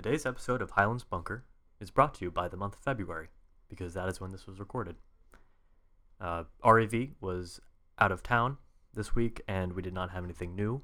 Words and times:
Today's 0.00 0.24
episode 0.24 0.62
of 0.62 0.70
Highlands 0.70 1.02
Bunker 1.02 1.44
is 1.80 1.90
brought 1.90 2.14
to 2.14 2.24
you 2.24 2.30
by 2.30 2.46
the 2.46 2.56
month 2.56 2.74
of 2.74 2.80
February, 2.80 3.30
because 3.68 3.94
that 3.94 4.08
is 4.08 4.20
when 4.20 4.30
this 4.30 4.46
was 4.46 4.60
recorded. 4.60 4.94
Uh, 6.20 6.44
RAV 6.64 7.08
was 7.20 7.60
out 7.98 8.12
of 8.12 8.22
town 8.22 8.58
this 8.94 9.16
week, 9.16 9.40
and 9.48 9.72
we 9.72 9.82
did 9.82 9.92
not 9.92 10.10
have 10.10 10.22
anything 10.22 10.54
new, 10.54 10.82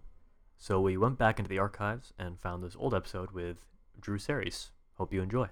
so 0.58 0.80
we 0.80 0.96
went 0.96 1.16
back 1.16 1.38
into 1.38 1.48
the 1.48 1.60
archives 1.60 2.12
and 2.18 2.40
found 2.40 2.64
this 2.64 2.74
old 2.76 2.92
episode 2.92 3.30
with 3.30 3.58
Drew 4.00 4.18
Serres. 4.18 4.72
Hope 4.94 5.12
you 5.12 5.22
enjoy. 5.22 5.46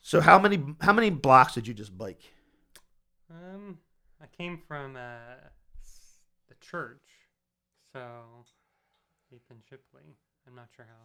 So 0.00 0.20
how 0.20 0.40
many 0.40 0.60
how 0.80 0.92
many 0.92 1.10
blocks 1.10 1.54
did 1.54 1.68
you 1.68 1.72
just 1.72 1.96
bike? 1.96 2.32
Um, 3.30 3.78
I 4.20 4.26
came 4.26 4.60
from 4.66 4.96
uh, 4.96 5.38
the 6.48 6.56
church, 6.60 7.04
so 7.92 8.02
deep 9.30 9.44
in 9.52 9.58
Shipley. 9.70 10.16
I'm 10.48 10.56
not 10.56 10.66
sure 10.74 10.84
how. 10.88 11.04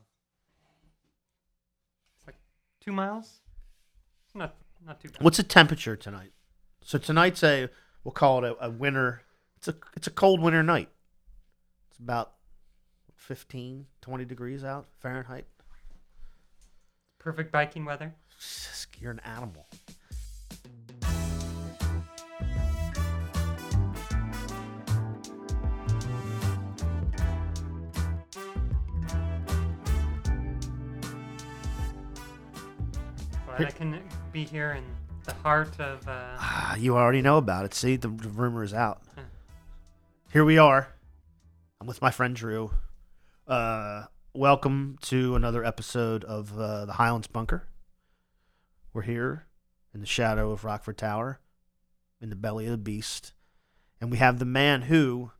Two 2.84 2.92
miles. 2.92 3.40
Not 4.36 4.56
not 4.86 5.00
too 5.00 5.10
bad. 5.10 5.22
What's 5.22 5.38
the 5.38 5.44
temperature 5.44 5.96
tonight? 5.96 6.32
So 6.82 6.98
tonight's 6.98 7.44
a 7.44 7.70
we'll 8.04 8.12
call 8.12 8.44
it 8.44 8.58
a, 8.60 8.66
a 8.66 8.70
winter. 8.70 9.22
It's 9.58 9.68
a 9.68 9.76
it's 9.96 10.08
a 10.08 10.12
cold 10.12 10.42
winter 10.42 10.64
night. 10.64 10.90
It's 11.90 12.00
about 12.00 12.34
15, 13.16 13.86
20 14.02 14.26
degrees 14.26 14.64
out 14.66 14.88
Fahrenheit. 15.00 15.46
perfect 17.20 17.52
biking 17.54 17.86
weather? 17.86 18.14
You're 19.00 19.12
an 19.12 19.22
animal. 19.22 19.68
Glad 33.58 33.68
I 33.68 33.72
can 33.72 34.00
be 34.32 34.46
here 34.46 34.72
in 34.72 34.84
the 35.26 35.34
heart 35.36 35.80
of. 35.80 36.08
Uh, 36.08 36.36
Ah, 36.40 36.76
you 36.76 36.96
already 36.98 37.22
know 37.22 37.38
about 37.38 37.66
it. 37.66 37.74
See, 37.74 37.96
the, 37.96 38.08
the 38.08 38.30
rumor 38.30 38.64
is 38.64 38.74
out. 38.74 39.02
Huh. 39.16 39.22
Here 40.32 40.44
we 40.44 40.58
are. 40.58 40.94
I'm 41.80 41.88
with 41.88 42.02
my 42.02 42.10
friend 42.12 42.36
Drew. 42.36 42.72
Uh, 43.48 44.06
welcome 44.34 44.98
to 45.04 45.36
another 45.36 45.64
episode 45.64 46.24
of 46.24 46.58
uh, 46.58 46.86
the 46.86 46.94
Highlands 46.94 47.28
Bunker. 47.28 47.68
We're 48.94 49.04
here 49.04 49.46
in 49.94 50.00
the 50.00 50.08
shadow 50.08 50.52
of 50.52 50.64
Rockford 50.64 50.98
Tower, 50.98 51.40
in 52.22 52.30
the 52.30 52.36
belly 52.36 52.66
of 52.66 52.72
the 52.72 52.78
beast, 52.78 53.34
and 54.02 54.10
we 54.12 54.18
have 54.18 54.40
the 54.40 54.46
man 54.46 54.84
who 54.84 55.32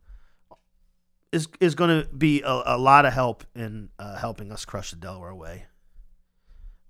is 1.32 1.48
is 1.60 1.74
going 1.74 2.02
to 2.02 2.08
be 2.08 2.42
a, 2.42 2.62
a 2.66 2.78
lot 2.78 3.06
of 3.06 3.12
help 3.12 3.44
in 3.56 3.88
uh, 3.98 4.16
helping 4.18 4.52
us 4.52 4.64
crush 4.64 4.90
the 4.90 4.96
Delaware 4.96 5.34
Way. 5.34 5.66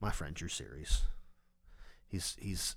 My 0.01 0.11
friend 0.11 0.35
Drew 0.35 0.49
Serres. 0.49 1.05
He's 2.15 2.37
he's 2.41 2.77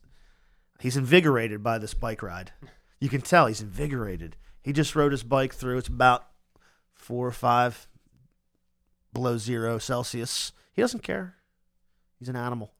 He's 0.79 0.97
invigorated 0.97 1.63
by 1.63 1.77
this 1.77 1.93
bike 1.93 2.21
ride. 2.21 2.51
You 2.99 3.09
can 3.09 3.21
tell 3.21 3.45
he's 3.45 3.61
invigorated. 3.61 4.35
He 4.63 4.73
just 4.73 4.95
rode 4.95 5.11
his 5.11 5.23
bike 5.23 5.53
through. 5.53 5.77
It's 5.77 5.87
about 5.87 6.27
four 6.93 7.27
or 7.27 7.31
five 7.31 7.87
below 9.13 9.37
zero 9.37 9.77
Celsius. 9.77 10.51
He 10.73 10.81
doesn't 10.81 11.03
care. 11.03 11.35
He's 12.19 12.29
an 12.29 12.35
animal. 12.35 12.73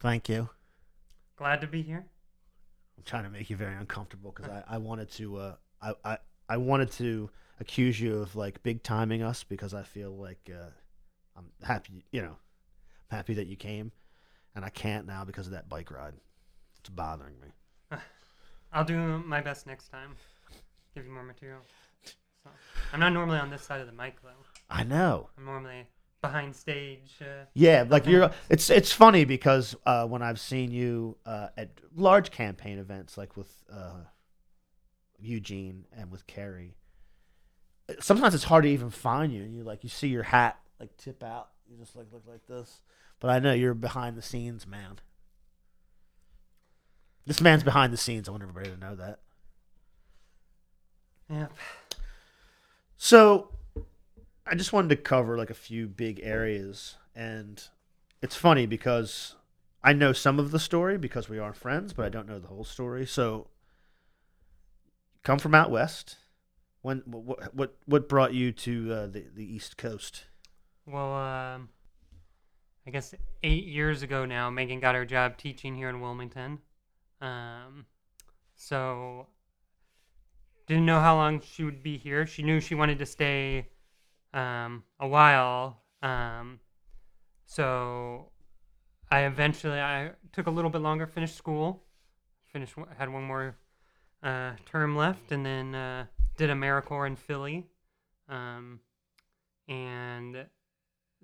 Thank 0.00 0.28
you. 0.28 0.50
glad 1.36 1.60
to 1.60 1.66
be 1.66 1.82
here. 1.82 2.06
I'm 2.96 3.04
trying 3.04 3.24
to 3.24 3.30
make 3.30 3.50
you 3.50 3.56
very 3.56 3.74
uncomfortable 3.74 4.32
because 4.34 4.50
I, 4.50 4.74
I 4.74 4.78
wanted 4.78 5.10
to 5.12 5.36
uh, 5.36 5.54
I, 5.82 5.94
I 6.04 6.18
I 6.48 6.56
wanted 6.58 6.92
to 6.92 7.30
accuse 7.58 8.00
you 8.00 8.18
of 8.18 8.36
like 8.36 8.62
big 8.62 8.82
timing 8.82 9.22
us 9.22 9.44
because 9.44 9.74
I 9.74 9.82
feel 9.82 10.16
like 10.16 10.50
uh, 10.52 10.70
I'm 11.36 11.46
happy 11.62 12.04
you 12.12 12.22
know 12.22 12.36
I'm 13.10 13.16
happy 13.16 13.34
that 13.34 13.46
you 13.46 13.56
came 13.56 13.92
and 14.54 14.64
I 14.64 14.68
can't 14.68 15.06
now 15.06 15.24
because 15.24 15.46
of 15.46 15.52
that 15.52 15.68
bike 15.68 15.90
ride. 15.90 16.14
It's 16.80 16.88
bothering 16.90 17.34
me. 17.40 17.98
I'll 18.72 18.84
do 18.84 19.18
my 19.18 19.40
best 19.40 19.66
next 19.66 19.88
time. 19.88 20.16
Give 20.94 21.04
you 21.04 21.12
more 21.12 21.24
material. 21.24 21.60
So, 22.44 22.50
I'm 22.92 23.00
not 23.00 23.12
normally 23.12 23.38
on 23.38 23.50
this 23.50 23.62
side 23.62 23.80
of 23.80 23.86
the 23.86 23.92
mic 23.92 24.22
though. 24.22 24.30
I 24.70 24.84
know. 24.84 25.30
I'm 25.38 25.44
normally 25.44 25.86
behind 26.22 26.54
stage. 26.54 27.16
Uh, 27.20 27.44
Yeah, 27.54 27.84
like 27.88 28.06
you're. 28.06 28.30
It's 28.48 28.70
it's 28.70 28.92
funny 28.92 29.24
because 29.24 29.74
uh, 29.86 30.06
when 30.06 30.22
I've 30.22 30.40
seen 30.40 30.70
you 30.70 31.16
uh, 31.26 31.48
at 31.56 31.70
large 31.94 32.30
campaign 32.30 32.78
events, 32.78 33.16
like 33.18 33.36
with 33.36 33.50
uh, 33.72 34.04
Eugene 35.18 35.86
and 35.96 36.10
with 36.10 36.26
Carrie, 36.26 36.76
sometimes 38.00 38.34
it's 38.34 38.44
hard 38.44 38.64
to 38.64 38.70
even 38.70 38.90
find 38.90 39.32
you. 39.32 39.42
You 39.42 39.64
like 39.64 39.82
you 39.82 39.90
see 39.90 40.08
your 40.08 40.22
hat 40.22 40.58
like 40.84 40.96
tip 40.98 41.22
out. 41.22 41.48
You 41.70 41.78
just 41.78 41.96
like 41.96 42.06
look 42.12 42.24
like 42.28 42.46
this. 42.46 42.80
But 43.20 43.30
I 43.30 43.38
know 43.38 43.54
you're 43.54 43.74
behind 43.74 44.16
the 44.16 44.22
scenes 44.22 44.66
man. 44.66 44.98
This 47.26 47.40
man's 47.40 47.62
behind 47.62 47.90
the 47.90 47.96
scenes. 47.96 48.28
I 48.28 48.32
want 48.32 48.42
everybody 48.42 48.70
to 48.70 48.76
know 48.76 48.94
that. 48.96 49.20
yeah. 51.30 51.46
So, 52.98 53.48
I 54.46 54.54
just 54.54 54.74
wanted 54.74 54.88
to 54.90 54.96
cover 54.96 55.38
like 55.38 55.48
a 55.48 55.54
few 55.54 55.86
big 55.86 56.20
areas, 56.22 56.96
and 57.14 57.62
it's 58.20 58.36
funny 58.36 58.66
because 58.66 59.36
I 59.82 59.94
know 59.94 60.12
some 60.12 60.38
of 60.38 60.50
the 60.50 60.58
story 60.58 60.98
because 60.98 61.30
we 61.30 61.38
are 61.38 61.54
friends, 61.54 61.94
but 61.94 62.04
I 62.04 62.10
don't 62.10 62.28
know 62.28 62.38
the 62.38 62.48
whole 62.48 62.64
story. 62.64 63.06
So, 63.06 63.48
come 65.22 65.38
from 65.38 65.54
out 65.54 65.70
west. 65.70 66.16
When 66.82 66.98
what 67.06 67.54
what 67.54 67.74
what 67.86 68.06
brought 68.06 68.34
you 68.34 68.52
to 68.52 68.92
uh, 68.92 69.06
the 69.06 69.24
the 69.34 69.54
East 69.54 69.78
Coast? 69.78 70.24
Well, 70.86 71.14
um, 71.14 71.68
I 72.86 72.90
guess 72.90 73.14
eight 73.42 73.64
years 73.64 74.02
ago 74.02 74.26
now, 74.26 74.50
Megan 74.50 74.80
got 74.80 74.94
her 74.94 75.06
job 75.06 75.38
teaching 75.38 75.74
here 75.74 75.88
in 75.88 76.00
Wilmington. 76.00 76.58
Um, 77.20 77.86
so 78.54 79.28
didn't 80.66 80.86
know 80.86 81.00
how 81.00 81.16
long 81.16 81.40
she 81.40 81.64
would 81.64 81.82
be 81.82 81.96
here. 81.96 82.26
She 82.26 82.42
knew 82.42 82.60
she 82.60 82.74
wanted 82.74 82.98
to 82.98 83.06
stay 83.06 83.68
um, 84.34 84.84
a 85.00 85.08
while. 85.08 85.80
Um, 86.02 86.60
so 87.46 88.30
I 89.10 89.20
eventually 89.20 89.80
I 89.80 90.10
took 90.32 90.46
a 90.46 90.50
little 90.50 90.70
bit 90.70 90.82
longer, 90.82 91.06
finished 91.06 91.36
school, 91.36 91.84
finished 92.52 92.74
had 92.98 93.10
one 93.10 93.24
more 93.24 93.56
uh, 94.22 94.52
term 94.66 94.96
left, 94.96 95.32
and 95.32 95.46
then 95.46 95.74
uh, 95.74 96.06
did 96.36 96.50
AmeriCorps 96.50 97.06
in 97.06 97.16
Philly. 97.16 97.64
Um, 98.28 98.80
and 99.68 100.46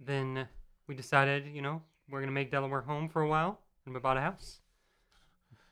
then 0.04 0.48
we 0.86 0.94
decided, 0.94 1.46
you 1.46 1.62
know, 1.62 1.82
we're 2.08 2.20
gonna 2.20 2.32
make 2.32 2.50
Delaware 2.50 2.80
home 2.80 3.08
for 3.08 3.22
a 3.22 3.28
while, 3.28 3.60
and 3.84 3.94
we 3.94 4.00
bought 4.00 4.16
a 4.16 4.20
house. 4.20 4.60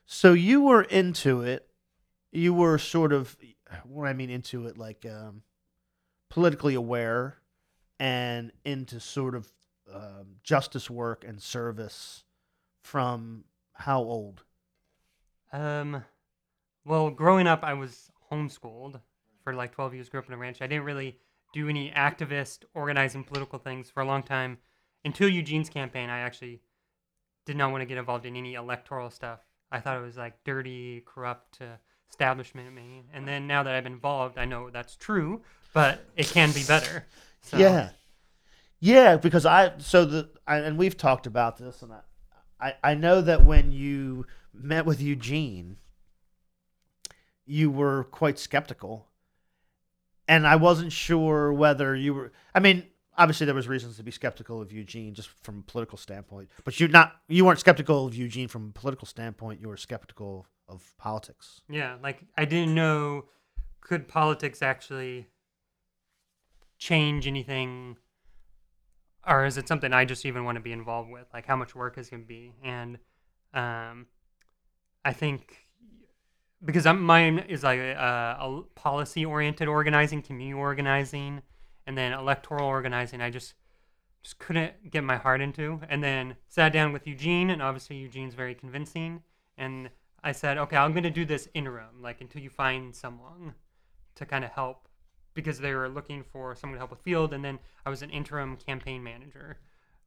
So 0.06 0.32
you 0.32 0.62
were 0.62 0.82
into 0.82 1.42
it. 1.42 1.68
You 2.30 2.54
were 2.54 2.78
sort 2.78 3.12
of 3.12 3.36
what 3.84 4.08
I 4.08 4.12
mean 4.12 4.30
into 4.30 4.66
it, 4.66 4.78
like 4.78 5.04
um, 5.06 5.42
politically 6.28 6.74
aware 6.74 7.38
and 7.98 8.52
into 8.64 9.00
sort 9.00 9.34
of 9.34 9.50
um, 9.92 10.36
justice 10.42 10.88
work 10.90 11.24
and 11.26 11.42
service 11.42 12.24
from 12.80 13.44
how 13.72 14.00
old? 14.00 14.44
Um, 15.52 16.04
well, 16.84 17.10
growing 17.10 17.46
up, 17.46 17.62
I 17.62 17.74
was 17.74 18.10
homeschooled 18.30 19.00
for 19.42 19.54
like 19.54 19.72
12 19.72 19.94
years. 19.94 20.08
Grew 20.08 20.20
up 20.20 20.26
in 20.26 20.34
a 20.34 20.38
ranch. 20.38 20.60
I 20.60 20.66
didn't 20.66 20.84
really 20.84 21.18
do 21.52 21.68
any 21.68 21.90
activist, 21.90 22.64
organizing 22.74 23.24
political 23.24 23.58
things 23.58 23.90
for 23.90 24.00
a 24.02 24.06
long 24.06 24.22
time 24.22 24.58
until 25.04 25.28
Eugene's 25.28 25.70
campaign. 25.70 26.10
I 26.10 26.20
actually 26.20 26.60
did 27.46 27.56
not 27.56 27.70
want 27.70 27.82
to 27.82 27.86
get 27.86 27.98
involved 27.98 28.26
in 28.26 28.36
any 28.36 28.54
electoral 28.54 29.10
stuff. 29.10 29.40
I 29.70 29.80
thought 29.80 29.96
it 29.96 30.02
was 30.02 30.16
like 30.16 30.44
dirty, 30.44 31.02
corrupt 31.06 31.58
uh, 31.60 31.76
establishment 32.10 32.72
me. 32.74 33.04
And 33.12 33.26
then 33.26 33.46
now 33.46 33.62
that 33.62 33.74
I've 33.74 33.84
been 33.84 33.94
involved, 33.94 34.38
I 34.38 34.44
know 34.44 34.70
that's 34.70 34.96
true, 34.96 35.42
but 35.72 36.04
it 36.16 36.26
can 36.26 36.52
be 36.52 36.64
better. 36.64 37.06
So, 37.40 37.56
Yeah, 37.56 37.90
yeah. 38.80 39.16
Because 39.16 39.46
I 39.46 39.72
so 39.78 40.04
the 40.04 40.28
I, 40.46 40.58
and 40.58 40.76
we've 40.76 40.96
talked 40.96 41.26
about 41.26 41.56
this, 41.56 41.82
and 41.82 41.92
I, 41.92 42.00
I 42.60 42.74
I 42.82 42.94
know 42.94 43.20
that 43.20 43.44
when 43.44 43.72
you 43.72 44.26
met 44.52 44.84
with 44.84 45.00
Eugene, 45.00 45.76
you 47.46 47.70
were 47.70 48.04
quite 48.04 48.38
skeptical, 48.38 49.07
and 50.28 50.46
I 50.46 50.56
wasn't 50.56 50.92
sure 50.92 51.52
whether 51.52 51.96
you 51.96 52.14
were. 52.14 52.32
I 52.54 52.60
mean, 52.60 52.84
obviously 53.16 53.46
there 53.46 53.54
was 53.54 53.66
reasons 53.66 53.96
to 53.96 54.02
be 54.02 54.10
skeptical 54.10 54.60
of 54.62 54.70
Eugene 54.70 55.14
just 55.14 55.30
from 55.42 55.58
a 55.58 55.62
political 55.62 55.98
standpoint, 55.98 56.50
but 56.64 56.78
you 56.78 56.86
not 56.86 57.16
you 57.26 57.44
weren't 57.44 57.58
skeptical 57.58 58.06
of 58.06 58.14
Eugene 58.14 58.46
from 58.46 58.68
a 58.68 58.78
political 58.78 59.06
standpoint. 59.06 59.60
You 59.60 59.68
were 59.68 59.76
skeptical 59.76 60.46
of 60.68 60.94
politics. 60.98 61.62
Yeah, 61.68 61.96
like 62.02 62.22
I 62.36 62.44
didn't 62.44 62.74
know 62.74 63.24
could 63.80 64.06
politics 64.06 64.60
actually 64.62 65.26
change 66.76 67.26
anything 67.26 67.96
or 69.26 69.44
is 69.44 69.58
it 69.58 69.66
something 69.66 69.92
I 69.92 70.04
just 70.04 70.24
even 70.26 70.44
want 70.44 70.56
to 70.56 70.62
be 70.62 70.72
involved 70.72 71.10
with? 71.10 71.26
Like 71.32 71.46
how 71.46 71.56
much 71.56 71.74
work 71.74 71.98
is 71.98 72.08
going 72.08 72.22
to 72.22 72.28
be? 72.28 72.52
And 72.62 72.98
um 73.54 74.06
I 75.04 75.12
think 75.12 75.67
because 76.64 76.86
I'm, 76.86 77.02
mine 77.02 77.38
is 77.48 77.62
like 77.62 77.78
a, 77.78 78.36
a 78.40 78.62
policy 78.74 79.24
oriented 79.24 79.68
organizing, 79.68 80.22
community 80.22 80.58
organizing, 80.58 81.42
and 81.86 81.96
then 81.96 82.12
electoral 82.12 82.66
organizing. 82.66 83.20
I 83.20 83.30
just 83.30 83.54
just 84.22 84.38
couldn't 84.38 84.90
get 84.90 85.04
my 85.04 85.16
heart 85.16 85.40
into. 85.40 85.80
And 85.88 86.02
then 86.02 86.36
sat 86.48 86.72
down 86.72 86.92
with 86.92 87.06
Eugene, 87.06 87.50
and 87.50 87.62
obviously 87.62 87.96
Eugene's 87.96 88.34
very 88.34 88.54
convincing. 88.54 89.22
And 89.56 89.90
I 90.22 90.32
said, 90.32 90.58
okay, 90.58 90.76
I'm 90.76 90.92
going 90.92 91.04
to 91.04 91.10
do 91.10 91.24
this 91.24 91.48
interim, 91.54 92.02
like 92.02 92.20
until 92.20 92.42
you 92.42 92.50
find 92.50 92.94
someone 92.94 93.54
to 94.16 94.26
kind 94.26 94.44
of 94.44 94.50
help, 94.50 94.88
because 95.34 95.60
they 95.60 95.72
were 95.72 95.88
looking 95.88 96.24
for 96.24 96.54
someone 96.56 96.74
to 96.74 96.80
help 96.80 96.90
with 96.90 97.00
field. 97.00 97.32
And 97.32 97.44
then 97.44 97.58
I 97.86 97.90
was 97.90 98.02
an 98.02 98.10
interim 98.10 98.56
campaign 98.56 99.02
manager, 99.02 99.58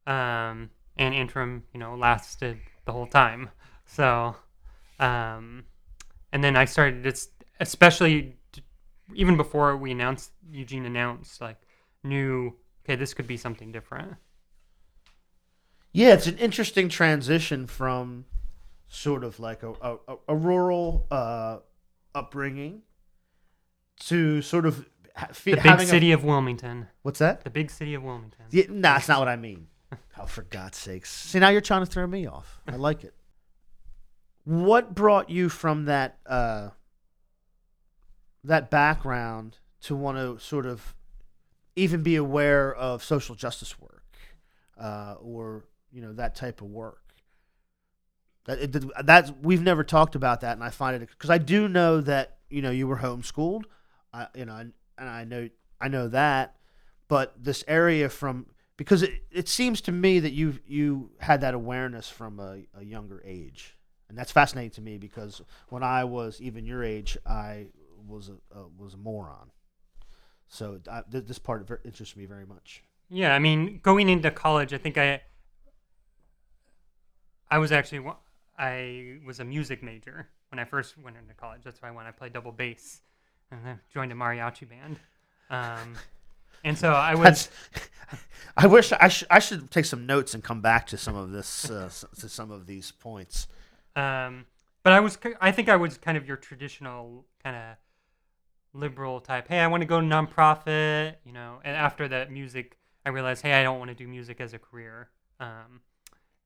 um, 0.06 0.70
and 0.96 1.14
interim, 1.14 1.64
you 1.72 1.80
know, 1.80 1.94
lasted 1.94 2.58
the 2.84 2.92
whole 2.92 3.06
time. 3.06 3.48
So, 3.86 4.36
um, 5.00 5.64
and 6.32 6.42
then 6.42 6.56
I 6.56 6.64
started, 6.64 7.06
it's 7.06 7.28
especially 7.60 8.36
even 9.14 9.36
before 9.36 9.76
we 9.76 9.90
announced 9.92 10.30
Eugene 10.50 10.86
announced, 10.86 11.40
like 11.40 11.58
new 12.02 12.54
okay, 12.84 12.96
this 12.96 13.14
could 13.14 13.26
be 13.26 13.36
something 13.36 13.70
different. 13.72 14.14
Yeah, 15.92 16.14
it's 16.14 16.26
an 16.26 16.38
interesting 16.38 16.88
transition 16.88 17.66
from 17.66 18.24
sort 18.88 19.24
of 19.24 19.38
like 19.38 19.62
a, 19.62 19.72
a, 19.82 19.96
a 20.28 20.34
rural 20.36 21.06
uh, 21.10 21.58
upbringing 22.14 22.82
to 24.00 24.40
sort 24.42 24.66
of 24.66 24.86
ha- 25.14 25.28
fe- 25.32 25.54
The 25.54 25.60
big 25.60 25.80
city 25.80 26.10
A, 26.12 26.14
of 26.14 26.24
Wilmington. 26.24 26.88
what's 27.02 27.18
that? 27.18 27.44
The 27.44 27.50
big 27.50 27.70
city 27.70 27.94
of 27.94 28.02
Wilmington. 28.02 28.46
Yeah, 28.50 28.64
nah, 28.68 28.94
that's 28.94 29.08
not 29.08 29.18
what 29.18 29.28
I 29.28 29.36
mean. 29.36 29.68
Oh, 30.18 30.24
for 30.24 30.42
God's 30.42 30.78
sakes! 30.78 31.12
See, 31.12 31.38
now 31.38 31.50
you're 31.50 31.60
trying 31.60 31.84
to 31.84 31.90
throw 31.90 32.06
me 32.06 32.26
off. 32.26 32.60
I 32.66 32.76
like 32.76 33.04
it. 33.04 33.14
What 34.44 34.94
brought 34.94 35.30
you 35.30 35.48
from 35.48 35.84
that 35.84 36.18
uh, 36.26 36.70
that 38.44 38.70
background 38.70 39.58
to 39.82 39.94
want 39.94 40.18
to 40.18 40.44
sort 40.44 40.66
of 40.66 40.94
even 41.76 42.02
be 42.02 42.16
aware 42.16 42.74
of 42.74 43.02
social 43.04 43.34
justice 43.34 43.80
work 43.80 44.04
uh, 44.78 45.14
or 45.20 45.64
you 45.92 46.02
know 46.02 46.12
that 46.14 46.34
type 46.34 46.60
of 46.60 46.68
work? 46.68 46.98
That 48.44 49.04
that's 49.04 49.32
we've 49.42 49.62
never 49.62 49.84
talked 49.84 50.16
about 50.16 50.40
that, 50.40 50.54
and 50.54 50.64
I 50.64 50.70
find 50.70 51.00
it 51.00 51.08
because 51.08 51.30
I 51.30 51.38
do 51.38 51.68
know 51.68 52.00
that 52.00 52.38
you 52.50 52.62
know 52.62 52.72
you 52.72 52.88
were 52.88 52.96
homeschooled, 52.96 53.62
I, 54.12 54.26
you 54.34 54.44
know, 54.44 54.56
and, 54.56 54.72
and 54.98 55.08
I 55.08 55.24
know 55.24 55.48
I 55.80 55.88
know 55.88 56.08
that, 56.08 56.56
but 57.08 57.34
this 57.42 57.62
area 57.68 58.08
from 58.08 58.46
because 58.76 59.02
it, 59.02 59.22
it 59.30 59.48
seems 59.48 59.80
to 59.82 59.92
me 59.92 60.18
that 60.18 60.32
you 60.32 60.58
you 60.66 61.10
had 61.20 61.40
that 61.42 61.54
awareness 61.54 62.08
from 62.08 62.40
a, 62.40 62.62
a 62.76 62.84
younger 62.84 63.22
age, 63.24 63.76
and 64.12 64.18
that's 64.18 64.30
fascinating 64.30 64.72
to 64.72 64.82
me 64.82 64.98
because 64.98 65.40
when 65.70 65.82
I 65.82 66.04
was 66.04 66.38
even 66.42 66.66
your 66.66 66.84
age, 66.84 67.16
I 67.24 67.68
was 68.06 68.28
a, 68.28 68.34
a 68.54 68.66
was 68.78 68.92
a 68.92 68.98
moron. 68.98 69.50
So 70.48 70.80
I, 70.90 71.00
th- 71.10 71.24
this 71.24 71.38
part 71.38 71.66
ver- 71.66 71.80
interests 71.82 72.14
me 72.14 72.26
very 72.26 72.44
much. 72.44 72.82
Yeah, 73.08 73.34
I 73.34 73.38
mean, 73.38 73.80
going 73.82 74.10
into 74.10 74.30
college, 74.30 74.74
I 74.74 74.76
think 74.76 74.98
I 74.98 75.22
I 77.50 77.56
was 77.56 77.72
actually 77.72 78.06
I 78.58 79.16
was 79.24 79.40
a 79.40 79.46
music 79.46 79.82
major 79.82 80.28
when 80.50 80.58
I 80.58 80.66
first 80.66 80.98
went 80.98 81.16
into 81.16 81.32
college. 81.32 81.62
That's 81.64 81.80
why 81.80 81.90
when 81.90 82.04
I 82.04 82.10
played 82.10 82.34
double 82.34 82.52
bass 82.52 83.00
and 83.50 83.64
then 83.64 83.80
joined 83.94 84.12
a 84.12 84.14
mariachi 84.14 84.68
band. 84.68 84.98
Um, 85.48 85.94
and 86.64 86.76
so 86.76 86.92
I 86.92 87.14
was 87.14 87.24
That's, 87.24 87.48
I 88.58 88.66
wish 88.66 88.92
I, 88.92 89.08
sh- 89.08 89.24
I 89.30 89.38
should 89.38 89.70
take 89.70 89.86
some 89.86 90.04
notes 90.04 90.34
and 90.34 90.44
come 90.44 90.60
back 90.60 90.86
to 90.88 90.98
some 90.98 91.16
of 91.16 91.30
this 91.30 91.70
uh, 91.70 91.88
to 92.20 92.28
some 92.28 92.50
of 92.50 92.66
these 92.66 92.92
points. 92.92 93.46
Um, 93.96 94.46
but 94.82 94.92
I 94.92 95.00
was, 95.00 95.18
I 95.40 95.52
think 95.52 95.68
I 95.68 95.76
was 95.76 95.98
kind 95.98 96.16
of 96.16 96.26
your 96.26 96.36
traditional 96.36 97.26
kind 97.42 97.56
of 97.56 97.76
liberal 98.72 99.20
type. 99.20 99.48
Hey, 99.48 99.60
I 99.60 99.66
want 99.66 99.82
to 99.82 99.86
go 99.86 99.98
nonprofit, 100.00 101.16
you 101.24 101.32
know. 101.32 101.60
And 101.64 101.76
after 101.76 102.08
that 102.08 102.30
music, 102.30 102.78
I 103.04 103.10
realized, 103.10 103.42
hey, 103.42 103.54
I 103.54 103.62
don't 103.62 103.78
want 103.78 103.90
to 103.90 103.94
do 103.94 104.08
music 104.08 104.40
as 104.40 104.54
a 104.54 104.58
career. 104.58 105.10
Um, 105.40 105.80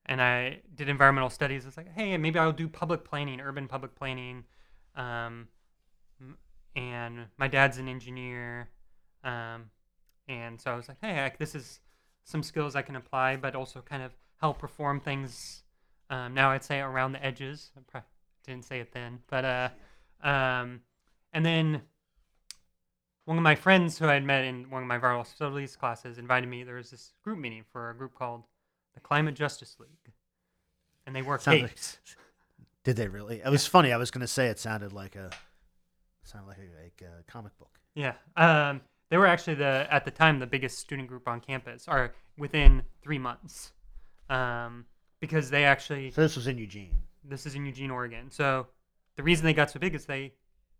and 0.05 0.21
I 0.21 0.61
did 0.75 0.89
environmental 0.89 1.29
studies. 1.29 1.65
It's 1.65 1.77
like, 1.77 1.93
hey, 1.93 2.17
maybe 2.17 2.39
I'll 2.39 2.51
do 2.51 2.67
public 2.67 3.03
planning, 3.03 3.41
urban 3.41 3.67
public 3.67 3.95
planning. 3.95 4.43
Um, 4.95 5.47
and 6.75 7.25
my 7.37 7.47
dad's 7.47 7.77
an 7.77 7.87
engineer. 7.87 8.69
Um, 9.23 9.71
and 10.27 10.59
so 10.59 10.71
I 10.71 10.75
was 10.75 10.87
like, 10.87 10.97
hey, 11.01 11.25
I, 11.25 11.31
this 11.37 11.55
is 11.55 11.79
some 12.23 12.43
skills 12.43 12.75
I 12.75 12.81
can 12.81 12.95
apply, 12.95 13.37
but 13.37 13.55
also 13.55 13.81
kind 13.81 14.03
of 14.03 14.11
help 14.39 14.59
perform 14.59 14.99
things 14.99 15.63
um, 16.09 16.33
now 16.33 16.51
I'd 16.51 16.63
say 16.63 16.79
around 16.79 17.11
the 17.13 17.23
edges. 17.25 17.71
I 17.93 18.01
didn't 18.45 18.65
say 18.65 18.79
it 18.79 18.91
then, 18.91 19.19
but 19.27 19.45
uh, 19.45 19.69
um, 20.23 20.81
and 21.33 21.45
then 21.45 21.81
one 23.25 23.37
of 23.37 23.43
my 23.43 23.55
friends 23.55 23.99
who 23.99 24.07
I 24.07 24.13
had 24.13 24.23
met 24.23 24.45
in 24.45 24.69
one 24.69 24.81
of 24.81 24.87
my 24.87 24.97
viral 24.97 25.25
studies 25.27 25.75
classes 25.75 26.17
invited 26.17 26.47
me. 26.47 26.63
There 26.63 26.75
was 26.75 26.91
this 26.91 27.13
group 27.23 27.39
meeting 27.39 27.63
for 27.71 27.89
a 27.89 27.95
group 27.95 28.13
called 28.15 28.43
the 28.93 29.01
Climate 29.01 29.35
Justice 29.35 29.75
League, 29.79 30.13
and 31.05 31.15
they 31.15 31.21
worked. 31.21 31.43
Sounds 31.43 31.61
like- 31.63 31.77
Did 32.83 32.95
they 32.95 33.09
really? 33.09 33.41
It 33.43 33.49
was 33.49 33.67
funny. 33.67 33.91
I 33.91 33.97
was 33.97 34.11
going 34.11 34.21
to 34.21 34.27
say 34.27 34.47
it 34.47 34.59
sounded 34.59 34.93
like 34.93 35.17
a 35.17 35.29
sounded 36.23 36.47
like 36.47 36.57
a, 36.59 36.81
like 36.83 37.01
a 37.01 37.29
comic 37.29 37.57
book. 37.57 37.79
Yeah. 37.95 38.13
Um, 38.37 38.79
they 39.09 39.17
were 39.17 39.25
actually 39.27 39.55
the 39.55 39.87
at 39.91 40.05
the 40.05 40.11
time 40.11 40.39
the 40.39 40.47
biggest 40.47 40.79
student 40.79 41.09
group 41.09 41.27
on 41.27 41.41
campus, 41.41 41.85
or 41.89 42.13
within 42.37 42.83
three 43.01 43.17
months, 43.17 43.73
um, 44.29 44.85
because 45.19 45.49
they 45.49 45.65
actually 45.65 46.11
So 46.11 46.21
this 46.21 46.35
was 46.35 46.47
in 46.47 46.57
Eugene. 46.57 46.95
this 47.23 47.45
is 47.45 47.55
in 47.55 47.65
Eugene, 47.65 47.91
Oregon. 47.91 48.29
So 48.31 48.67
the 49.15 49.23
reason 49.23 49.45
they 49.45 49.53
got 49.53 49.71
so 49.71 49.79
big 49.79 49.95
is 49.95 50.05
they 50.05 50.33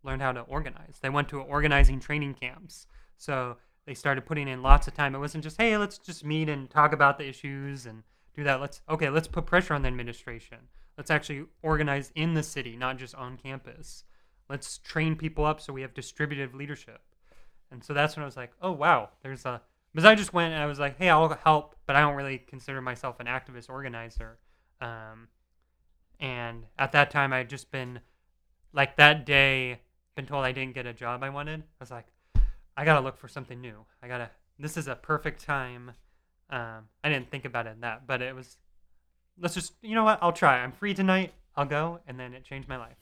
learned 0.04 0.22
how 0.22 0.32
to 0.32 0.42
organize. 0.42 1.00
They 1.02 1.10
went 1.10 1.30
to 1.30 1.40
organizing 1.42 2.00
training 2.00 2.36
camps. 2.36 2.88
So 3.18 3.58
they 3.86 3.94
started 3.94 4.26
putting 4.26 4.48
in 4.48 4.62
lots 4.62 4.88
of 4.88 4.94
time. 4.94 5.16
It 5.16 5.20
wasn't 5.20 5.44
just, 5.44 5.60
hey, 5.60 5.78
let's 5.78 5.98
just 5.98 6.24
meet 6.24 6.50
and 6.50 6.70
talk 6.70 6.94
about 6.94 7.18
the 7.18 7.28
issues 7.28 7.86
and 7.86 8.04
do 8.36 8.44
that. 8.44 8.62
Let's 8.62 8.82
okay, 8.90 9.10
let's 9.10 9.28
put 9.28 9.46
pressure 9.46 9.74
on 9.74 9.82
the 9.82 9.88
administration. 9.88 10.58
Let's 10.98 11.12
actually 11.12 11.46
organize 11.62 12.12
in 12.16 12.34
the 12.34 12.44
city, 12.44 12.76
not 12.76 12.98
just 12.98 13.16
on 13.16 13.38
campus. 13.38 14.04
Let's 14.50 14.78
train 14.78 15.16
people 15.16 15.46
up 15.46 15.60
so 15.60 15.74
we 15.74 15.82
have 15.82 15.94
distributive 15.94 16.56
leadership. 16.56 17.02
And 17.70 17.84
so 17.84 17.94
that's 17.94 18.16
when 18.16 18.24
I 18.24 18.26
was 18.26 18.38
like, 18.38 18.52
oh 18.62 18.72
wow, 18.72 19.10
there's 19.24 19.46
a 19.46 19.62
because 19.94 20.06
I 20.06 20.16
just 20.16 20.34
went 20.34 20.54
and 20.54 20.62
I 20.62 20.66
was 20.66 20.80
like, 20.80 20.98
hey, 20.98 21.10
I'll 21.10 21.30
help, 21.44 21.76
but 21.86 21.96
I 21.96 22.02
don't 22.02 22.16
really 22.16 22.38
consider 22.38 22.82
myself 22.82 23.20
an 23.20 23.28
activist 23.28 23.70
organizer. 23.70 24.38
Um, 24.82 25.28
and 26.20 26.64
at 26.78 26.92
that 26.92 27.12
time, 27.12 27.34
I 27.34 27.38
had 27.38 27.50
just 27.50 27.72
been 27.72 28.00
like 28.74 28.98
that 28.98 29.26
day, 29.26 29.80
been 30.16 30.26
told 30.26 30.46
I 30.46 30.52
didn't 30.52 30.74
get 30.74 30.86
a 30.86 30.94
job 30.94 31.24
I 31.24 31.30
wanted. 31.30 31.62
I 31.62 31.64
was 31.80 31.92
like, 31.92 32.06
I 32.76 32.86
gotta 32.86 33.02
look 33.02 33.18
for 33.18 33.28
something 33.28 33.60
new. 33.60 33.86
I 34.04 34.08
gotta. 34.08 34.30
This 34.60 34.78
is 34.78 34.88
a 34.88 34.96
perfect 34.96 35.44
time. 35.44 35.92
Um, 36.50 36.90
I 37.04 37.10
didn't 37.10 37.30
think 37.30 37.46
about 37.46 37.68
it 37.68 37.82
that, 37.82 38.08
but 38.08 38.22
it 38.22 38.36
was. 38.36 38.58
Let's 39.40 39.54
just, 39.54 39.74
you 39.82 39.94
know 39.94 40.04
what? 40.04 40.20
I'll 40.22 40.34
try. 40.34 40.64
I'm 40.64 40.72
free 40.72 40.94
tonight. 40.96 41.34
I'll 41.56 41.66
go, 41.66 42.00
and 42.08 42.20
then 42.20 42.34
it 42.34 42.44
changed 42.44 42.68
my 42.68 42.78
life. 42.78 42.98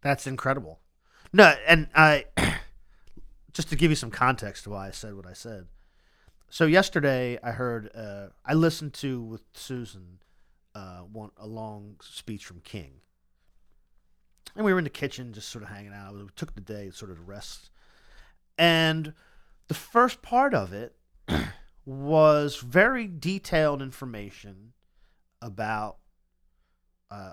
That's 0.00 0.26
incredible. 0.26 0.80
No, 1.32 1.54
and 1.66 1.88
I 1.94 2.26
just 3.52 3.68
to 3.68 3.76
give 3.76 3.90
you 3.90 3.96
some 3.96 4.10
context 4.10 4.64
to 4.64 4.70
why 4.70 4.88
I 4.88 4.90
said 4.90 5.14
what 5.14 5.26
I 5.26 5.32
said. 5.32 5.66
So 6.48 6.66
yesterday 6.66 7.38
I 7.42 7.52
heard 7.52 7.90
uh, 7.94 8.28
I 8.44 8.54
listened 8.54 8.92
to 8.94 9.22
with 9.22 9.42
Susan 9.54 10.18
uh, 10.74 11.02
a 11.36 11.46
long 11.46 11.96
speech 12.02 12.44
from 12.44 12.60
King, 12.60 13.00
and 14.54 14.64
we 14.64 14.72
were 14.72 14.78
in 14.78 14.84
the 14.84 14.90
kitchen 14.90 15.32
just 15.32 15.48
sort 15.48 15.64
of 15.64 15.70
hanging 15.70 15.92
out. 15.92 16.14
We 16.14 16.26
took 16.36 16.54
the 16.54 16.60
day 16.60 16.90
sort 16.90 17.10
of 17.10 17.18
to 17.18 17.22
rest, 17.22 17.70
and 18.58 19.14
the 19.68 19.74
first 19.74 20.22
part 20.22 20.54
of 20.54 20.72
it 20.72 20.94
was 21.86 22.56
very 22.56 23.06
detailed 23.06 23.82
information 23.82 24.72
about. 25.40 25.96
Uh, 27.10 27.32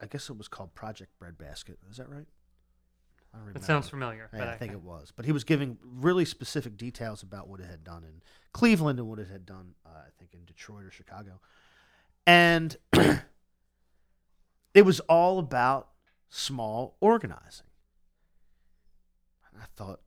I 0.00 0.06
guess 0.06 0.30
it 0.30 0.38
was 0.38 0.46
called 0.46 0.74
Project 0.74 1.18
Breadbasket. 1.18 1.78
Is 1.90 1.96
that 1.96 2.08
right? 2.08 2.28
I 3.34 3.38
remember. 3.38 3.60
sounds 3.60 3.88
familiar. 3.88 4.28
Yeah, 4.32 4.38
but 4.40 4.48
I 4.48 4.56
think 4.56 4.72
it 4.72 4.82
was. 4.82 5.12
But 5.14 5.24
he 5.24 5.32
was 5.32 5.44
giving 5.44 5.78
really 5.82 6.24
specific 6.24 6.76
details 6.76 7.22
about 7.22 7.48
what 7.48 7.60
it 7.60 7.66
had 7.66 7.84
done 7.84 8.04
in 8.04 8.22
Cleveland 8.52 8.98
and 8.98 9.08
what 9.08 9.18
it 9.18 9.28
had 9.28 9.44
done, 9.44 9.74
uh, 9.84 9.90
I 9.90 10.10
think, 10.18 10.34
in 10.34 10.44
Detroit 10.44 10.84
or 10.84 10.90
Chicago. 10.90 11.40
And 12.26 12.76
it 14.74 14.82
was 14.84 15.00
all 15.00 15.38
about 15.38 15.88
small 16.28 16.96
organizing. 17.00 17.66
And 19.52 19.62
I 19.62 19.66
thought, 19.76 20.00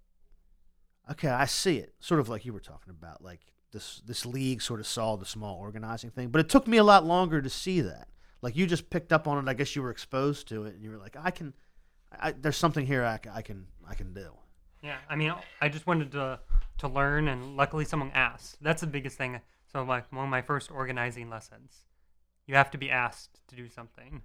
okay, 1.11 1.29
I 1.29 1.45
see 1.45 1.77
it. 1.77 1.93
Sort 1.99 2.19
of 2.19 2.29
like 2.29 2.45
you 2.45 2.53
were 2.53 2.59
talking 2.59 2.91
about, 2.91 3.23
like 3.23 3.41
this 3.71 4.01
this 4.05 4.25
league 4.25 4.61
sort 4.61 4.79
of 4.79 4.87
saw 4.87 5.15
the 5.15 5.25
small 5.25 5.57
organizing 5.59 6.09
thing. 6.09 6.29
But 6.29 6.41
it 6.41 6.49
took 6.49 6.67
me 6.67 6.77
a 6.77 6.83
lot 6.83 7.05
longer 7.05 7.41
to 7.41 7.49
see 7.49 7.81
that. 7.81 8.07
Like 8.41 8.55
you 8.55 8.65
just 8.65 8.89
picked 8.89 9.13
up 9.13 9.27
on 9.27 9.37
it. 9.37 9.49
I 9.49 9.53
guess 9.53 9.75
you 9.75 9.81
were 9.81 9.91
exposed 9.91 10.47
to 10.49 10.65
it, 10.65 10.75
and 10.75 10.83
you 10.83 10.91
were 10.91 10.97
like, 10.97 11.15
I 11.19 11.31
can. 11.31 11.53
I, 12.19 12.31
there's 12.31 12.57
something 12.57 12.85
here 12.85 13.03
I, 13.05 13.19
I 13.31 13.41
can 13.41 13.67
I 13.87 13.95
can 13.95 14.13
do. 14.13 14.31
Yeah, 14.81 14.97
I 15.09 15.15
mean, 15.15 15.33
I 15.61 15.69
just 15.69 15.87
wanted 15.87 16.11
to 16.13 16.39
to 16.79 16.87
learn, 16.87 17.27
and 17.27 17.55
luckily 17.55 17.85
someone 17.85 18.11
asked. 18.13 18.57
That's 18.61 18.81
the 18.81 18.87
biggest 18.87 19.17
thing. 19.17 19.39
So, 19.71 19.83
like 19.83 20.11
one 20.11 20.25
of 20.25 20.31
my 20.31 20.41
first 20.41 20.71
organizing 20.71 21.29
lessons, 21.29 21.85
you 22.47 22.55
have 22.55 22.71
to 22.71 22.77
be 22.77 22.89
asked 22.89 23.39
to 23.47 23.55
do 23.55 23.69
something. 23.69 24.23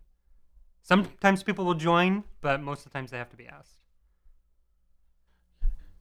Sometimes 0.82 1.42
people 1.42 1.64
will 1.64 1.74
join, 1.74 2.24
but 2.40 2.60
most 2.62 2.86
of 2.86 2.92
the 2.92 2.98
times 2.98 3.10
they 3.10 3.18
have 3.18 3.30
to 3.30 3.36
be 3.36 3.46
asked. 3.46 3.82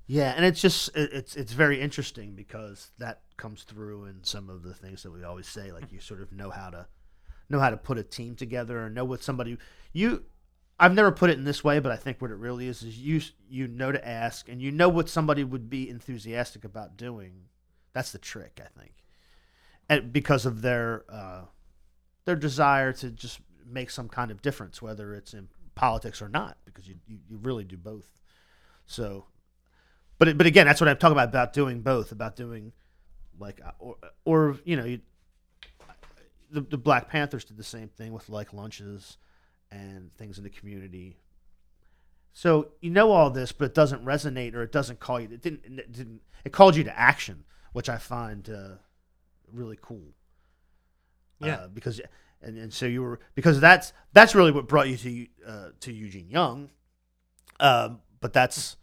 Yeah, 0.07 0.33
and 0.35 0.45
it's 0.45 0.61
just 0.61 0.95
it- 0.95 1.11
it's 1.13 1.35
it's 1.35 1.53
very 1.53 1.81
interesting 1.81 2.35
because 2.35 2.91
that 2.99 3.21
comes 3.37 3.63
through 3.63 4.05
in 4.05 4.23
some 4.23 4.49
of 4.49 4.61
the 4.63 4.73
things 4.73 5.03
that 5.03 5.11
we 5.11 5.23
always 5.23 5.47
say. 5.47 5.71
Like 5.71 5.91
you 5.91 5.99
sort 5.99 6.21
of 6.21 6.31
know 6.31 6.51
how 6.51 6.69
to 6.69 6.87
know 7.49 7.59
how 7.59 7.71
to 7.71 7.77
put 7.77 7.97
a 7.97 8.03
team 8.03 8.35
together 8.35 8.85
or 8.85 8.89
know 8.89 9.05
what 9.05 9.23
somebody 9.23 9.57
you. 9.93 10.23
I've 10.79 10.93
never 10.93 11.11
put 11.11 11.29
it 11.29 11.37
in 11.37 11.45
this 11.45 11.63
way, 11.63 11.79
but 11.79 11.91
I 11.91 11.95
think 11.95 12.21
what 12.21 12.31
it 12.31 12.37
really 12.37 12.67
is 12.67 12.83
is 12.83 12.97
you 12.97 13.21
you 13.49 13.67
know 13.67 13.91
to 13.91 14.07
ask 14.07 14.49
and 14.49 14.61
you 14.61 14.71
know 14.71 14.89
what 14.89 15.09
somebody 15.09 15.43
would 15.43 15.69
be 15.69 15.89
enthusiastic 15.89 16.63
about 16.63 16.97
doing. 16.97 17.45
That's 17.93 18.11
the 18.11 18.17
trick, 18.17 18.61
I 18.63 18.79
think, 18.79 18.93
and 19.87 20.11
because 20.11 20.45
of 20.45 20.61
their 20.61 21.05
uh, 21.09 21.41
their 22.25 22.35
desire 22.35 22.91
to 22.93 23.09
just 23.09 23.39
make 23.65 23.89
some 23.89 24.09
kind 24.09 24.31
of 24.31 24.41
difference, 24.41 24.81
whether 24.81 25.13
it's 25.13 25.33
in 25.33 25.47
politics 25.75 26.21
or 26.21 26.27
not, 26.27 26.57
because 26.65 26.87
you 26.87 26.95
you, 27.07 27.19
you 27.29 27.37
really 27.37 27.63
do 27.63 27.77
both. 27.77 28.19
So 28.85 29.25
but 30.17 30.37
but 30.37 30.47
again, 30.47 30.65
that's 30.65 30.79
what 30.79 30.89
I'm 30.89 30.97
talking 30.97 31.13
about 31.13 31.29
about 31.29 31.53
doing 31.53 31.81
both, 31.81 32.11
about 32.11 32.35
doing 32.35 32.71
like 33.39 33.59
uh, 33.65 33.71
or 33.79 33.95
or 34.23 34.57
you 34.63 34.77
know, 34.77 34.85
you, 34.85 35.01
the 36.49 36.61
the 36.61 36.77
Black 36.77 37.09
Panthers 37.09 37.43
did 37.43 37.57
the 37.57 37.63
same 37.63 37.89
thing 37.89 38.13
with 38.13 38.29
like 38.29 38.53
lunches 38.53 39.17
and 39.75 40.13
things 40.15 40.37
in 40.37 40.43
the 40.43 40.49
community. 40.49 41.17
So 42.33 42.69
you 42.81 42.89
know 42.89 43.11
all 43.11 43.29
this, 43.29 43.51
but 43.51 43.65
it 43.65 43.73
doesn't 43.73 44.03
resonate 44.03 44.55
or 44.55 44.61
it 44.61 44.71
doesn't 44.71 44.99
call 44.99 45.19
you. 45.19 45.29
It 45.31 45.41
didn't. 45.41 45.79
It 45.79 45.91
didn't. 45.91 46.21
It 46.43 46.51
called 46.51 46.75
you 46.75 46.83
to 46.83 46.99
action, 46.99 47.43
which 47.73 47.89
I 47.89 47.97
find 47.97 48.49
uh, 48.49 48.75
really 49.51 49.77
cool. 49.81 50.13
Yeah. 51.39 51.55
Uh, 51.55 51.67
because 51.67 52.01
and, 52.41 52.57
and 52.57 52.73
so 52.73 52.85
you 52.85 53.01
were 53.01 53.19
because 53.35 53.59
that's 53.59 53.93
that's 54.13 54.35
really 54.35 54.51
what 54.51 54.67
brought 54.67 54.89
you 54.89 54.97
to 54.97 55.27
uh, 55.47 55.69
to 55.81 55.93
Eugene 55.93 56.29
Young. 56.29 56.69
Um, 57.59 58.01
but 58.19 58.33
that's 58.33 58.75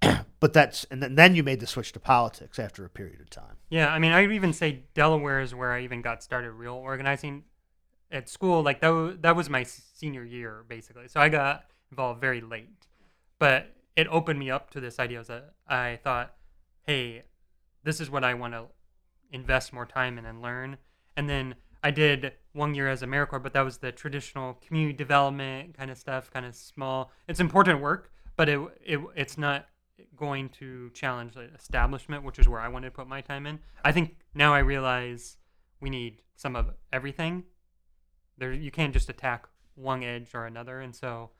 but 0.40 0.52
that's 0.52 0.84
and 0.84 1.02
then, 1.02 1.14
then 1.16 1.34
you 1.34 1.42
made 1.42 1.60
the 1.60 1.66
switch 1.66 1.92
to 1.92 2.00
politics 2.00 2.58
after 2.58 2.84
a 2.84 2.90
period 2.90 3.20
of 3.20 3.28
time. 3.28 3.56
Yeah, 3.68 3.92
I 3.92 3.98
mean, 3.98 4.12
I 4.12 4.22
would 4.22 4.32
even 4.32 4.54
say 4.54 4.84
Delaware 4.94 5.40
is 5.40 5.54
where 5.54 5.72
I 5.72 5.82
even 5.82 6.00
got 6.00 6.22
started 6.22 6.52
real 6.52 6.74
organizing 6.74 7.44
at 8.10 8.28
school. 8.28 8.62
Like 8.62 8.80
that, 8.80 9.18
that 9.22 9.36
was 9.36 9.48
my 9.50 9.62
senior 9.62 10.24
year 10.24 10.64
basically. 10.68 11.08
So 11.08 11.20
I 11.20 11.28
got 11.28 11.64
involved 11.90 12.20
very 12.20 12.40
late, 12.40 12.86
but 13.38 13.74
it 13.96 14.06
opened 14.08 14.38
me 14.38 14.50
up 14.50 14.70
to 14.70 14.80
this 14.80 14.98
idea. 14.98 15.22
That 15.24 15.54
I 15.66 15.98
thought, 16.02 16.34
hey, 16.86 17.22
this 17.84 18.00
is 18.00 18.10
what 18.10 18.24
I 18.24 18.34
want 18.34 18.54
to 18.54 18.66
invest 19.30 19.72
more 19.72 19.86
time 19.86 20.18
in 20.18 20.24
and 20.24 20.40
learn. 20.42 20.78
And 21.16 21.28
then 21.28 21.54
I 21.82 21.90
did 21.90 22.32
one 22.52 22.74
year 22.74 22.88
as 22.88 23.02
AmeriCorps, 23.02 23.42
but 23.42 23.52
that 23.52 23.64
was 23.64 23.78
the 23.78 23.92
traditional 23.92 24.54
community 24.54 24.96
development 24.96 25.76
kind 25.76 25.90
of 25.90 25.98
stuff, 25.98 26.30
kind 26.30 26.46
of 26.46 26.54
small. 26.54 27.12
It's 27.28 27.40
important 27.40 27.80
work, 27.80 28.10
but 28.36 28.48
it, 28.48 28.60
it 28.84 29.00
it's 29.14 29.38
not 29.38 29.66
going 30.16 30.48
to 30.48 30.90
challenge 30.90 31.34
the 31.34 31.48
establishment, 31.54 32.24
which 32.24 32.38
is 32.38 32.48
where 32.48 32.60
I 32.60 32.68
wanted 32.68 32.88
to 32.88 32.92
put 32.92 33.08
my 33.08 33.20
time 33.20 33.46
in. 33.46 33.58
I 33.84 33.92
think 33.92 34.16
now 34.34 34.54
I 34.54 34.60
realize 34.60 35.36
we 35.80 35.90
need 35.90 36.22
some 36.36 36.56
of 36.56 36.70
everything. 36.92 37.44
There, 38.38 38.52
you 38.52 38.70
can't 38.70 38.92
just 38.92 39.08
attack 39.08 39.46
one 39.74 40.02
edge 40.02 40.30
or 40.34 40.46
another, 40.46 40.80
and 40.80 40.94
so 40.94 41.30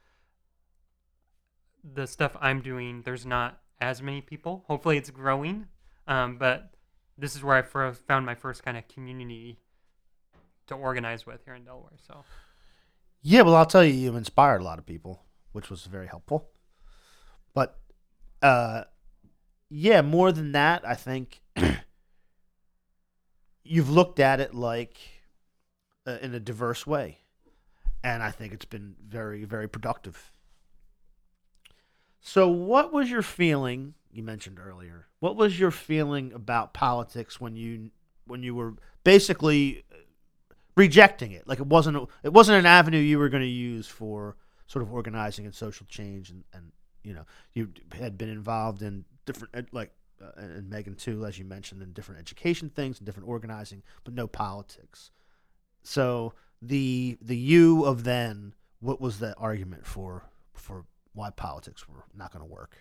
the 1.94 2.06
stuff 2.06 2.36
I'm 2.40 2.60
doing, 2.60 3.02
there's 3.02 3.24
not 3.24 3.60
as 3.80 4.02
many 4.02 4.20
people. 4.20 4.64
Hopefully, 4.66 4.98
it's 4.98 5.10
growing, 5.10 5.66
um, 6.06 6.38
but 6.38 6.74
this 7.16 7.34
is 7.36 7.42
where 7.42 7.56
I 7.56 7.62
fir- 7.62 7.92
found 7.92 8.26
my 8.26 8.34
first 8.34 8.62
kind 8.62 8.76
of 8.76 8.86
community 8.88 9.58
to 10.66 10.74
organize 10.74 11.26
with 11.26 11.44
here 11.44 11.54
in 11.54 11.64
Delaware. 11.64 11.92
So 12.06 12.24
Yeah, 13.22 13.42
well, 13.42 13.56
I'll 13.56 13.66
tell 13.66 13.84
you, 13.84 13.92
you've 13.92 14.16
inspired 14.16 14.60
a 14.60 14.64
lot 14.64 14.78
of 14.78 14.86
people, 14.86 15.24
which 15.52 15.70
was 15.70 15.84
very 15.84 16.06
helpful. 16.06 16.50
But, 17.54 17.78
uh, 18.42 18.84
yeah, 19.68 20.02
more 20.02 20.30
than 20.30 20.52
that, 20.52 20.86
I 20.86 20.94
think 20.94 21.40
you've 23.64 23.90
looked 23.90 24.20
at 24.20 24.40
it 24.40 24.54
like 24.54 24.98
uh, 26.08 26.18
in 26.22 26.34
a 26.34 26.40
diverse 26.40 26.86
way, 26.86 27.18
and 28.02 28.22
I 28.22 28.30
think 28.30 28.52
it's 28.52 28.64
been 28.64 28.96
very, 29.06 29.44
very 29.44 29.68
productive. 29.68 30.32
So, 32.20 32.48
what 32.48 32.92
was 32.92 33.10
your 33.10 33.22
feeling? 33.22 33.94
You 34.10 34.22
mentioned 34.22 34.58
earlier. 34.58 35.06
What 35.20 35.36
was 35.36 35.60
your 35.60 35.70
feeling 35.70 36.32
about 36.32 36.74
politics 36.74 37.40
when 37.40 37.54
you 37.56 37.90
when 38.26 38.42
you 38.42 38.54
were 38.54 38.74
basically 39.04 39.84
rejecting 40.78 41.32
it. 41.32 41.46
Like 41.46 41.58
it 41.58 41.66
wasn't 41.66 42.08
it 42.22 42.32
wasn't 42.32 42.58
an 42.58 42.66
avenue 42.66 42.98
you 42.98 43.18
were 43.18 43.28
going 43.28 43.42
to 43.42 43.48
use 43.48 43.86
for 43.86 44.36
sort 44.66 44.82
of 44.82 44.92
organizing 44.92 45.44
and 45.44 45.54
social 45.54 45.86
change, 45.86 46.30
and, 46.30 46.44
and 46.54 46.72
you 47.02 47.12
know 47.12 47.24
you 47.52 47.70
had 47.92 48.16
been 48.16 48.28
involved 48.30 48.80
in 48.80 49.04
different 49.26 49.74
like 49.74 49.90
uh, 50.22 50.30
and 50.36 50.70
Megan 50.70 50.94
too, 50.94 51.26
as 51.26 51.38
you 51.38 51.44
mentioned, 51.44 51.82
in 51.82 51.92
different 51.92 52.20
education 52.20 52.70
things 52.70 52.98
and 52.98 53.06
different 53.06 53.28
organizing, 53.28 53.82
but 54.04 54.14
no 54.14 54.26
politics. 54.26 55.10
So 55.88 56.34
the 56.60 57.16
the 57.22 57.34
you 57.34 57.86
of 57.86 58.04
then, 58.04 58.52
what 58.78 59.00
was 59.00 59.20
the 59.20 59.34
argument 59.36 59.86
for 59.86 60.28
for 60.52 60.84
why 61.14 61.30
politics 61.30 61.88
were 61.88 62.04
not 62.14 62.30
going 62.30 62.44
to 62.44 62.52
work? 62.52 62.76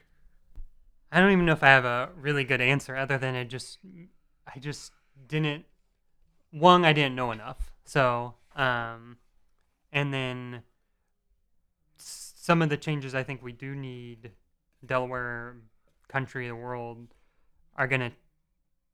I 1.10 1.22
don't 1.22 1.32
even 1.32 1.46
know 1.46 1.54
if 1.54 1.64
I 1.64 1.70
have 1.70 1.86
a 1.86 2.10
really 2.18 2.44
good 2.44 2.60
answer 2.60 2.98
other 2.98 3.18
than 3.18 3.34
it 3.34 3.46
just 3.46 3.80
I 4.54 4.60
just 4.60 4.92
didn't 5.26 5.64
one 6.52 6.84
I 6.84 6.92
didn't 6.92 7.16
know 7.16 7.32
enough. 7.32 7.72
So, 7.86 8.34
um 8.58 9.16
and 9.94 10.14
then 10.14 10.64
some 11.96 12.62
of 12.62 12.68
the 12.68 12.76
changes 12.76 13.16
I 13.16 13.24
think 13.24 13.42
we 13.42 13.54
do 13.54 13.74
need 13.74 14.32
Delaware 14.86 15.56
country 16.10 16.50
the 16.50 16.56
world 16.58 17.08
are 17.78 17.88
going 17.88 18.02
to 18.02 18.12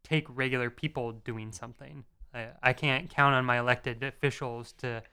take 0.03 0.27
regular 0.29 0.70
people 0.70 1.13
doing 1.13 1.51
something. 1.51 2.03
I, 2.34 2.48
I 2.62 2.74
can't 2.74 3.10
count 3.10 3.36
on 3.36 3.46
my 3.46 3.60
elected 3.60 4.04
officials 4.04 4.74
to 4.80 5.04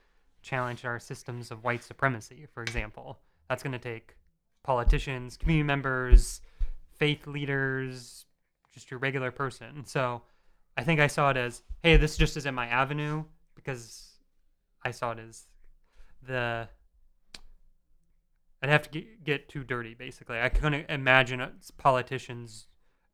challenge 0.43 0.85
our 0.85 0.99
systems 0.99 1.51
of 1.51 1.65
white 1.65 1.85
supremacy, 1.85 2.47
for 2.53 2.63
example. 2.63 3.19
That's 3.49 3.63
going 3.63 3.73
to 3.73 3.79
take 3.79 4.17
politicians, 4.63 5.37
community 5.37 5.67
members, 5.67 6.41
faith 6.99 7.27
leaders, 7.27 8.25
just 8.73 8.91
your 8.91 9.01
regular 9.01 9.31
person. 9.31 9.85
So 9.85 10.23
I 10.77 10.85
think 10.85 11.01
I 11.01 11.09
saw 11.09 11.31
it 11.31 11.37
as, 11.37 11.63
hey, 11.83 11.97
this 11.97 12.17
just 12.17 12.37
isn't 12.37 12.55
my 12.55 12.67
avenue 12.67 13.25
because 13.55 14.19
I 14.85 14.91
saw 14.93 15.13
it 15.13 15.19
as 15.19 15.47
the. 16.27 16.69
I'd 18.63 18.69
have 18.69 18.83
to 18.83 18.91
get, 18.91 19.25
get 19.25 19.49
too 19.49 19.65
dirty, 19.65 19.95
basically. 19.95 20.39
I 20.39 20.51
couldn't 20.51 20.91
imagine 20.91 21.47
politicians 21.79 22.67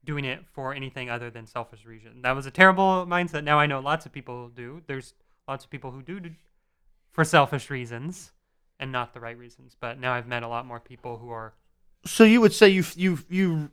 doing 0.07 0.25
it 0.25 0.47
for 0.53 0.73
anything 0.73 1.11
other 1.11 1.29
than 1.31 1.47
selfish 1.47 1.85
reason. 1.85 2.23
That 2.23 2.33
was 2.33 2.47
a 2.47 2.51
terrible 2.51 3.05
mindset. 3.07 3.45
Now 3.45 3.59
I 3.59 3.67
know 3.67 3.81
lots 3.81 4.07
of 4.07 4.13
people 4.13 4.49
do. 4.49 4.83
There's 4.87 5.13
lots 5.47 5.65
of 5.65 5.71
people 5.71 5.91
who 5.91 6.03
do 6.03 6.21
do 6.21 6.31
for 7.13 7.25
selfish 7.25 7.69
reasons 7.71 8.33
and 8.81 8.91
not 8.93 9.13
the 9.15 9.21
right 9.21 9.37
reasons. 9.37 9.77
But 9.79 9.99
now 10.01 10.13
I've 10.15 10.27
met 10.27 10.43
a 10.43 10.49
lot 10.49 10.65
more 10.67 10.81
people 10.81 11.19
who 11.19 11.31
are 11.31 11.55
So 12.05 12.25
you 12.25 12.41
would 12.41 12.53
say 12.55 12.69
you 12.69 12.85
you 12.95 13.19
you 13.29 13.71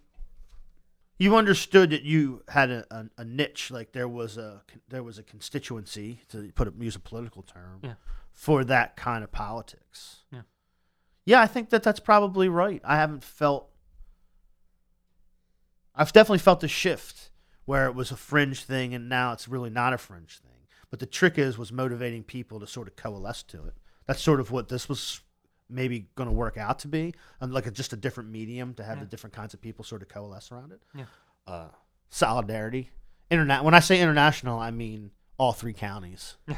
you 1.20 1.36
understood 1.38 1.92
that 1.92 2.02
you 2.04 2.44
had 2.50 2.70
a, 2.72 2.86
a, 2.92 3.06
a 3.20 3.24
niche, 3.24 3.70
like 3.72 3.92
there 3.94 4.08
was 4.08 4.38
a 4.38 4.64
there 4.90 5.04
was 5.04 5.18
a 5.18 5.24
constituency 5.24 6.20
to 6.30 6.52
put 6.56 6.68
a, 6.68 6.74
use 6.80 6.96
a 6.96 7.00
political 7.00 7.44
term 7.44 7.80
Yeah. 7.84 7.94
for 8.32 8.64
that 8.66 8.96
kind 8.96 9.24
of 9.24 9.32
politics. 9.32 10.22
Yeah. 10.32 10.42
yeah, 11.26 11.42
I 11.42 11.48
think 11.48 11.70
that 11.70 11.84
that's 11.84 12.00
probably 12.00 12.50
right. 12.50 12.82
I 12.84 12.96
haven't 12.96 13.24
felt. 13.24 13.70
I've 15.96 16.12
definitely 16.14 16.40
felt 16.40 16.60
the 16.60 16.68
shift 16.68 17.30
where 17.66 17.86
it 17.86 17.96
was 17.96 18.12
a 18.12 18.18
fringe 18.18 18.64
thing 18.64 18.94
and 18.94 19.08
now 19.10 19.32
it's 19.34 19.48
really 19.48 19.70
not 19.70 19.94
a 19.94 19.98
fringe 19.98 20.40
thing. 20.40 20.50
But 20.90 21.00
the 21.00 21.06
trick 21.06 21.38
is 21.38 21.58
was 21.58 21.72
motivating 21.72 22.24
people 22.24 22.60
to 22.60 22.68
sort 22.68 22.88
of 22.88 22.96
coalesce 22.96 23.44
to 23.44 23.66
it. 23.66 23.74
That's 24.06 24.22
sort 24.22 24.40
of 24.40 24.52
what 24.52 24.70
this 24.70 24.88
was 24.90 25.22
maybe 25.70 26.08
going 26.16 26.28
to 26.30 26.34
work 26.36 26.58
out 26.58 26.80
to 26.80 26.88
be, 26.88 27.14
and 27.40 27.52
like 27.54 27.66
a, 27.66 27.72
just 27.72 27.94
a 27.94 27.96
different 27.96 28.30
medium 28.30 28.74
to 28.76 28.84
have 28.84 28.98
Yeah. 28.98 29.04
the 29.06 29.10
different 29.10 29.34
kinds 29.34 29.54
of 29.54 29.62
people 29.62 29.84
sort 29.86 30.02
of 30.04 30.08
coalesce 30.10 30.52
around 30.52 30.72
it. 30.72 30.82
Yeah. 30.94 31.06
Uh, 31.48 31.68
solidarity, 32.10 32.90
internet. 33.32 33.64
When 33.64 33.74
I 33.74 33.80
say 33.80 34.00
international, 34.02 34.60
I 34.60 34.70
mean 34.72 35.12
all 35.38 35.54
three 35.54 35.74
counties. 35.74 36.36
Yeah. 36.48 36.58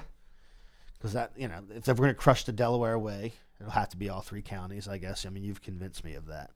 Because 0.97 1.13
that 1.13 1.31
you 1.37 1.47
know, 1.47 1.61
if 1.75 1.87
we're 1.87 1.93
going 1.93 2.09
to 2.09 2.13
crush 2.15 2.45
the 2.45 2.51
Delaware 2.51 2.97
way, 2.97 3.33
it'll 3.59 3.71
have 3.71 3.89
to 3.89 3.97
be 3.97 4.09
all 4.09 4.21
three 4.21 4.41
counties. 4.41 4.87
I 4.87 4.97
guess. 4.97 5.25
I 5.25 5.29
mean, 5.29 5.43
you've 5.43 5.61
convinced 5.61 6.03
me 6.03 6.15
of 6.15 6.25
that. 6.27 6.49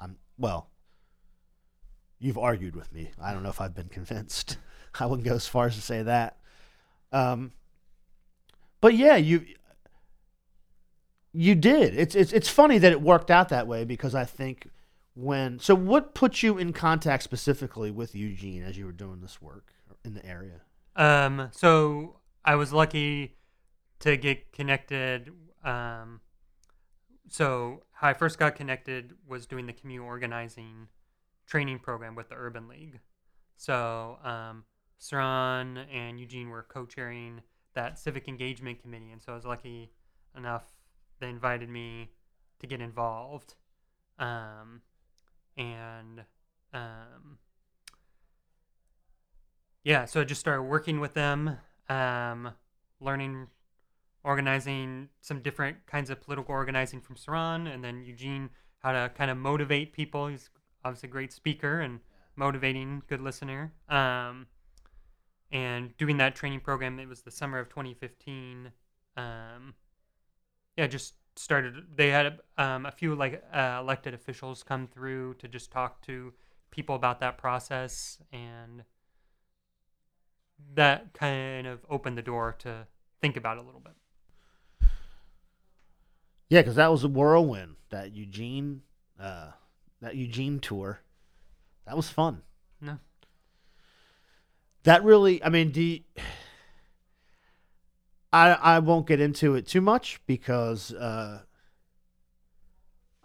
I'm 0.00 0.16
well. 0.38 0.70
You've 2.18 2.38
argued 2.38 2.74
with 2.74 2.92
me. 2.92 3.10
I 3.20 3.32
don't 3.32 3.42
know 3.42 3.48
if 3.48 3.60
I've 3.60 3.74
been 3.74 3.88
convinced. 3.88 4.58
I 5.00 5.06
wouldn't 5.06 5.26
go 5.26 5.34
as 5.34 5.46
far 5.46 5.66
as 5.66 5.74
to 5.76 5.80
say 5.80 6.02
that. 6.02 6.38
Um, 7.12 7.52
but 8.80 8.94
yeah, 8.94 9.16
you 9.16 9.44
you 11.32 11.54
did. 11.54 11.96
It's 11.96 12.14
it's 12.14 12.32
it's 12.32 12.48
funny 12.48 12.78
that 12.78 12.92
it 12.92 13.00
worked 13.00 13.30
out 13.30 13.48
that 13.50 13.66
way 13.66 13.84
because 13.84 14.14
I 14.14 14.24
think 14.24 14.68
when 15.14 15.58
so 15.58 15.74
what 15.74 16.14
put 16.14 16.42
you 16.42 16.58
in 16.58 16.72
contact 16.72 17.22
specifically 17.22 17.90
with 17.90 18.14
Eugene 18.14 18.62
as 18.62 18.76
you 18.76 18.86
were 18.86 18.92
doing 18.92 19.20
this 19.20 19.40
work 19.40 19.72
in 20.04 20.14
the 20.14 20.24
area? 20.26 20.60
Um, 20.96 21.48
so 21.52 22.16
I 22.44 22.56
was 22.56 22.72
lucky 22.72 23.36
to 24.00 24.16
get 24.16 24.52
connected. 24.52 25.30
um, 25.64 26.20
so 27.30 27.82
how 27.92 28.08
I 28.08 28.14
first 28.14 28.38
got 28.38 28.56
connected 28.56 29.12
was 29.26 29.46
doing 29.46 29.66
the 29.66 29.72
community 29.72 30.06
organizing 30.08 30.88
training 31.48 31.78
program 31.80 32.14
with 32.14 32.28
the 32.28 32.34
Urban 32.36 32.68
League. 32.68 33.00
So 33.56 34.18
um, 34.22 34.64
Saran 35.00 35.84
and 35.92 36.20
Eugene 36.20 36.50
were 36.50 36.62
co-chairing 36.68 37.40
that 37.74 37.98
civic 37.98 38.28
engagement 38.28 38.80
committee, 38.80 39.10
and 39.10 39.20
so 39.20 39.32
I 39.32 39.34
was 39.34 39.44
lucky 39.44 39.90
enough 40.36 40.64
they 41.20 41.28
invited 41.28 41.68
me 41.68 42.10
to 42.60 42.66
get 42.66 42.80
involved, 42.80 43.54
um, 44.18 44.82
and 45.56 46.24
um, 46.72 47.38
yeah, 49.84 50.04
so 50.04 50.20
I 50.20 50.24
just 50.24 50.40
started 50.40 50.62
working 50.62 51.00
with 51.00 51.14
them, 51.14 51.56
um, 51.88 52.52
learning 53.00 53.48
organizing 54.24 55.08
some 55.20 55.40
different 55.40 55.78
kinds 55.86 56.10
of 56.10 56.20
political 56.20 56.52
organizing 56.52 57.00
from 57.00 57.16
Saran, 57.16 57.72
and 57.72 57.82
then 57.82 58.02
Eugene 58.04 58.50
how 58.80 58.92
to 58.92 59.10
kind 59.16 59.30
of 59.30 59.36
motivate 59.36 59.92
people. 59.92 60.26
He's 60.28 60.50
obviously 60.84 61.08
a 61.08 61.12
great 61.12 61.32
speaker 61.32 61.80
and 61.80 62.00
motivating, 62.36 63.02
good 63.08 63.20
listener. 63.20 63.72
Um, 63.88 64.46
and 65.50 65.96
doing 65.96 66.18
that 66.18 66.34
training 66.34 66.60
program, 66.60 66.98
it 66.98 67.08
was 67.08 67.22
the 67.22 67.30
summer 67.30 67.58
of 67.58 67.68
2015. 67.68 68.70
Um, 69.16 69.74
yeah, 70.76 70.86
just 70.86 71.14
started. 71.36 71.74
They 71.94 72.10
had 72.10 72.38
um, 72.56 72.86
a 72.86 72.90
few 72.90 73.14
like 73.14 73.42
uh, 73.52 73.78
elected 73.80 74.14
officials 74.14 74.62
come 74.62 74.86
through 74.86 75.34
to 75.34 75.48
just 75.48 75.70
talk 75.70 76.02
to 76.06 76.32
people 76.70 76.94
about 76.94 77.20
that 77.20 77.38
process, 77.38 78.18
and 78.32 78.84
that 80.74 81.14
kind 81.14 81.66
of 81.66 81.84
opened 81.88 82.18
the 82.18 82.22
door 82.22 82.54
to 82.60 82.86
think 83.20 83.36
about 83.36 83.56
it 83.56 83.62
a 83.62 83.66
little 83.66 83.80
bit. 83.80 83.94
Yeah, 86.48 86.60
because 86.60 86.76
that 86.76 86.90
was 86.90 87.04
a 87.04 87.08
whirlwind. 87.08 87.76
That 87.90 88.14
Eugene, 88.14 88.82
uh, 89.18 89.50
that 90.00 90.16
Eugene 90.16 90.60
tour, 90.60 91.00
that 91.86 91.96
was 91.96 92.08
fun. 92.08 92.42
No. 92.80 92.98
That 94.84 95.04
really, 95.04 95.42
I 95.42 95.48
mean, 95.48 95.70
do 95.70 95.82
you, 95.82 96.00
I 98.32 98.50
I 98.52 98.78
won't 98.78 99.06
get 99.06 99.20
into 99.20 99.54
it 99.54 99.66
too 99.66 99.80
much 99.80 100.20
because 100.26 100.92
uh, 100.92 101.40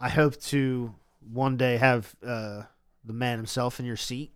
I 0.00 0.08
hope 0.08 0.40
to 0.42 0.94
one 1.32 1.56
day 1.56 1.76
have 1.76 2.14
uh, 2.24 2.62
the 3.04 3.12
man 3.12 3.38
himself 3.38 3.78
in 3.78 3.86
your 3.86 3.96
seat. 3.96 4.32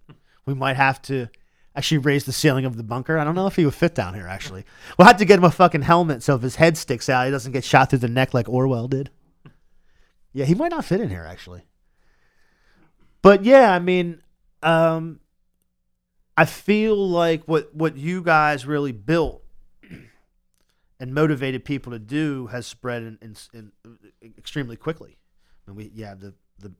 We 0.46 0.54
might 0.54 0.76
have 0.76 1.02
to 1.02 1.28
actually 1.74 1.98
raise 1.98 2.24
the 2.24 2.32
ceiling 2.32 2.64
of 2.64 2.76
the 2.76 2.82
bunker. 2.82 3.18
I 3.18 3.24
don't 3.24 3.34
know 3.34 3.46
if 3.46 3.56
he 3.56 3.64
would 3.64 3.74
fit 3.74 3.94
down 3.94 4.14
here. 4.14 4.26
Actually, 4.26 4.64
we'll 4.96 5.06
have 5.06 5.18
to 5.18 5.24
get 5.24 5.38
him 5.38 5.44
a 5.44 5.50
fucking 5.50 5.82
helmet 5.82 6.22
so 6.22 6.34
if 6.34 6.42
his 6.42 6.56
head 6.56 6.76
sticks 6.76 7.08
out, 7.08 7.26
he 7.26 7.30
doesn't 7.30 7.52
get 7.52 7.64
shot 7.64 7.90
through 7.90 8.00
the 8.00 8.08
neck 8.08 8.34
like 8.34 8.48
Orwell 8.48 8.88
did. 8.88 9.10
Yeah, 10.32 10.44
he 10.44 10.54
might 10.54 10.70
not 10.70 10.84
fit 10.84 11.00
in 11.00 11.08
here 11.08 11.24
actually. 11.26 11.62
But 13.22 13.44
yeah, 13.44 13.72
I 13.72 13.78
mean, 13.78 14.22
um, 14.62 15.20
I 16.36 16.44
feel 16.44 16.96
like 16.96 17.44
what 17.44 17.74
what 17.74 17.96
you 17.96 18.22
guys 18.22 18.64
really 18.64 18.92
built 18.92 19.42
and 21.00 21.14
motivated 21.14 21.64
people 21.64 21.92
to 21.92 21.98
do 21.98 22.48
has 22.48 22.66
spread 22.66 23.02
in, 23.02 23.18
in, 23.22 23.72
in 24.22 24.34
extremely 24.36 24.76
quickly. 24.76 25.16
I 25.66 25.70
mean, 25.72 25.90
we 25.94 26.02
have 26.02 26.20
the 26.20 26.34
the 26.58 26.72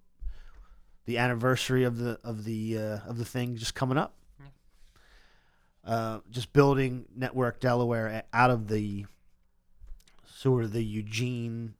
the 1.07 1.19
anniversary 1.19 1.85
of 1.85 1.99
the 1.99 2.19
of 2.23 2.45
the 2.45 2.79
uh, 2.79 2.99
of 3.09 3.19
the 3.19 3.25
thing 3.25 3.57
just 3.57 3.75
coming 3.75 3.99
up. 3.99 4.15
Uh, 5.85 6.21
just 6.31 6.53
building 6.53 7.07
network 7.17 7.61
Delaware 7.61 8.23
out 8.35 8.51
of 8.51 8.69
the 8.69 9.07
sort 10.27 10.65
of 10.65 10.73
the 10.73 10.85
Eugene. 10.85 11.75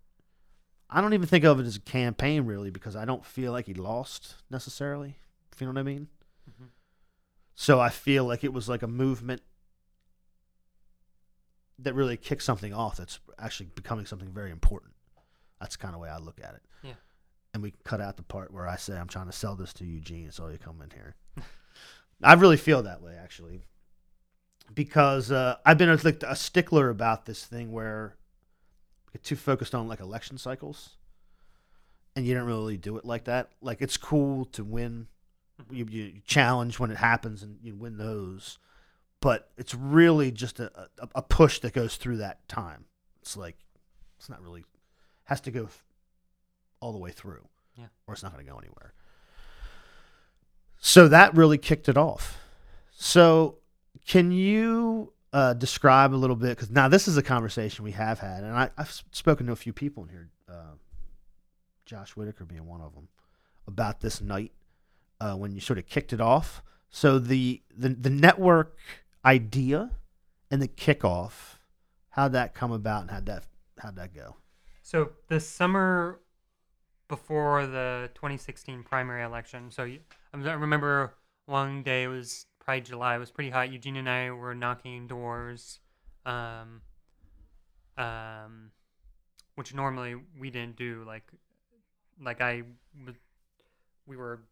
I 0.91 1.01
don't 1.01 1.13
even 1.15 1.27
think 1.27 1.45
of 1.45 1.61
it 1.61 1.67
as 1.67 1.77
a 1.77 1.81
campaign 1.81 2.47
really 2.47 2.71
because 2.71 2.97
I 2.97 3.05
don't 3.05 3.25
feel 3.25 3.53
like 3.53 3.67
he 3.67 3.75
lost 3.75 4.37
necessarily. 4.51 5.17
If 5.53 5.61
you 5.61 5.67
know 5.67 5.73
what 5.73 5.81
I 5.81 5.83
mean. 5.83 6.09
Mhm. 6.49 6.69
So 7.55 7.81
I 7.81 7.89
feel 7.91 8.25
like 8.25 8.45
it 8.45 8.53
was 8.53 8.69
like 8.69 8.83
a 8.83 8.87
movement 8.89 9.43
that 11.79 11.95
really 11.95 12.17
kicked 12.17 12.43
something 12.43 12.73
off 12.73 12.97
that's 12.97 13.21
actually 13.39 13.67
becoming 13.75 14.07
something 14.07 14.33
very 14.33 14.51
important. 14.51 14.93
That's 15.61 15.77
kind 15.77 15.95
of 15.95 15.99
the 16.01 16.03
way 16.03 16.09
I 16.09 16.19
look 16.19 16.41
at 16.43 16.55
it. 16.55 16.63
Yeah. 16.83 16.95
And 17.55 17.63
we 17.63 17.75
cut 17.85 18.01
out 18.01 18.17
the 18.17 18.23
part 18.23 18.53
where 18.53 18.67
I 18.67 18.77
say 18.77 18.97
I'm 18.97 19.09
trying 19.09 19.27
to 19.27 19.33
sell 19.33 19.57
this 19.57 19.73
to 19.75 19.85
Eugene, 19.85 20.31
so 20.31 20.49
you 20.49 20.59
come 20.59 20.83
in 20.83 20.91
here. 20.91 21.15
I 22.23 22.35
really 22.35 22.57
feel 22.57 22.83
that 22.83 23.01
way 23.03 23.17
actually, 23.17 23.63
because 24.75 25.31
uh, 25.31 25.57
I've 25.65 25.79
been 25.79 25.89
a, 25.89 25.99
like, 26.03 26.23
a 26.25 26.35
stickler 26.35 26.91
about 26.91 27.27
this 27.27 27.45
thing 27.45 27.71
where 27.73 28.17
get 29.13 29.23
too 29.23 29.37
focused 29.37 29.75
on 29.75 29.89
like 29.89 30.01
election 30.01 30.39
cycles, 30.39 30.97
and 32.17 32.27
you 32.27 32.35
don't 32.35 32.47
really 32.47 32.77
do 32.77 32.97
it 32.97 33.05
like 33.05 33.25
that. 33.25 33.51
Like 33.61 33.81
it's 33.83 33.97
cool 33.97 34.45
to 34.47 34.65
win, 34.65 35.07
you, 35.71 35.87
you 35.91 36.13
challenge 36.27 36.79
when 36.79 36.91
it 36.91 36.97
happens 36.99 37.43
and 37.43 37.59
you 37.63 37.75
win 37.75 37.97
those, 37.97 38.59
but 39.21 39.51
it's 39.57 39.75
really 39.75 40.31
just 40.31 40.61
a, 40.61 40.71
a, 40.99 41.09
a 41.17 41.23
push 41.23 41.59
that 41.61 41.73
goes 41.73 41.97
through 41.97 42.19
that 42.19 42.47
time. 42.49 42.85
It's 43.21 43.37
like 43.37 43.57
it's 44.19 44.29
not 44.29 44.43
really 44.43 44.65
has 45.25 45.41
to 45.43 45.51
go 45.51 45.69
all 46.81 46.93
the 46.93 46.99
way 46.99 47.11
through, 47.11 47.47
Yeah. 47.77 47.87
or 48.07 48.15
it's 48.15 48.23
not 48.23 48.33
going 48.33 48.45
to 48.45 48.51
go 48.51 48.59
anywhere. 48.59 48.93
So 50.81 51.09
that 51.09 51.35
really 51.37 51.59
kicked 51.59 51.89
it 51.89 51.97
off. 51.97 52.39
So 52.93 53.57
can 54.07 54.31
you 54.33 55.13
uh, 55.33 55.55
describe 55.55 56.15
a 56.15 56.17
little 56.17 56.37
bit? 56.37 56.51
Because 56.51 56.71
now 56.71 56.89
this 56.89 57.09
is 57.09 57.17
a 57.17 57.23
conversation 57.23 57.85
we 57.85 57.93
have 57.93 58.19
had, 58.19 58.45
and 58.45 58.57
I, 58.57 58.71
I've 58.77 59.03
spoken 59.13 59.47
to 59.47 59.53
a 59.53 59.57
few 59.57 59.73
people 59.73 60.05
in 60.05 60.09
here, 60.09 60.31
uh, 60.49 60.75
Josh 61.87 62.17
Whitaker 62.17 62.45
being 62.45 62.67
one 62.67 62.81
of 62.81 62.95
them, 62.95 63.09
about 63.67 64.01
this 64.01 64.21
night 64.21 64.53
uh, 65.21 65.35
when 65.35 65.53
you 65.53 65.61
sort 65.61 65.79
of 65.79 65.87
kicked 65.87 66.13
it 66.13 66.21
off. 66.21 66.63
So 66.91 67.19
the 67.19 67.63
the 67.77 67.91
the 67.91 68.11
network 68.11 68.79
idea 69.25 69.91
and 70.51 70.63
the 70.63 70.69
kickoff, 70.69 71.59
how'd 72.11 72.33
that 72.33 72.55
come 72.55 72.73
about, 72.73 73.03
and 73.03 73.11
how'd 73.11 73.27
that 73.27 73.45
how'd 73.79 73.97
that 73.97 74.15
go? 74.15 74.37
So 74.83 75.11
the 75.29 75.41
summer 75.41 76.21
before 77.09 77.67
the 77.67 78.11
2016 78.15 78.85
primary 78.85 79.23
election, 79.23 79.71
so 79.71 79.85
I 80.33 80.39
remember 80.39 81.15
one 81.47 81.83
day 81.83 82.05
it 82.05 82.09
was 82.09 82.47
probably 82.69 82.83
July. 82.83 83.17
It 83.17 83.19
was 83.19 83.31
pretty 83.31 83.49
hot. 83.49 83.73
Eugene 83.73 83.97
and 83.97 84.07
I 84.07 84.31
were 84.31 84.55
knocking 84.55 85.07
doors, 85.07 85.81
um, 86.27 86.83
um, 87.97 88.73
which 89.55 89.73
normally 89.73 90.17
we 90.39 90.51
didn't 90.51 90.77
do. 90.77 91.03
Like, 91.07 91.23
like 92.23 92.43
I, 92.43 92.65
we 94.07 94.19
were, 94.19 94.43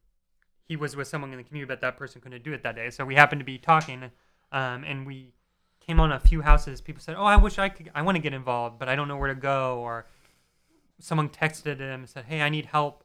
he 0.65 0.77
was 0.77 0.97
with 0.97 1.09
someone 1.09 1.31
in 1.31 1.37
the 1.37 1.45
community, 1.45 1.69
but 1.69 1.83
that 1.83 1.99
person 1.99 2.23
couldn't 2.23 2.43
do 2.43 2.55
it 2.55 2.63
that 2.63 2.75
day. 2.75 2.89
So 2.89 3.05
we 3.05 3.17
happened 3.17 3.41
to 3.41 3.45
be 3.45 3.59
talking, 3.59 4.05
um, 4.51 4.83
and 4.85 5.07
we 5.07 5.35
came 5.87 6.01
on 6.01 6.11
a 6.11 6.19
few 6.19 6.41
houses. 6.41 6.81
People 6.81 7.03
said, 7.03 7.17
"Oh, 7.19 7.25
I 7.25 7.37
wish 7.37 7.59
I 7.59 7.69
could. 7.69 7.91
I 7.95 8.01
want 8.01 8.17
to 8.17 8.23
get 8.23 8.33
involved, 8.33 8.79
but 8.79 8.89
I 8.89 8.97
don't 8.97 9.09
know 9.09 9.19
where 9.19 9.29
to 9.29 9.39
go." 9.39 9.81
Or 9.81 10.07
someone 11.01 11.29
texted 11.29 11.81
him 11.81 12.01
and 12.01 12.09
said, 12.09 12.25
"Hey, 12.25 12.41
I 12.41 12.49
need 12.49 12.65
help 12.65 13.05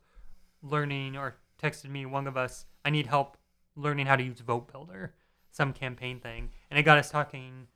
learning," 0.64 1.18
or 1.18 1.36
texted 1.62 1.90
me 1.90 2.06
one 2.06 2.28
of 2.28 2.38
us, 2.38 2.66
"I 2.86 2.92
need 2.92 3.08
help 3.08 3.36
learning 3.76 4.06
how 4.06 4.16
to 4.16 4.24
use 4.24 4.40
Vote 4.40 4.72
Builder," 4.72 5.14
some 5.52 5.74
campaign 5.74 6.20
thing, 6.20 6.50
and 6.70 6.80
it 6.80 6.84
got 6.84 6.98
us 6.98 7.10
talking. 7.12 7.68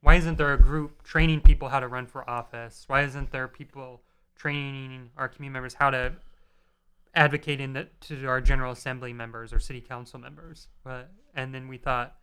Why 0.00 0.14
isn't 0.14 0.38
there 0.38 0.52
a 0.52 0.62
group 0.62 1.02
training 1.02 1.40
people 1.40 1.68
how 1.70 1.80
to 1.80 1.88
run 1.88 2.06
for 2.06 2.28
office? 2.30 2.84
Why 2.86 3.02
isn't 3.02 3.32
there 3.32 3.48
people 3.48 4.02
training 4.36 5.10
our 5.16 5.28
community 5.28 5.54
members 5.54 5.74
how 5.74 5.90
to 5.90 6.12
advocate 7.14 7.60
in 7.60 7.72
the, 7.72 7.88
to 8.02 8.26
our 8.26 8.40
general 8.40 8.70
assembly 8.70 9.12
members 9.12 9.52
or 9.52 9.58
city 9.58 9.80
council 9.80 10.20
members? 10.20 10.68
But 10.84 11.10
and 11.34 11.52
then 11.52 11.66
we 11.68 11.78
thought, 11.78 12.16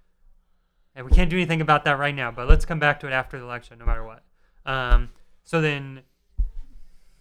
and 0.95 1.05
we 1.05 1.11
can't 1.11 1.29
do 1.29 1.35
anything 1.35 1.61
about 1.61 1.83
that 1.83 1.99
right 1.99 2.15
now, 2.15 2.31
but 2.31 2.47
let's 2.47 2.65
come 2.65 2.79
back 2.79 2.99
to 3.01 3.07
it 3.07 3.11
after 3.11 3.37
the 3.37 3.43
election, 3.43 3.77
no 3.79 3.85
matter 3.85 4.05
what. 4.05 4.23
Um, 4.65 5.09
so 5.43 5.61
then, 5.61 6.01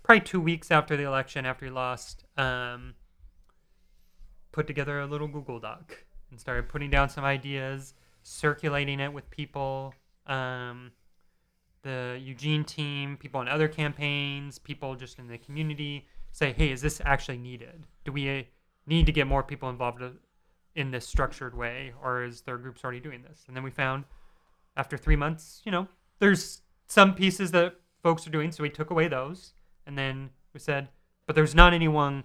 probably 0.03 0.21
two 0.21 0.41
weeks 0.41 0.71
after 0.71 0.97
the 0.97 1.03
election, 1.03 1.45
after 1.45 1.67
he 1.67 1.71
lost, 1.71 2.25
um, 2.37 2.95
put 4.55 4.69
together 4.69 5.01
a 5.01 5.07
little 5.07 5.27
Google 5.27 5.59
Doc 5.59 6.05
and 6.31 6.39
started 6.39 6.69
putting 6.69 6.89
down 6.89 7.09
some 7.09 7.25
ideas, 7.25 7.95
circulating 8.23 9.01
it 9.01 9.13
with 9.13 9.29
people. 9.29 9.93
Um, 10.27 10.93
the 11.83 12.21
Eugene 12.23 12.65
team, 12.65 13.17
people 13.17 13.41
on 13.41 13.49
other 13.49 13.67
campaigns, 13.67 14.61
people 14.61 14.95
just 14.95 15.19
in 15.19 15.27
the 15.27 15.39
community 15.39 16.07
say, 16.31 16.53
hey, 16.53 16.71
is 16.71 16.81
this 16.81 17.03
actually 17.05 17.37
needed? 17.37 17.85
Do 18.05 18.13
we 18.13 18.39
uh, 18.39 18.43
need 18.87 19.07
to 19.07 19.13
get 19.13 19.27
more 19.27 19.43
people 19.43 19.69
involved 19.71 20.01
uh, 20.01 20.11
in 20.77 20.93
this 20.93 21.07
structured 21.07 21.57
way, 21.57 21.93
or 22.03 22.23
is 22.23 22.43
there 22.43 22.57
groups 22.57 22.85
already 22.85 23.01
doing 23.01 23.23
this? 23.23 23.45
And 23.49 23.57
then 23.57 23.65
we 23.65 23.71
found 23.71 24.05
after 24.77 24.97
three 24.97 25.17
months, 25.17 25.63
you 25.65 25.73
know, 25.73 25.89
there's 26.21 26.63
some 26.87 27.15
pieces 27.15 27.51
that 27.51 27.75
folks 28.05 28.25
are 28.27 28.31
doing, 28.31 28.53
so 28.53 28.63
we 28.63 28.71
took 28.71 28.91
away 28.91 29.09
those, 29.09 29.53
and 29.85 29.99
then 29.99 30.31
we 30.53 30.61
said, 30.61 30.89
but 31.27 31.35
there's 31.35 31.55
not 31.57 31.73
anyone 31.73 32.23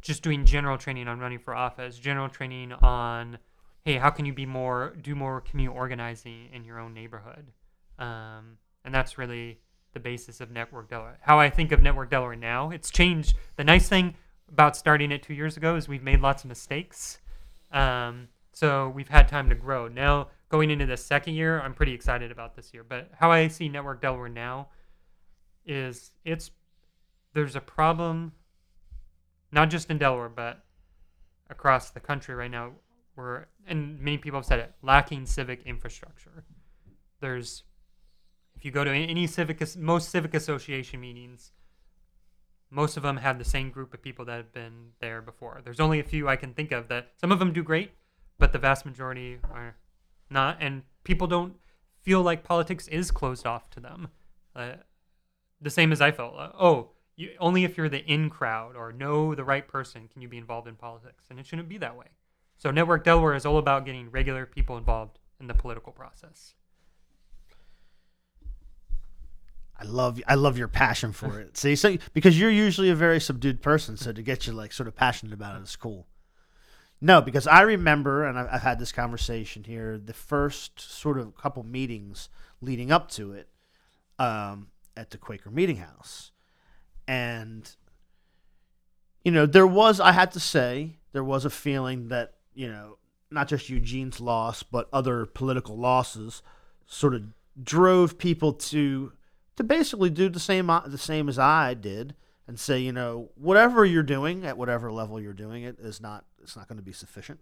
just 0.00 0.22
doing 0.22 0.44
general 0.44 0.78
training 0.78 1.08
on 1.08 1.18
running 1.18 1.38
for 1.38 1.54
office, 1.54 1.98
general 1.98 2.28
training 2.28 2.72
on, 2.72 3.38
hey, 3.84 3.96
how 3.96 4.10
can 4.10 4.24
you 4.24 4.32
be 4.32 4.46
more, 4.46 4.94
do 5.00 5.14
more 5.14 5.40
community 5.40 5.76
organizing 5.76 6.48
in 6.52 6.64
your 6.64 6.78
own 6.78 6.94
neighborhood, 6.94 7.52
um, 7.98 8.58
and 8.84 8.94
that's 8.94 9.18
really 9.18 9.60
the 9.92 10.00
basis 10.00 10.40
of 10.40 10.50
Network 10.50 10.88
Delaware. 10.88 11.18
How 11.22 11.38
I 11.38 11.50
think 11.50 11.72
of 11.72 11.82
Network 11.82 12.10
Delaware 12.10 12.36
now, 12.36 12.70
it's 12.70 12.90
changed. 12.90 13.36
The 13.56 13.64
nice 13.64 13.88
thing 13.88 14.14
about 14.48 14.76
starting 14.76 15.12
it 15.12 15.22
two 15.22 15.34
years 15.34 15.56
ago 15.56 15.76
is 15.76 15.88
we've 15.88 16.02
made 16.02 16.20
lots 16.20 16.44
of 16.44 16.48
mistakes. 16.48 17.18
Um, 17.72 18.28
so 18.52 18.88
we've 18.90 19.08
had 19.08 19.28
time 19.28 19.48
to 19.48 19.54
grow. 19.54 19.88
Now, 19.88 20.28
going 20.48 20.70
into 20.70 20.86
the 20.86 20.96
second 20.96 21.34
year, 21.34 21.60
I'm 21.60 21.74
pretty 21.74 21.92
excited 21.92 22.30
about 22.30 22.56
this 22.56 22.74
year. 22.74 22.84
But 22.84 23.10
how 23.18 23.30
I 23.30 23.48
see 23.48 23.68
Network 23.68 24.02
Delaware 24.02 24.28
now 24.28 24.68
is 25.64 26.12
it's 26.24 26.50
there's 27.32 27.56
a 27.56 27.60
problem, 27.60 28.32
not 29.52 29.70
just 29.70 29.90
in 29.90 29.98
Delaware, 29.98 30.28
but 30.28 30.64
across 31.48 31.90
the 31.90 32.00
country 32.00 32.34
right 32.34 32.50
now. 32.50 32.72
Where 33.14 33.48
and 33.66 34.00
many 34.00 34.18
people 34.18 34.38
have 34.38 34.46
said 34.46 34.60
it, 34.60 34.72
lacking 34.82 35.26
civic 35.26 35.62
infrastructure. 35.66 36.44
There's 37.20 37.64
if 38.56 38.64
you 38.64 38.70
go 38.70 38.84
to 38.84 38.90
any 38.90 39.26
civic 39.26 39.62
most 39.76 40.10
civic 40.10 40.34
association 40.34 41.00
meetings, 41.00 41.52
most 42.70 42.96
of 42.96 43.02
them 43.02 43.16
have 43.16 43.38
the 43.38 43.44
same 43.44 43.70
group 43.70 43.92
of 43.92 44.02
people 44.02 44.24
that 44.26 44.36
have 44.36 44.52
been 44.52 44.90
there 45.00 45.20
before. 45.20 45.60
There's 45.64 45.80
only 45.80 45.98
a 45.98 46.04
few 46.04 46.28
I 46.28 46.36
can 46.36 46.54
think 46.54 46.70
of 46.72 46.88
that 46.88 47.12
some 47.20 47.32
of 47.32 47.38
them 47.38 47.52
do 47.52 47.62
great, 47.62 47.90
but 48.38 48.52
the 48.52 48.58
vast 48.58 48.86
majority 48.86 49.38
are 49.50 49.76
not. 50.30 50.58
And 50.60 50.82
people 51.04 51.26
don't 51.26 51.56
feel 52.02 52.22
like 52.22 52.44
politics 52.44 52.86
is 52.88 53.10
closed 53.10 53.46
off 53.46 53.70
to 53.70 53.80
them. 53.80 54.08
Uh, 54.54 54.72
the 55.60 55.70
same 55.70 55.92
as 55.92 56.00
I 56.00 56.10
felt. 56.12 56.34
Uh, 56.36 56.50
oh, 56.58 56.90
you, 57.20 57.30
only 57.38 57.64
if 57.64 57.76
you're 57.76 57.88
the 57.88 58.04
in 58.04 58.30
crowd 58.30 58.76
or 58.76 58.92
know 58.92 59.34
the 59.34 59.44
right 59.44 59.66
person 59.68 60.08
can 60.08 60.22
you 60.22 60.28
be 60.28 60.38
involved 60.38 60.66
in 60.66 60.74
politics, 60.74 61.24
and 61.28 61.38
it 61.38 61.46
shouldn't 61.46 61.68
be 61.68 61.78
that 61.78 61.96
way. 61.96 62.06
So 62.56 62.70
Network 62.70 63.04
Delaware 63.04 63.34
is 63.34 63.44
all 63.44 63.58
about 63.58 63.84
getting 63.84 64.10
regular 64.10 64.46
people 64.46 64.76
involved 64.76 65.18
in 65.38 65.46
the 65.46 65.54
political 65.54 65.92
process. 65.92 66.54
I 69.78 69.84
love 69.84 70.20
I 70.26 70.34
love 70.34 70.58
your 70.58 70.68
passion 70.68 71.12
for 71.12 71.40
it. 71.40 71.56
See, 71.56 71.74
so 71.74 71.96
because 72.12 72.38
you're 72.38 72.50
usually 72.50 72.90
a 72.90 72.94
very 72.94 73.20
subdued 73.20 73.62
person, 73.62 73.96
so 73.96 74.12
to 74.12 74.22
get 74.22 74.46
you 74.46 74.52
like 74.52 74.72
sort 74.72 74.88
of 74.88 74.94
passionate 74.94 75.32
about 75.32 75.58
it 75.58 75.62
is 75.62 75.76
cool. 75.76 76.06
No, 77.02 77.22
because 77.22 77.46
I 77.46 77.62
remember, 77.62 78.26
and 78.26 78.38
I've, 78.38 78.48
I've 78.52 78.62
had 78.62 78.78
this 78.78 78.92
conversation 78.92 79.64
here, 79.64 79.96
the 79.96 80.12
first 80.12 80.78
sort 80.78 81.18
of 81.18 81.34
couple 81.34 81.62
meetings 81.62 82.28
leading 82.60 82.92
up 82.92 83.10
to 83.12 83.32
it 83.32 83.48
um, 84.18 84.68
at 84.98 85.08
the 85.08 85.16
Quaker 85.16 85.50
Meeting 85.50 85.76
House, 85.76 86.30
and 87.10 87.74
you 89.24 89.32
know 89.32 89.44
there 89.44 89.66
was 89.66 89.98
I 89.98 90.12
had 90.12 90.30
to 90.32 90.40
say 90.40 90.98
there 91.10 91.24
was 91.24 91.44
a 91.44 91.50
feeling 91.50 92.06
that 92.08 92.34
you 92.54 92.68
know 92.68 92.98
not 93.32 93.48
just 93.48 93.68
Eugene's 93.68 94.20
loss 94.20 94.62
but 94.62 94.88
other 94.92 95.26
political 95.26 95.76
losses 95.76 96.40
sort 96.86 97.14
of 97.14 97.24
drove 97.60 98.16
people 98.16 98.52
to 98.52 99.12
to 99.56 99.64
basically 99.64 100.08
do 100.08 100.28
the 100.28 100.38
same 100.38 100.70
uh, 100.70 100.86
the 100.86 100.98
same 100.98 101.28
as 101.28 101.36
I 101.36 101.74
did 101.74 102.14
and 102.46 102.58
say, 102.58 102.78
you 102.78 102.92
know, 102.92 103.30
whatever 103.34 103.84
you're 103.84 104.02
doing 104.02 104.44
at 104.44 104.56
whatever 104.56 104.90
level 104.90 105.20
you're 105.20 105.32
doing 105.32 105.64
it 105.64 105.78
is 105.80 106.00
not 106.00 106.24
it's 106.40 106.56
not 106.56 106.68
going 106.68 106.78
to 106.78 106.84
be 106.84 106.92
sufficient. 106.92 107.40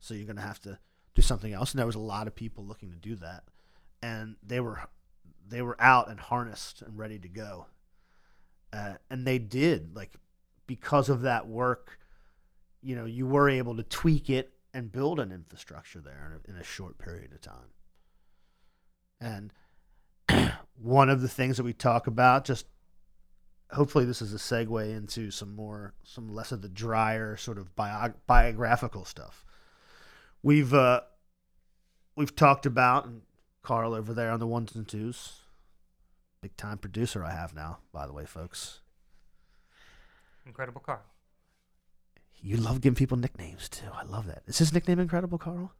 So 0.00 0.14
you're 0.14 0.26
going 0.26 0.36
to 0.36 0.42
have 0.42 0.60
to 0.62 0.78
do 1.14 1.22
something 1.22 1.52
else. 1.52 1.72
And 1.72 1.78
there 1.78 1.86
was 1.86 1.94
a 1.94 2.00
lot 2.00 2.26
of 2.26 2.34
people 2.34 2.64
looking 2.64 2.90
to 2.90 2.96
do 2.96 3.14
that, 3.16 3.44
and 4.02 4.36
they 4.42 4.58
were 4.58 4.80
they 5.48 5.62
were 5.62 5.76
out 5.80 6.10
and 6.10 6.18
harnessed 6.18 6.82
and 6.82 6.98
ready 6.98 7.18
to 7.20 7.28
go, 7.28 7.66
uh, 8.72 8.94
and 9.10 9.26
they 9.26 9.38
did 9.38 9.94
like 9.94 10.12
because 10.66 11.08
of 11.08 11.22
that 11.22 11.46
work. 11.46 11.98
You 12.82 12.94
know, 12.94 13.06
you 13.06 13.26
were 13.26 13.48
able 13.48 13.76
to 13.76 13.82
tweak 13.82 14.30
it 14.30 14.52
and 14.72 14.92
build 14.92 15.18
an 15.18 15.32
infrastructure 15.32 16.00
there 16.00 16.40
in 16.46 16.52
a, 16.52 16.56
in 16.56 16.60
a 16.60 16.64
short 16.64 16.98
period 16.98 17.32
of 17.32 17.40
time. 17.40 17.72
And 19.20 19.52
one 20.80 21.10
of 21.10 21.20
the 21.20 21.28
things 21.28 21.56
that 21.56 21.64
we 21.64 21.72
talk 21.72 22.06
about 22.06 22.44
just 22.44 22.66
hopefully 23.72 24.04
this 24.04 24.22
is 24.22 24.32
a 24.32 24.38
segue 24.38 24.96
into 24.96 25.30
some 25.30 25.54
more 25.54 25.92
some 26.02 26.28
less 26.28 26.52
of 26.52 26.62
the 26.62 26.68
drier 26.68 27.36
sort 27.36 27.58
of 27.58 27.74
bio, 27.76 28.12
biographical 28.26 29.04
stuff 29.04 29.44
we've 30.42 30.72
uh 30.72 31.00
we've 32.16 32.34
talked 32.34 32.64
about 32.64 33.06
and 33.06 33.22
carl 33.62 33.92
over 33.92 34.14
there 34.14 34.30
on 34.30 34.40
the 34.40 34.46
ones 34.46 34.74
and 34.74 34.88
twos 34.88 35.40
big 36.40 36.56
time 36.56 36.78
producer 36.78 37.24
i 37.24 37.32
have 37.32 37.54
now 37.54 37.78
by 37.92 38.06
the 38.06 38.12
way 38.12 38.24
folks 38.24 38.80
incredible 40.46 40.80
carl 40.80 41.02
you 42.40 42.56
love 42.56 42.80
giving 42.80 42.94
people 42.94 43.16
nicknames 43.16 43.68
too 43.68 43.88
i 43.94 44.04
love 44.04 44.26
that 44.26 44.42
is 44.46 44.58
his 44.58 44.72
nickname 44.72 44.98
incredible 44.98 45.38
carl 45.38 45.72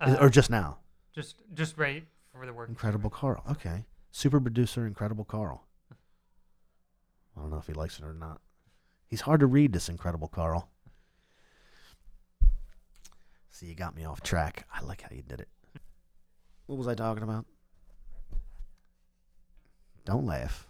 uh, 0.00 0.16
or 0.20 0.28
just 0.28 0.50
now 0.50 0.78
just 1.14 1.36
just 1.54 1.78
right 1.78 2.04
for 2.32 2.44
the 2.44 2.52
work 2.52 2.68
incredible 2.68 3.10
carl 3.10 3.42
okay 3.50 3.84
super 4.16 4.40
producer, 4.40 4.86
Incredible 4.86 5.24
Carl. 5.24 5.66
I 7.36 7.40
don't 7.40 7.50
know 7.50 7.58
if 7.58 7.66
he 7.66 7.74
likes 7.74 7.98
it 7.98 8.04
or 8.04 8.14
not. 8.14 8.40
He's 9.06 9.20
hard 9.20 9.40
to 9.40 9.46
read, 9.46 9.74
this 9.74 9.90
Incredible 9.90 10.28
Carl. 10.28 10.70
See, 13.50 13.66
you 13.66 13.74
got 13.74 13.94
me 13.94 14.06
off 14.06 14.22
track. 14.22 14.66
I 14.74 14.80
like 14.80 15.02
how 15.02 15.10
you 15.14 15.20
did 15.20 15.40
it. 15.40 15.48
What 16.64 16.78
was 16.78 16.88
I 16.88 16.94
talking 16.94 17.22
about? 17.22 17.44
Don't 20.06 20.24
laugh. 20.24 20.66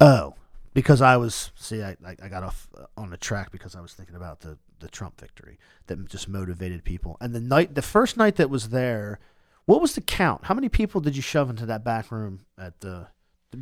Oh, 0.00 0.34
because 0.74 1.00
I 1.00 1.16
was 1.16 1.50
see, 1.56 1.82
I, 1.82 1.96
I 2.22 2.28
got 2.28 2.44
off 2.44 2.68
uh, 2.78 2.84
on 2.96 3.10
the 3.10 3.16
track 3.16 3.50
because 3.50 3.74
I 3.74 3.80
was 3.80 3.94
thinking 3.94 4.14
about 4.14 4.40
the 4.40 4.58
the 4.80 4.88
Trump 4.88 5.18
victory 5.18 5.58
that 5.86 6.08
just 6.08 6.28
motivated 6.28 6.84
people. 6.84 7.16
And 7.20 7.34
the 7.34 7.40
night, 7.40 7.74
the 7.74 7.82
first 7.82 8.16
night 8.16 8.36
that 8.36 8.50
was 8.50 8.68
there, 8.68 9.18
what 9.64 9.80
was 9.80 9.94
the 9.94 10.00
count? 10.00 10.44
How 10.44 10.54
many 10.54 10.68
people 10.68 11.00
did 11.00 11.16
you 11.16 11.22
shove 11.22 11.48
into 11.48 11.66
that 11.66 11.84
back 11.84 12.12
room 12.12 12.40
at 12.58 12.80
the 12.80 13.08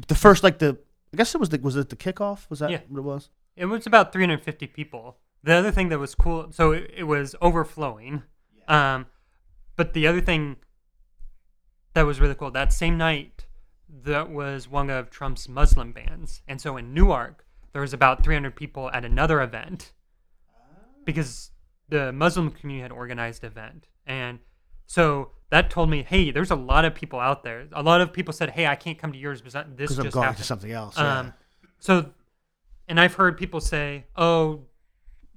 the 0.09 0.15
first 0.15 0.43
like 0.43 0.59
the 0.59 0.79
I 1.15 1.17
guess 1.17 1.35
it 1.35 1.39
was 1.39 1.51
the 1.51 1.59
was 1.59 1.77
it 1.77 1.89
the 1.89 1.97
kickoff? 1.97 2.51
Was 2.51 2.59
that 2.59 2.71
yeah. 2.71 2.81
what 2.89 2.99
it 2.99 3.03
was? 3.03 3.31
It 3.57 3.67
was 3.67 3.87
about 3.87 4.13
350 4.13 4.67
people. 4.69 5.19
The 5.45 5.53
other 5.53 5.71
thing 5.71 5.91
that 5.91 5.99
was 5.99 6.15
cool, 6.15 6.49
so 6.53 6.73
it, 6.73 6.91
it 6.97 7.05
was 7.05 7.35
overflowing. 7.43 8.23
Yeah. 8.57 8.95
Um, 8.95 9.07
but 9.77 9.93
the 9.93 10.07
other 10.07 10.21
thing 10.21 10.57
that 11.95 12.03
was 12.03 12.21
really 12.21 12.35
cool 12.35 12.51
that 12.53 12.73
same 12.73 12.97
night, 12.97 13.47
that 14.05 14.31
was 14.31 14.69
one 14.69 14.91
of 14.91 15.11
Trump's 15.11 15.49
Muslim 15.49 15.93
bans, 15.93 16.43
and 16.49 16.61
so 16.61 16.77
in 16.77 16.95
Newark 16.95 17.45
there 17.73 17.83
was 17.83 17.93
about 17.93 18.23
300 18.23 18.55
people 18.55 18.91
at 18.91 19.05
another 19.05 19.41
event 19.41 19.93
because 21.05 21.51
the 21.89 22.13
Muslim 22.13 22.51
community 22.51 22.83
had 22.83 22.93
organized 22.93 23.45
an 23.45 23.51
event, 23.51 23.89
and 24.07 24.39
so 24.87 25.31
that 25.53 25.69
told 25.71 25.91
me, 25.91 26.03
hey, 26.03 26.31
there's 26.31 26.51
a 26.51 26.57
lot 26.57 26.85
of 26.85 26.95
people 26.95 27.21
out 27.21 27.45
there. 27.45 27.67
A 27.73 27.83
lot 27.83 28.01
of 28.01 28.13
people 28.13 28.33
said, 28.33 28.51
hey, 28.51 28.67
I 28.67 28.75
can't 28.75 28.99
come 28.99 29.13
to 29.13 29.19
yours 29.19 29.41
because 29.43 29.65
this 29.77 29.91
just 29.91 30.01
I'm 30.01 30.09
going 30.09 30.25
happened. 30.25 30.39
to 30.39 30.45
something 30.45 30.71
else. 30.71 30.99
Um. 30.99 31.35
So, 31.79 32.11
and 32.89 32.99
I've 32.99 33.15
heard 33.15 33.37
people 33.37 33.61
say, 33.61 34.07
oh, 34.17 34.63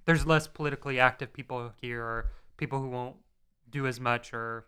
there's 0.05 0.25
less 0.25 0.47
politically 0.47 0.99
active 0.99 1.33
people 1.33 1.71
here, 1.81 2.01
or 2.01 2.31
people 2.57 2.79
who 2.79 2.89
won't 2.89 3.15
do 3.69 3.87
as 3.87 3.99
much, 3.99 4.33
or 4.33 4.65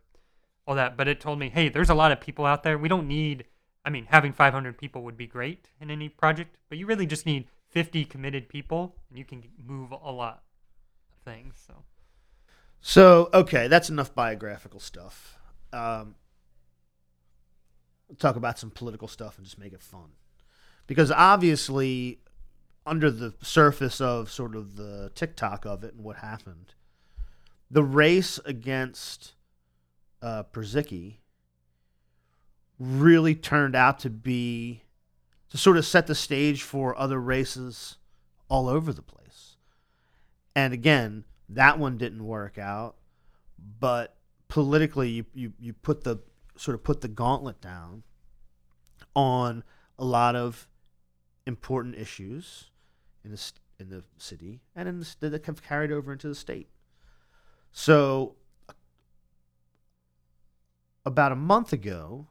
all 0.65 0.75
that. 0.75 0.97
But 0.97 1.07
it 1.07 1.19
told 1.21 1.39
me, 1.39 1.49
hey, 1.49 1.69
there's 1.69 1.89
a 1.89 1.95
lot 1.95 2.11
of 2.11 2.19
people 2.19 2.45
out 2.45 2.63
there. 2.63 2.77
We 2.77 2.89
don't 2.89 3.07
need. 3.07 3.45
I 3.87 3.89
mean, 3.89 4.07
having 4.09 4.33
500 4.33 4.77
people 4.77 5.01
would 5.03 5.15
be 5.15 5.27
great 5.27 5.69
in 5.79 5.89
any 5.89 6.09
project, 6.09 6.57
but 6.67 6.77
you 6.77 6.85
really 6.85 7.05
just 7.05 7.25
need 7.25 7.47
50 7.69 8.03
committed 8.03 8.49
people, 8.49 8.97
and 9.07 9.17
you 9.17 9.23
can 9.23 9.41
move 9.65 9.91
a 9.91 10.11
lot 10.11 10.43
of 11.13 11.23
things. 11.23 11.55
So. 11.65 11.73
So 12.81 13.29
okay, 13.33 13.69
that's 13.69 13.89
enough 13.89 14.13
biographical 14.13 14.81
stuff. 14.81 15.37
Um, 15.71 16.15
we'll 18.09 18.17
talk 18.17 18.35
about 18.35 18.59
some 18.59 18.71
political 18.71 19.07
stuff 19.07 19.37
and 19.37 19.45
just 19.45 19.57
make 19.57 19.71
it 19.71 19.81
fun, 19.81 20.09
because 20.85 21.09
obviously, 21.09 22.19
under 22.85 23.09
the 23.09 23.35
surface 23.41 24.01
of 24.01 24.29
sort 24.29 24.53
of 24.57 24.75
the 24.75 25.13
tick-tock 25.15 25.65
of 25.65 25.85
it 25.85 25.93
and 25.93 26.03
what 26.03 26.17
happened, 26.17 26.73
the 27.71 27.83
race 27.83 28.37
against 28.43 29.35
uh, 30.21 30.43
really 32.79 33.35
turned 33.35 33.75
out 33.75 33.99
to 33.99 34.09
be 34.09 34.83
to 35.49 35.57
sort 35.57 35.77
of 35.77 35.85
set 35.85 36.07
the 36.07 36.15
stage 36.15 36.61
for 36.61 36.97
other 36.97 37.19
races 37.19 37.97
all 38.49 38.67
over 38.67 38.91
the 38.91 39.01
place. 39.01 39.55
And 40.55 40.73
again, 40.73 41.23
that 41.49 41.79
one 41.79 41.97
didn't 41.97 42.25
work 42.25 42.57
out, 42.57 42.95
but 43.79 44.15
politically, 44.47 45.09
you, 45.09 45.25
you, 45.33 45.53
you 45.59 45.73
put 45.73 46.03
the 46.03 46.17
sort 46.55 46.75
of 46.75 46.83
put 46.83 47.01
the 47.01 47.07
gauntlet 47.07 47.61
down 47.61 48.03
on 49.15 49.63
a 49.99 50.05
lot 50.05 50.35
of 50.35 50.67
important 51.45 51.95
issues 51.95 52.71
in 53.23 53.31
the 53.31 53.51
in 53.79 53.89
the 53.89 54.03
city 54.17 54.61
and 54.75 54.89
in 54.89 54.99
the, 54.99 55.29
that 55.29 55.45
have 55.45 55.63
carried 55.63 55.91
over 55.91 56.11
into 56.11 56.27
the 56.27 56.35
state. 56.35 56.67
So, 57.71 58.35
about 61.05 61.31
a 61.31 61.35
month 61.35 61.71
ago, 61.71 62.27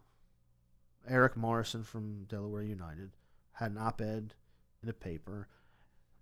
Eric 1.08 1.36
Morrison 1.36 1.82
from 1.82 2.24
Delaware 2.24 2.62
United 2.62 3.10
had 3.52 3.70
an 3.70 3.78
op-ed 3.78 4.34
in 4.82 4.88
a 4.88 4.92
paper 4.92 5.48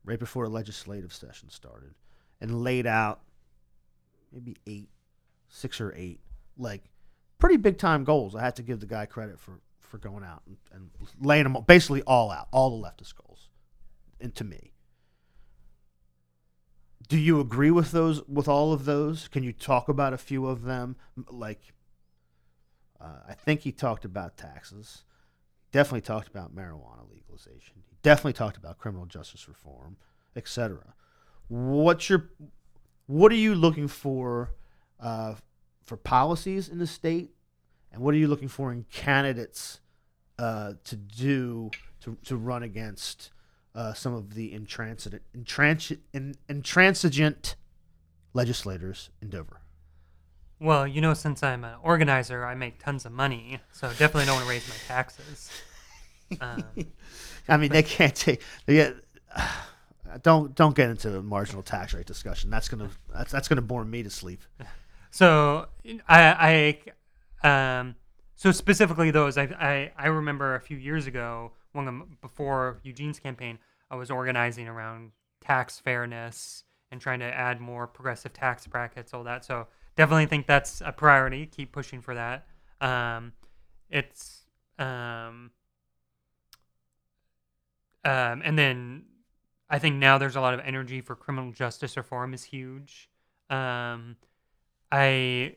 right 0.04 0.18
before 0.18 0.44
a 0.44 0.48
legislative 0.48 1.12
session 1.12 1.48
started 1.48 1.94
and 2.40 2.62
laid 2.62 2.86
out 2.86 3.20
maybe 4.32 4.56
eight, 4.66 4.90
six 5.48 5.80
or 5.80 5.94
eight, 5.96 6.20
like 6.56 6.84
pretty 7.38 7.56
big 7.56 7.78
time 7.78 8.04
goals. 8.04 8.34
I 8.34 8.42
had 8.42 8.56
to 8.56 8.62
give 8.62 8.80
the 8.80 8.86
guy 8.86 9.06
credit 9.06 9.38
for 9.38 9.60
for 9.80 9.98
going 9.98 10.24
out 10.24 10.42
and, 10.46 10.56
and 10.72 10.90
laying 11.20 11.44
them 11.44 11.56
basically 11.66 12.02
all 12.02 12.30
out, 12.30 12.48
all 12.50 12.80
the 12.80 12.88
leftist 12.88 13.14
goals, 13.14 13.48
and 14.20 14.34
to 14.34 14.44
me. 14.44 14.72
Do 17.06 17.18
you 17.18 17.38
agree 17.38 17.70
with 17.70 17.92
those? 17.92 18.26
With 18.26 18.48
all 18.48 18.72
of 18.72 18.86
those? 18.86 19.28
Can 19.28 19.42
you 19.42 19.52
talk 19.52 19.88
about 19.88 20.12
a 20.12 20.18
few 20.18 20.46
of 20.46 20.62
them? 20.62 20.96
Like, 21.30 21.60
uh, 23.00 23.20
I 23.28 23.34
think 23.34 23.60
he 23.60 23.72
talked 23.72 24.04
about 24.04 24.36
taxes. 24.36 25.04
Definitely 25.72 26.02
talked 26.02 26.28
about 26.28 26.54
marijuana 26.54 27.10
legalization. 27.10 27.74
He 27.88 27.96
definitely 28.02 28.34
talked 28.34 28.56
about 28.56 28.78
criminal 28.78 29.06
justice 29.06 29.48
reform, 29.48 29.96
etc. 30.36 30.94
What's 31.48 32.08
your 32.08 32.30
what 33.06 33.32
are 33.32 33.36
you 33.36 33.54
looking 33.54 33.88
for 33.88 34.52
uh, 35.00 35.34
for 35.84 35.96
policies 35.96 36.68
in 36.68 36.78
the 36.78 36.86
state, 36.86 37.30
and 37.92 38.02
what 38.02 38.14
are 38.14 38.18
you 38.18 38.28
looking 38.28 38.48
for 38.48 38.72
in 38.72 38.84
candidates 38.90 39.80
uh, 40.38 40.74
to 40.84 40.96
do 40.96 41.70
to, 42.00 42.16
to 42.24 42.36
run 42.36 42.62
against 42.62 43.30
uh, 43.74 43.92
some 43.92 44.14
of 44.14 44.34
the 44.34 44.52
intransigent, 44.52 45.22
intransi- 45.36 45.98
in, 46.12 46.34
intransigent 46.48 47.56
legislators 48.32 49.10
in 49.20 49.30
Dover? 49.30 49.60
Well, 50.60 50.86
you 50.86 51.00
know, 51.00 51.14
since 51.14 51.42
I'm 51.42 51.64
an 51.64 51.74
organizer, 51.82 52.44
I 52.44 52.54
make 52.54 52.82
tons 52.82 53.04
of 53.04 53.12
money, 53.12 53.60
so 53.72 53.88
definitely 53.88 54.26
don't 54.26 54.36
want 54.36 54.46
to 54.46 54.50
raise 54.50 54.68
my 54.68 54.76
taxes. 54.86 55.50
Um, 56.40 56.64
I 57.48 57.58
mean, 57.58 57.70
they 57.70 57.82
can't 57.82 58.14
take. 58.14 58.40
They 58.64 58.74
get, 58.74 58.96
don't 60.22 60.54
don't 60.54 60.74
get 60.74 60.88
into 60.88 61.18
a 61.18 61.22
marginal 61.22 61.62
tax 61.62 61.92
rate 61.92 62.06
discussion. 62.06 62.48
That's 62.50 62.66
gonna 62.68 62.88
that's 63.12 63.30
that's 63.30 63.46
gonna 63.46 63.60
bore 63.62 63.84
me 63.84 64.02
to 64.02 64.10
sleep. 64.10 64.40
So 65.10 65.68
I, 66.08 66.76
I 67.44 67.78
um, 67.78 67.94
so 68.34 68.50
specifically 68.50 69.12
those, 69.12 69.38
I, 69.38 69.44
I, 69.44 69.92
I 69.96 70.06
remember 70.08 70.56
a 70.56 70.60
few 70.60 70.76
years 70.76 71.06
ago, 71.06 71.52
one 71.70 71.86
of 71.86 71.94
them- 71.94 72.18
before 72.20 72.80
Eugene's 72.82 73.20
campaign, 73.20 73.60
I 73.92 73.94
was 73.96 74.10
organizing 74.10 74.66
around 74.66 75.12
tax 75.40 75.78
fairness 75.78 76.64
and 76.90 77.00
trying 77.00 77.20
to 77.20 77.26
add 77.26 77.60
more 77.60 77.86
progressive 77.86 78.32
tax 78.32 78.66
brackets, 78.66 79.14
all 79.14 79.22
that. 79.22 79.44
So 79.44 79.68
definitely 79.96 80.26
think 80.26 80.46
that's 80.46 80.80
a 80.84 80.92
priority. 80.92 81.46
Keep 81.46 81.72
pushing 81.72 82.00
for 82.00 82.14
that. 82.14 82.46
Um, 82.80 83.32
it's 83.90 84.42
um, 84.78 85.50
um, 88.04 88.42
and 88.44 88.58
then 88.58 89.04
I 89.70 89.78
think 89.78 89.96
now 89.96 90.18
there's 90.18 90.36
a 90.36 90.40
lot 90.40 90.54
of 90.54 90.60
energy 90.60 91.00
for 91.00 91.14
criminal 91.14 91.52
justice 91.52 91.96
reform 91.96 92.34
is 92.34 92.44
huge. 92.44 93.08
Um, 93.50 94.16
I 94.90 95.56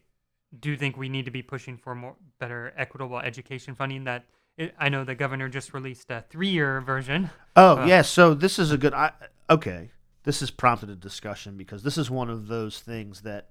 do 0.58 0.78
think 0.78 0.98
we 0.98 1.10
need 1.10 1.26
to 1.26 1.32
be 1.32 1.42
pushing 1.42 1.78
for 1.78 1.94
more 1.96 2.16
better 2.40 2.74
equitable 2.78 3.20
education 3.20 3.76
funding. 3.76 4.06
That 4.06 4.26
it, 4.58 4.74
I 4.80 4.90
know 4.90 5.04
the 5.04 5.16
governor 5.16 5.50
just 5.50 5.74
released 5.74 6.10
a 6.10 6.24
three-year 6.30 6.82
version. 6.82 7.30
Oh 7.56 7.78
Uh, 7.78 7.86
yeah, 7.86 8.02
so 8.02 8.34
this 8.34 8.60
is 8.60 8.72
a 8.72 8.78
good. 8.78 8.94
I, 8.94 9.12
okay, 9.50 9.92
this 10.24 10.40
has 10.40 10.52
prompted 10.52 10.90
a 10.90 10.96
discussion 10.96 11.58
because 11.58 11.84
this 11.84 11.98
is 11.98 12.10
one 12.10 12.30
of 12.30 12.48
those 12.48 12.80
things 12.80 13.22
that 13.22 13.50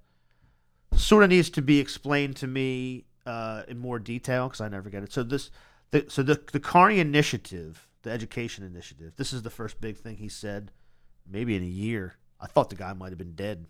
sort 0.97 1.25
of 1.25 1.31
needs 1.31 1.51
to 1.51 1.63
be 1.63 1.79
explained 1.79 2.37
to 2.37 2.47
me 2.47 3.05
uh, 3.27 3.63
in 3.69 3.79
more 3.79 3.99
detail 3.99 4.49
because 4.49 4.61
I 4.61 4.69
never 4.69 4.91
get 4.91 5.03
it. 5.03 5.13
So 5.13 5.23
this, 5.23 5.51
the, 5.91 6.07
so 6.09 6.23
the 6.23 6.41
the 6.53 6.61
Carney 6.61 6.99
initiative, 6.99 7.89
the 8.03 8.11
education 8.11 8.65
initiative. 8.65 9.15
This 9.17 9.33
is 9.33 9.43
the 9.43 9.51
first 9.51 9.81
big 9.81 9.97
thing 9.97 10.17
he 10.17 10.29
said, 10.29 10.73
maybe 11.29 11.57
in 11.57 11.63
a 11.63 11.67
year. 11.67 12.17
I 12.41 12.47
thought 12.47 12.71
the 12.71 12.77
guy 12.77 12.93
might 12.93 13.11
have 13.11 13.19
been 13.19 13.35
dead. 13.35 13.67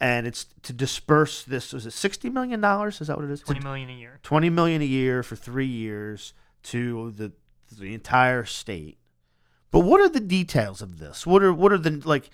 And 0.00 0.26
it's 0.26 0.46
to 0.62 0.72
disperse 0.72 1.44
this. 1.44 1.72
Was 1.72 1.86
it 1.86 1.92
sixty 1.92 2.28
million 2.28 2.60
dollars? 2.60 3.00
Is 3.00 3.06
that 3.06 3.16
what 3.16 3.24
it 3.24 3.30
is? 3.30 3.40
Twenty 3.40 3.60
million 3.60 3.88
a 3.88 3.94
year. 3.94 4.20
20 4.22 4.50
million 4.50 4.82
a 4.82 4.86
year 4.86 5.22
for 5.22 5.36
3 5.36 5.66
years 5.66 6.34
to 6.64 7.12
the 7.12 7.32
the 7.78 7.94
entire 7.94 8.44
state. 8.44 8.98
But 9.70 9.80
what 9.80 10.00
are 10.00 10.08
the 10.08 10.20
details 10.20 10.82
of 10.82 10.98
this? 10.98 11.26
What 11.26 11.42
are 11.42 11.52
what 11.52 11.72
are 11.72 11.78
the 11.78 12.02
like 12.04 12.30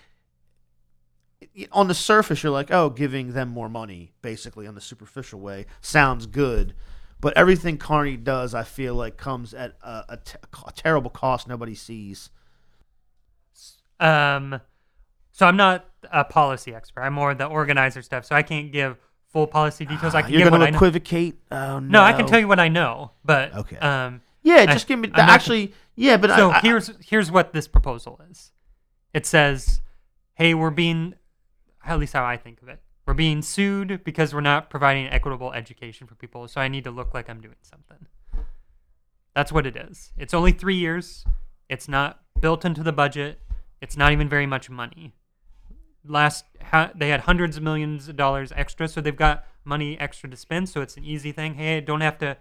on 1.73 1.89
the 1.89 1.95
surface 1.95 2.43
you're 2.43 2.53
like, 2.53 2.71
"Oh, 2.71 2.91
giving 2.91 3.33
them 3.33 3.49
more 3.49 3.69
money," 3.69 4.13
basically 4.23 4.67
on 4.67 4.75
the 4.75 4.81
superficial 4.81 5.41
way 5.41 5.67
sounds 5.81 6.27
good. 6.27 6.75
But 7.21 7.37
everything 7.37 7.77
Carney 7.77 8.17
does, 8.17 8.55
I 8.55 8.63
feel 8.63 8.95
like 8.95 9.17
comes 9.19 9.53
at 9.53 9.77
a, 9.83 10.05
a, 10.11 10.17
te- 10.17 10.39
a 10.67 10.73
terrible 10.73 11.11
cost 11.11 11.47
nobody 11.49 11.75
sees. 11.75 12.31
Um, 13.99 14.61
so 15.33 15.47
I'm 15.47 15.57
not 15.57 15.87
a 16.11 16.25
policy 16.25 16.75
expert. 16.75 17.03
I'm 17.03 17.13
more 17.13 17.35
the 17.35 17.47
organizer 17.47 18.03
stuff. 18.03 18.25
So 18.25 18.35
I 18.35 18.43
can't 18.43 18.73
give 18.73 18.97
full 19.33 19.47
policy 19.47 19.85
details. 19.85 20.15
I 20.15 20.23
can 20.23 20.29
Ah, 20.31 20.33
You're 20.33 20.39
give 20.41 20.49
going 20.51 20.61
what 20.61 20.67
to 20.67 20.69
I 20.69 20.71
know. 20.71 20.77
equivocate? 20.79 21.39
Oh, 21.53 21.79
no. 21.79 21.99
No, 21.99 22.03
I 22.03 22.13
can 22.15 22.27
tell 22.27 22.41
you 22.41 22.49
what 22.49 22.59
I 22.61 22.69
know. 22.69 23.13
But 23.25 23.55
Okay. 23.55 23.77
Um, 23.77 24.23
Yeah, 24.43 24.65
I- 24.69 24.73
just 24.73 24.87
give 24.89 24.99
me 24.99 25.09
the, 25.09 25.13
not 25.13 25.19
gonna- 25.19 25.33
actually. 25.33 25.75
Yeah, 25.97 26.17
but 26.17 26.31
so 26.31 26.51
I, 26.51 26.57
I, 26.57 26.61
here's 26.61 26.91
here's 27.07 27.31
what 27.31 27.53
this 27.53 27.69
proposal 27.69 28.19
is. 28.31 28.53
It 29.13 29.27
says, 29.27 29.83
"Hey, 30.35 30.55
we're 30.55 30.71
being, 30.71 31.15
at 31.85 31.99
least 31.99 32.13
how 32.13 32.25
I 32.25 32.37
think 32.37 32.63
of 32.63 32.69
it, 32.69 32.81
we're 33.07 33.15
being 33.15 33.43
sued 33.43 34.05
because 34.05 34.35
we're 34.35 34.41
not 34.41 34.71
providing 34.71 35.07
equitable 35.09 35.53
education 35.53 36.07
for 36.07 36.15
people. 36.15 36.47
So 36.49 36.61
I 36.61 36.69
need 36.69 36.85
to 36.85 36.91
look 36.91 37.15
like 37.15 37.29
I'm 37.29 37.41
doing 37.41 37.57
something." 37.63 38.07
That's 39.35 39.53
what 39.53 39.67
it 39.67 39.77
is. 39.77 40.13
It's 40.19 40.35
only 40.35 40.53
three 40.53 40.77
years. 40.77 41.25
It's 41.69 41.89
not 41.89 42.21
built 42.41 42.65
into 42.65 42.83
the 42.83 42.93
budget. 42.93 43.41
It's 43.81 43.97
not 43.97 44.13
even 44.13 44.29
very 44.29 44.47
much 44.47 44.69
money. 44.69 45.15
Last 46.05 46.45
ha- 46.63 46.91
they 46.95 47.11
had 47.11 47.21
hundreds 47.21 47.57
of 47.57 47.63
millions 47.63 48.09
of 48.09 48.17
dollars 48.17 48.53
extra, 48.57 48.89
so 48.89 49.01
they've 49.01 49.17
got 49.17 49.45
money 49.65 49.99
extra 49.99 50.29
to 50.29 50.37
spend. 50.37 50.69
So 50.69 50.81
it's 50.81 50.97
an 50.97 51.05
easy 51.05 51.33
thing. 51.33 51.55
Hey, 51.55 51.77
I 51.77 51.81
don't 51.81 52.01
have 52.01 52.19
to 52.19 52.37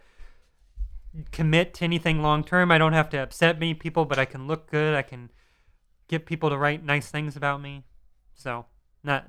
commit 1.32 1.73
to 1.75 1.84
anything 1.84 2.21
long 2.21 2.43
term. 2.43 2.71
I 2.71 2.78
don't 2.78 2.93
have 2.93 3.10
to 3.10 3.17
upset 3.17 3.60
many 3.60 3.73
people, 3.73 4.06
but 4.06 4.19
I 4.19 4.25
can 4.25 4.47
look 4.47 4.69
good. 4.69 4.95
I 4.95 5.02
can 5.02 5.30
get 6.08 6.25
people 6.25 6.49
to 6.49 6.58
write 6.58 6.84
nice 6.84 7.10
things 7.10 7.36
about 7.36 7.62
me. 7.62 7.84
So, 8.34 8.65
not 9.03 9.25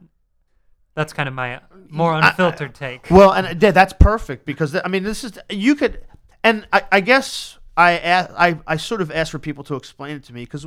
that's 0.94 1.12
kind 1.12 1.28
of 1.28 1.34
my 1.34 1.60
more 1.88 2.12
I- 2.12 2.20
I- 2.20 2.28
unfiltered 2.28 2.74
take. 2.74 3.10
Well, 3.10 3.32
and 3.32 3.46
uh, 3.46 3.54
yeah, 3.58 3.70
that's 3.70 3.94
perfect 3.94 4.44
because 4.44 4.74
I 4.74 4.88
mean, 4.88 5.02
this 5.02 5.24
is 5.24 5.38
you 5.48 5.74
could, 5.74 6.04
and 6.44 6.66
I, 6.72 6.82
I 6.92 7.00
guess 7.00 7.58
I 7.76 8.76
sort 8.76 9.00
of 9.00 9.10
ask 9.10 9.30
for 9.30 9.38
people 9.38 9.64
to 9.64 9.76
explain 9.76 10.16
it 10.16 10.24
to 10.24 10.34
me 10.34 10.44
because 10.44 10.66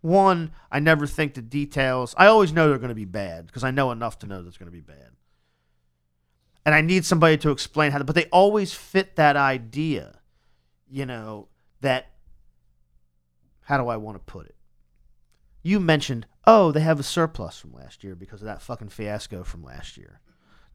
one, 0.00 0.52
I 0.70 0.80
never 0.80 1.06
think 1.06 1.34
the 1.34 1.42
details. 1.42 2.14
I 2.16 2.26
always 2.26 2.52
know 2.52 2.68
they're 2.68 2.78
going 2.78 2.88
to 2.88 2.94
be 2.94 3.04
bad 3.04 3.46
because 3.46 3.64
I 3.64 3.70
know 3.70 3.90
enough 3.90 4.18
to 4.20 4.26
know 4.26 4.42
that's 4.42 4.56
going 4.58 4.70
to 4.70 4.72
be 4.72 4.80
bad, 4.80 5.10
and 6.64 6.74
I 6.74 6.80
need 6.80 7.04
somebody 7.04 7.36
to 7.38 7.50
explain 7.50 7.92
how. 7.92 7.98
To, 7.98 8.04
but 8.04 8.14
they 8.14 8.26
always 8.26 8.72
fit 8.72 9.16
that 9.16 9.36
idea, 9.36 10.18
you 10.90 11.06
know 11.06 11.48
that. 11.80 12.10
How 13.62 13.78
do 13.78 13.88
I 13.88 13.96
want 13.96 14.16
to 14.16 14.20
put 14.30 14.46
it? 14.46 14.53
You 15.64 15.80
mentioned, 15.80 16.26
oh, 16.46 16.70
they 16.70 16.80
have 16.80 17.00
a 17.00 17.02
surplus 17.02 17.58
from 17.58 17.72
last 17.72 18.04
year 18.04 18.14
because 18.14 18.42
of 18.42 18.46
that 18.46 18.62
fucking 18.62 18.90
fiasco 18.90 19.42
from 19.42 19.64
last 19.64 19.96
year. 19.96 20.20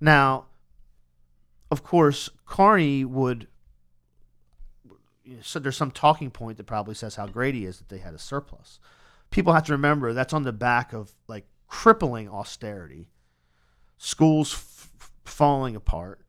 Now, 0.02 0.48
of 1.70 1.84
course, 1.84 2.30
Carney 2.46 3.06
would. 3.06 3.48
So 5.44 5.60
there's 5.60 5.78
some 5.78 5.92
talking 5.92 6.32
point 6.32 6.58
that 6.58 6.66
probably 6.66 6.96
says 6.96 7.16
how 7.16 7.28
great 7.28 7.54
he 7.54 7.66
is 7.66 7.78
that 7.78 7.90
they 7.90 8.00
had 8.00 8.16
a 8.16 8.20
surplus. 8.20 8.80
People 9.30 9.54
have 9.54 9.66
to 9.66 9.74
remember 9.74 10.12
that's 10.12 10.34
on 10.34 10.42
the 10.42 10.52
back 10.52 10.92
of 10.92 11.12
like 11.28 11.46
crippling 11.68 12.28
austerity, 12.28 13.10
schools 14.00 14.54
f- 14.56 15.12
falling 15.24 15.76
apart, 15.76 16.22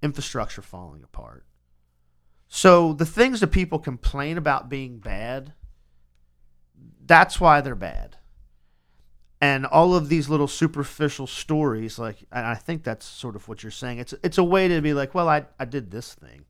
infrastructure 0.00 0.62
falling 0.62 1.02
apart. 1.02 1.44
So 2.48 2.94
the 2.94 3.04
things 3.04 3.40
that 3.40 3.48
people 3.48 3.78
complain 3.78 4.38
about 4.38 4.70
being 4.70 5.00
bad, 5.00 5.52
that's 7.04 7.40
why 7.40 7.60
they're 7.60 7.74
bad. 7.74 8.16
And 9.40 9.64
all 9.64 9.94
of 9.94 10.08
these 10.08 10.28
little 10.28 10.48
superficial 10.48 11.26
stories 11.26 11.98
like 11.98 12.18
and 12.30 12.44
i 12.44 12.54
think 12.54 12.84
that's 12.84 13.06
sort 13.06 13.36
of 13.36 13.48
what 13.48 13.62
you're 13.62 13.70
saying 13.70 13.98
it's 13.98 14.12
it's 14.22 14.36
a 14.36 14.44
way 14.44 14.68
to 14.68 14.82
be 14.82 14.92
like 14.92 15.14
well 15.14 15.30
i 15.30 15.46
i 15.58 15.64
did 15.64 15.90
this 15.90 16.12
thing 16.12 16.44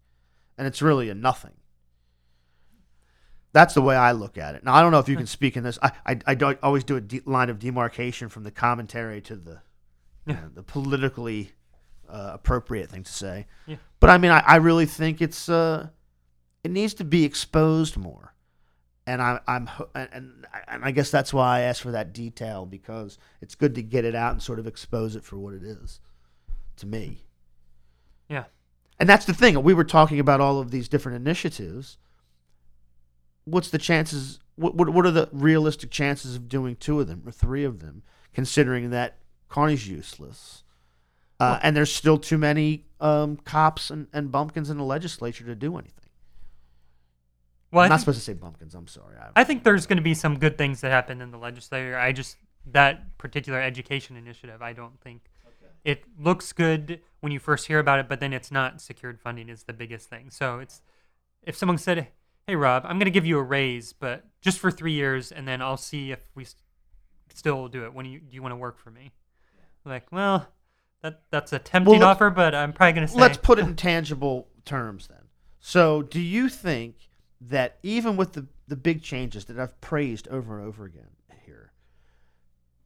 and 0.58 0.66
it's 0.66 0.82
really 0.82 1.08
a 1.08 1.14
nothing. 1.14 1.52
That's 3.52 3.74
the 3.74 3.80
way 3.82 3.94
i 3.96 4.10
look 4.12 4.36
at 4.38 4.56
it. 4.56 4.64
Now 4.64 4.74
i 4.74 4.82
don't 4.82 4.90
know 4.90 4.98
if 4.98 5.08
you 5.08 5.16
can 5.16 5.26
speak 5.26 5.56
in 5.56 5.62
this. 5.62 5.78
I 5.82 5.92
i, 6.04 6.18
I 6.26 6.34
don't 6.34 6.58
always 6.64 6.82
do 6.82 6.96
a 6.96 7.00
de- 7.00 7.22
line 7.26 7.48
of 7.48 7.60
demarcation 7.60 8.28
from 8.28 8.42
the 8.42 8.50
commentary 8.50 9.20
to 9.22 9.36
the 9.36 9.60
you 10.26 10.34
know, 10.34 10.50
the 10.52 10.62
politically 10.64 11.52
uh, 12.08 12.32
appropriate 12.34 12.90
thing 12.90 13.04
to 13.04 13.12
say. 13.12 13.46
Yeah. 13.66 13.76
but 14.00 14.10
i 14.10 14.18
mean 14.18 14.32
I, 14.32 14.40
I 14.40 14.56
really 14.56 14.86
think 14.86 15.22
it's 15.22 15.48
uh 15.48 15.88
it 16.64 16.72
needs 16.72 16.94
to 16.94 17.04
be 17.04 17.24
exposed 17.24 17.96
more 17.96 18.34
and 19.10 19.20
I, 19.20 19.40
I'm 19.48 19.68
and, 19.94 20.46
and 20.68 20.84
I 20.84 20.92
guess 20.92 21.10
that's 21.10 21.34
why 21.34 21.58
I 21.58 21.60
asked 21.62 21.80
for 21.80 21.90
that 21.90 22.12
detail 22.12 22.64
because 22.64 23.18
it's 23.40 23.56
good 23.56 23.74
to 23.74 23.82
get 23.82 24.04
it 24.04 24.14
out 24.14 24.32
and 24.32 24.40
sort 24.40 24.60
of 24.60 24.68
expose 24.68 25.16
it 25.16 25.24
for 25.24 25.36
what 25.36 25.52
it 25.52 25.64
is 25.64 25.98
to 26.76 26.86
me. 26.86 27.24
Yeah. 28.28 28.44
And 29.00 29.08
that's 29.08 29.24
the 29.24 29.34
thing. 29.34 29.60
We 29.62 29.74
were 29.74 29.84
talking 29.84 30.20
about 30.20 30.40
all 30.40 30.60
of 30.60 30.70
these 30.70 30.88
different 30.88 31.16
initiatives. 31.16 31.98
What's 33.44 33.70
the 33.70 33.78
chances? 33.78 34.38
What 34.54 34.76
what, 34.76 34.90
what 34.90 35.04
are 35.06 35.10
the 35.10 35.28
realistic 35.32 35.90
chances 35.90 36.36
of 36.36 36.48
doing 36.48 36.76
two 36.76 37.00
of 37.00 37.08
them 37.08 37.22
or 37.26 37.32
three 37.32 37.64
of 37.64 37.80
them, 37.80 38.04
considering 38.32 38.90
that 38.90 39.18
Carney's 39.48 39.88
useless, 39.88 40.62
uh, 41.40 41.58
and 41.64 41.76
there's 41.76 41.92
still 41.92 42.18
too 42.18 42.38
many 42.38 42.84
um, 43.00 43.38
cops 43.38 43.90
and, 43.90 44.06
and 44.12 44.30
bumpkins 44.30 44.70
in 44.70 44.76
the 44.76 44.84
legislature 44.84 45.44
to 45.44 45.56
do 45.56 45.76
anything. 45.76 45.99
Well, 47.72 47.82
I 47.82 47.84
I'm 47.84 47.88
not 47.90 47.96
think- 47.96 48.00
supposed 48.00 48.18
to 48.18 48.24
say 48.24 48.32
bumpkins. 48.34 48.74
I'm 48.74 48.86
sorry. 48.88 49.16
I, 49.18 49.40
I 49.40 49.44
think 49.44 49.64
there's 49.64 49.86
going 49.86 49.96
to 49.98 50.02
be 50.02 50.14
some 50.14 50.38
good 50.38 50.58
things 50.58 50.80
that 50.80 50.90
happen 50.90 51.20
in 51.20 51.30
the 51.30 51.38
legislature. 51.38 51.96
I 51.96 52.12
just 52.12 52.36
that 52.66 53.16
particular 53.18 53.60
education 53.60 54.16
initiative. 54.16 54.60
I 54.62 54.72
don't 54.72 55.00
think 55.00 55.22
it 55.84 56.04
looks 56.18 56.52
good 56.52 57.00
when 57.20 57.32
you 57.32 57.38
first 57.38 57.66
hear 57.66 57.78
about 57.78 57.98
it, 58.00 58.08
but 58.08 58.20
then 58.20 58.32
it's 58.32 58.50
not 58.50 58.80
secured 58.80 59.18
funding 59.20 59.48
is 59.48 59.62
the 59.64 59.72
biggest 59.72 60.08
thing. 60.10 60.30
So 60.30 60.58
it's 60.58 60.82
if 61.42 61.56
someone 61.56 61.78
said, 61.78 62.08
"Hey, 62.46 62.56
Rob, 62.56 62.84
I'm 62.84 62.98
going 62.98 63.06
to 63.06 63.10
give 63.10 63.24
you 63.24 63.38
a 63.38 63.42
raise, 63.42 63.92
but 63.92 64.24
just 64.42 64.58
for 64.58 64.70
three 64.70 64.92
years, 64.92 65.32
and 65.32 65.46
then 65.48 65.62
I'll 65.62 65.76
see 65.78 66.10
if 66.12 66.20
we 66.34 66.44
st- 66.44 66.60
still 67.32 67.68
do 67.68 67.84
it. 67.84 67.94
When 67.94 68.04
you 68.04 68.18
do 68.20 68.34
you 68.34 68.42
want 68.42 68.52
to 68.52 68.56
work 68.56 68.78
for 68.78 68.90
me?" 68.90 69.12
Like, 69.86 70.12
well, 70.12 70.48
that 71.02 71.22
that's 71.30 71.52
a 71.54 71.58
tempting 71.58 71.94
let's- 72.00 72.04
offer, 72.04 72.28
but 72.30 72.54
I'm 72.54 72.72
probably 72.74 72.92
going 72.92 73.06
to 73.06 73.12
say, 73.12 73.18
Let's 73.18 73.38
put 73.38 73.58
it 73.58 73.62
in 73.64 73.76
tangible 73.76 74.48
terms 74.66 75.06
then. 75.06 75.28
So, 75.60 76.02
do 76.02 76.20
you 76.20 76.48
think 76.50 76.96
that 77.40 77.78
even 77.82 78.16
with 78.16 78.34
the, 78.34 78.46
the 78.68 78.76
big 78.76 79.02
changes 79.02 79.46
that 79.46 79.58
I've 79.58 79.80
praised 79.80 80.28
over 80.28 80.58
and 80.58 80.66
over 80.68 80.84
again 80.84 81.08
here, 81.44 81.72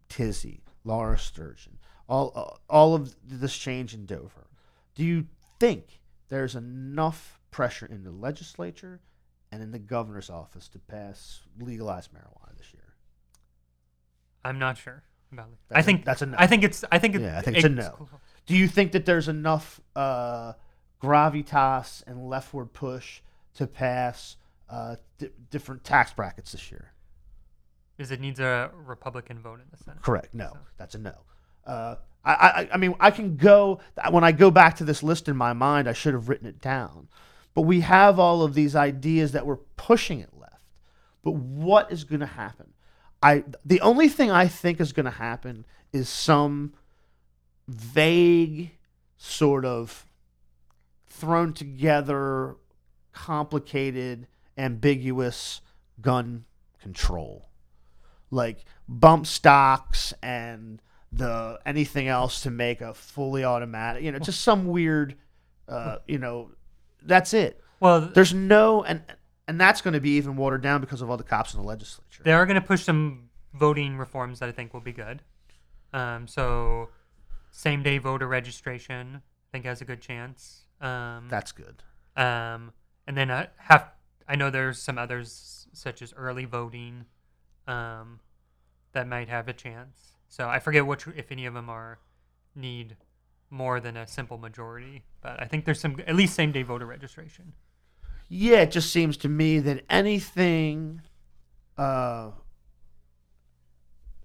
Tizzy, 0.09 0.63
Laura 0.85 1.19
Sturgeon, 1.19 1.79
all 2.09 2.33
uh, 2.35 2.57
all 2.73 2.95
of 2.95 3.15
this 3.25 3.57
change 3.57 3.95
in 3.95 4.07
Dover, 4.07 4.47
do 4.95 5.05
you 5.05 5.27
think 5.59 6.01
there's 6.29 6.55
enough 6.55 7.41
pressure 7.51 7.87
in 7.87 8.05
the 8.05 8.11
legislature 8.11 9.01
and 9.51 9.63
in 9.63 9.71
the 9.71 9.79
governor's 9.79 10.31
office 10.31 10.69
to 10.69 10.79
pass 10.79 11.41
legalized 11.61 12.11
marijuana 12.13 12.57
this 12.59 12.73
year? 12.73 12.95
I'm 14.45 14.59
not 14.59 14.77
sure 14.77 15.03
about 15.33 15.49
it. 15.49 15.59
That's 15.69 15.79
I 15.79 15.81
a- 15.81 15.83
think 15.85 16.05
that's 16.05 16.23
a 16.23 16.27
no. 16.27 16.37
I 16.39 16.47
think 16.47 16.63
it's. 16.65 16.85
I 16.93 16.99
think 16.99 17.15
it, 17.17 17.23
Yeah, 17.23 17.39
I 17.39 17.41
think 17.41 17.57
it's 17.57 17.65
a 17.67 17.69
no. 17.71 18.09
Do 18.47 18.55
you 18.57 18.69
think 18.69 18.93
that 18.93 19.07
there's 19.07 19.29
enough 19.29 19.81
uh, 19.97 20.53
gravitas 21.03 22.03
and 22.07 22.29
leftward 22.29 22.73
push 22.75 23.21
to 23.55 23.67
pass 23.67 24.37
uh, 24.69 24.97
di- 25.19 25.31
different 25.51 25.85
tax 25.85 26.13
brackets 26.13 26.53
this 26.53 26.71
year? 26.71 26.93
Is 27.99 28.11
it 28.11 28.21
needs 28.21 28.41
a 28.41 28.71
Republican 28.75 29.39
vote 29.39 29.61
in 29.61 29.67
the 29.71 29.77
Senate? 29.77 30.03
Correct. 30.03 30.35
No, 30.35 30.51
So- 30.53 30.59
that's 30.77 30.95
a 30.95 30.99
no. 30.99 31.15
Uh, 31.67 31.97
I, 32.25 32.33
I, 32.33 32.69
I 32.73 32.77
mean, 32.79 32.95
I 33.01 33.11
can 33.11 33.37
go 33.37 33.81
when 34.11 34.25
I 34.25 34.33
go 34.33 34.51
back 34.51 34.77
to 34.77 34.85
this 34.85 35.03
list 35.03 35.29
in 35.29 35.37
my 35.37 35.53
mind. 35.53 35.89
I 35.89 35.93
should 35.93 36.15
have 36.15 36.29
written 36.29 36.47
it 36.47 36.61
down, 36.61 37.09
but 37.55 37.63
we 37.63 37.81
have 37.81 38.19
all 38.19 38.43
of 38.43 38.55
these 38.55 38.75
ideas 38.75 39.33
that 39.33 39.47
we're 39.47 39.57
pushing 39.77 40.21
it 40.21 40.31
left. 40.35 40.65
But 41.23 41.33
what 41.33 41.93
is 41.93 42.05
going 42.05 42.21
to 42.21 42.27
happen? 42.27 42.73
I 43.23 43.45
the 43.65 43.81
only 43.83 44.09
thing 44.09 44.31
I 44.31 44.49
think 44.49 44.81
is 44.81 44.93
going 44.93 45.05
to 45.05 45.11
happen 45.11 45.65
is 45.93 46.09
some 46.09 46.75
vague 47.69 48.73
sort 49.17 49.65
of 49.65 50.07
thrown 51.07 51.53
together, 51.53 52.57
complicated, 53.13 54.27
ambiguous 54.57 55.61
gun 56.01 56.45
control 56.81 57.49
like 58.31 58.65
bump 58.89 59.27
stocks 59.27 60.13
and 60.23 60.81
the 61.13 61.59
anything 61.65 62.09
else 62.09 62.43
to 62.43 62.51
make 62.51 62.81
a 62.81 62.93
fully 62.93 63.45
automatic 63.45 64.03
you 64.03 64.11
know 64.11 64.19
just 64.19 64.41
some 64.41 64.67
weird 64.67 65.15
uh 65.69 65.97
you 66.07 66.19
know 66.19 66.51
that's 67.03 67.33
it 67.33 67.61
Well, 67.81 68.01
there's 68.01 68.35
no 68.35 68.83
and 68.83 69.03
and 69.47 69.61
that's 69.61 69.81
going 69.81 69.95
to 69.95 70.01
be 70.01 70.17
even 70.17 70.37
watered 70.37 70.63
down 70.63 70.81
because 70.81 71.03
of 71.03 71.11
all 71.11 71.17
the 71.17 71.25
cops 71.25 71.55
in 71.55 71.61
the 71.61 71.67
legislature 71.67 72.23
they 72.23 72.33
are 72.33 72.47
going 72.47 72.61
to 72.61 72.67
push 72.67 72.83
some 72.83 73.29
voting 73.53 73.97
reforms 73.97 74.41
that 74.41 74.49
I 74.49 74.53
think 74.53 74.75
will 74.75 74.81
be 74.81 74.93
good. 74.93 75.23
Um, 75.93 76.27
so, 76.27 76.89
same 77.53 77.85
day 77.85 77.99
voter 77.99 78.27
registration, 78.27 79.23
I 79.23 79.49
think 79.53 79.65
has 79.65 79.81
a 79.81 79.85
good 79.85 80.01
chance. 80.01 80.67
Um, 80.81 81.29
that's 81.31 81.53
good 81.53 81.85
um, 82.17 82.73
and 83.07 83.17
then 83.17 83.31
I 83.31 83.49
have 83.57 83.91
I 84.29 84.37
know 84.37 84.51
there's 84.51 84.81
some 84.81 84.99
others 84.99 85.67
such 85.73 86.03
as 86.03 86.13
early 86.17 86.45
voting, 86.45 87.05
um, 87.67 88.21
that 88.93 89.07
might 89.09 89.29
have 89.29 89.49
a 89.49 89.53
chance. 89.53 90.17
So 90.29 90.49
I 90.49 90.59
forget 90.59 90.87
which 90.87 91.07
if 91.09 91.31
any 91.31 91.47
of 91.47 91.55
them 91.55 91.69
are 91.69 91.99
need 92.55 92.97
more 93.51 93.81
than 93.81 93.97
a 93.97 94.07
simple 94.07 94.39
majority, 94.39 95.05
but 95.21 95.41
I 95.41 95.47
think 95.47 95.65
there's 95.65 95.81
some 95.81 96.01
at 96.07 96.15
least 96.15 96.35
same 96.35 96.53
day 96.53 96.63
voter 96.63 96.87
registration. 96.87 97.53
yeah 98.29 98.61
it 98.61 98.71
just 98.71 98.91
seems 98.91 99.17
to 99.19 99.29
me 99.29 99.59
that 99.61 99.85
anything 99.91 101.03
uh 101.77 102.31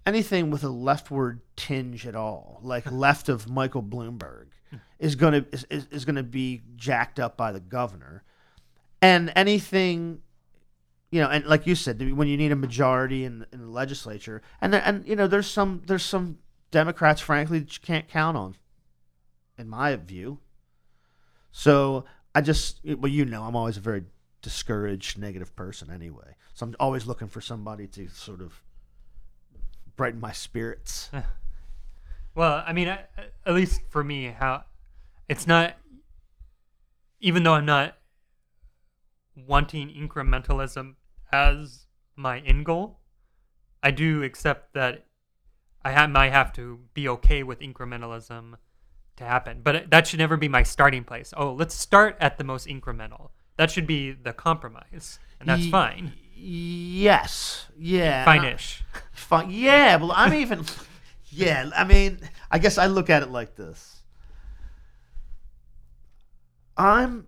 anything 0.06 0.50
with 0.50 0.64
a 0.64 0.68
leftward 0.68 1.40
tinge 1.56 2.06
at 2.06 2.14
all 2.16 2.60
like 2.62 2.90
left 3.06 3.28
of 3.28 3.48
michael 3.48 3.82
bloomberg 3.82 4.46
is 4.98 5.14
going 5.14 5.32
to 5.32 5.46
is, 5.52 5.66
is, 5.70 5.86
is 5.90 6.04
going 6.04 6.16
to 6.16 6.22
be 6.22 6.62
jacked 6.76 7.20
up 7.20 7.36
by 7.36 7.52
the 7.52 7.60
governor 7.60 8.24
and 9.02 9.32
anything 9.34 10.20
you 11.10 11.20
know 11.20 11.28
and 11.28 11.44
like 11.46 11.66
you 11.66 11.74
said 11.74 12.00
when 12.16 12.28
you 12.28 12.36
need 12.36 12.52
a 12.52 12.56
majority 12.56 13.24
in, 13.24 13.46
in 13.52 13.60
the 13.60 13.70
legislature 13.70 14.42
and 14.60 14.72
there, 14.72 14.82
and 14.84 15.06
you 15.06 15.16
know 15.16 15.26
there's 15.26 15.46
some 15.46 15.82
there's 15.86 16.04
some 16.04 16.38
democrats 16.70 17.20
frankly 17.20 17.58
that 17.58 17.74
you 17.74 17.80
can't 17.82 18.08
count 18.08 18.36
on 18.36 18.54
in 19.58 19.68
my 19.68 19.94
view 19.96 20.38
so 21.50 22.04
i 22.34 22.40
just 22.40 22.80
well 22.84 23.10
you 23.10 23.24
know 23.24 23.42
i'm 23.42 23.56
always 23.56 23.76
a 23.76 23.80
very 23.80 24.04
discouraged 24.42 25.18
negative 25.18 25.54
person 25.56 25.90
anyway 25.90 26.34
so 26.54 26.66
i'm 26.66 26.74
always 26.78 27.06
looking 27.06 27.28
for 27.28 27.40
somebody 27.40 27.86
to 27.86 28.08
sort 28.08 28.40
of 28.40 28.62
brighten 29.96 30.20
my 30.20 30.32
spirits 30.32 31.10
Well, 32.34 32.62
I 32.66 32.72
mean, 32.72 32.88
at 32.88 33.08
least 33.46 33.82
for 33.88 34.04
me, 34.04 34.26
how 34.26 34.64
it's 35.28 35.46
not. 35.46 35.74
Even 37.20 37.42
though 37.42 37.54
I'm 37.54 37.66
not 37.66 37.96
wanting 39.46 39.88
incrementalism 39.88 40.94
as 41.32 41.86
my 42.16 42.40
end 42.40 42.64
goal, 42.66 43.00
I 43.82 43.90
do 43.90 44.22
accept 44.22 44.74
that 44.74 45.06
I 45.84 45.92
ha- 45.92 46.06
might 46.06 46.32
have 46.32 46.52
to 46.54 46.80
be 46.94 47.08
okay 47.08 47.42
with 47.42 47.60
incrementalism 47.60 48.54
to 49.16 49.24
happen. 49.24 49.60
But 49.62 49.74
it- 49.76 49.90
that 49.90 50.06
should 50.06 50.18
never 50.18 50.36
be 50.36 50.48
my 50.48 50.62
starting 50.62 51.04
place. 51.04 51.32
Oh, 51.36 51.52
let's 51.52 51.74
start 51.74 52.16
at 52.20 52.36
the 52.38 52.44
most 52.44 52.66
incremental. 52.66 53.30
That 53.56 53.70
should 53.70 53.86
be 53.86 54.12
the 54.12 54.32
compromise, 54.32 55.18
and 55.38 55.48
that's 55.48 55.62
Ye- 55.62 55.70
fine. 55.70 56.12
yes 56.34 57.66
yeah 57.78 58.24
Fine-ish. 58.24 58.82
Fine. 59.12 59.50
Yeah, 59.50 59.96
well, 59.96 60.12
I'm 60.14 60.32
even. 60.32 60.64
Yeah, 61.28 61.70
I 61.76 61.84
mean, 61.84 62.18
I 62.50 62.58
guess 62.58 62.78
I 62.78 62.86
look 62.86 63.08
at 63.10 63.22
it 63.22 63.28
like 63.30 63.54
this. 63.56 64.02
I'm. 66.76 67.26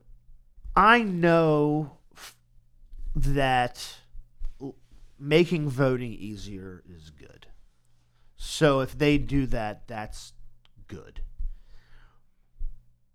I 0.75 1.03
know 1.03 1.99
that 3.15 3.97
making 5.19 5.69
voting 5.69 6.13
easier 6.13 6.83
is 6.89 7.11
good. 7.11 7.47
So 8.37 8.81
if 8.81 8.97
they 8.97 9.19
do 9.19 9.47
that, 9.47 9.87
that's 9.87 10.33
good. 10.89 11.21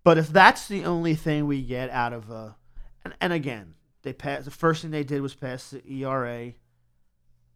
But 0.04 0.16
if 0.16 0.28
that's 0.28 0.68
the 0.68 0.84
only 0.84 1.14
thing 1.14 1.46
we 1.46 1.62
get 1.62 1.90
out 1.90 2.12
of 2.12 2.30
a, 2.30 2.56
and, 3.04 3.14
and 3.20 3.32
again, 3.32 3.74
they 4.02 4.12
passed. 4.12 4.46
The 4.46 4.50
first 4.50 4.80
thing 4.80 4.90
they 4.90 5.04
did 5.04 5.20
was 5.20 5.34
pass 5.34 5.70
the 5.70 5.82
ERA. 5.86 6.44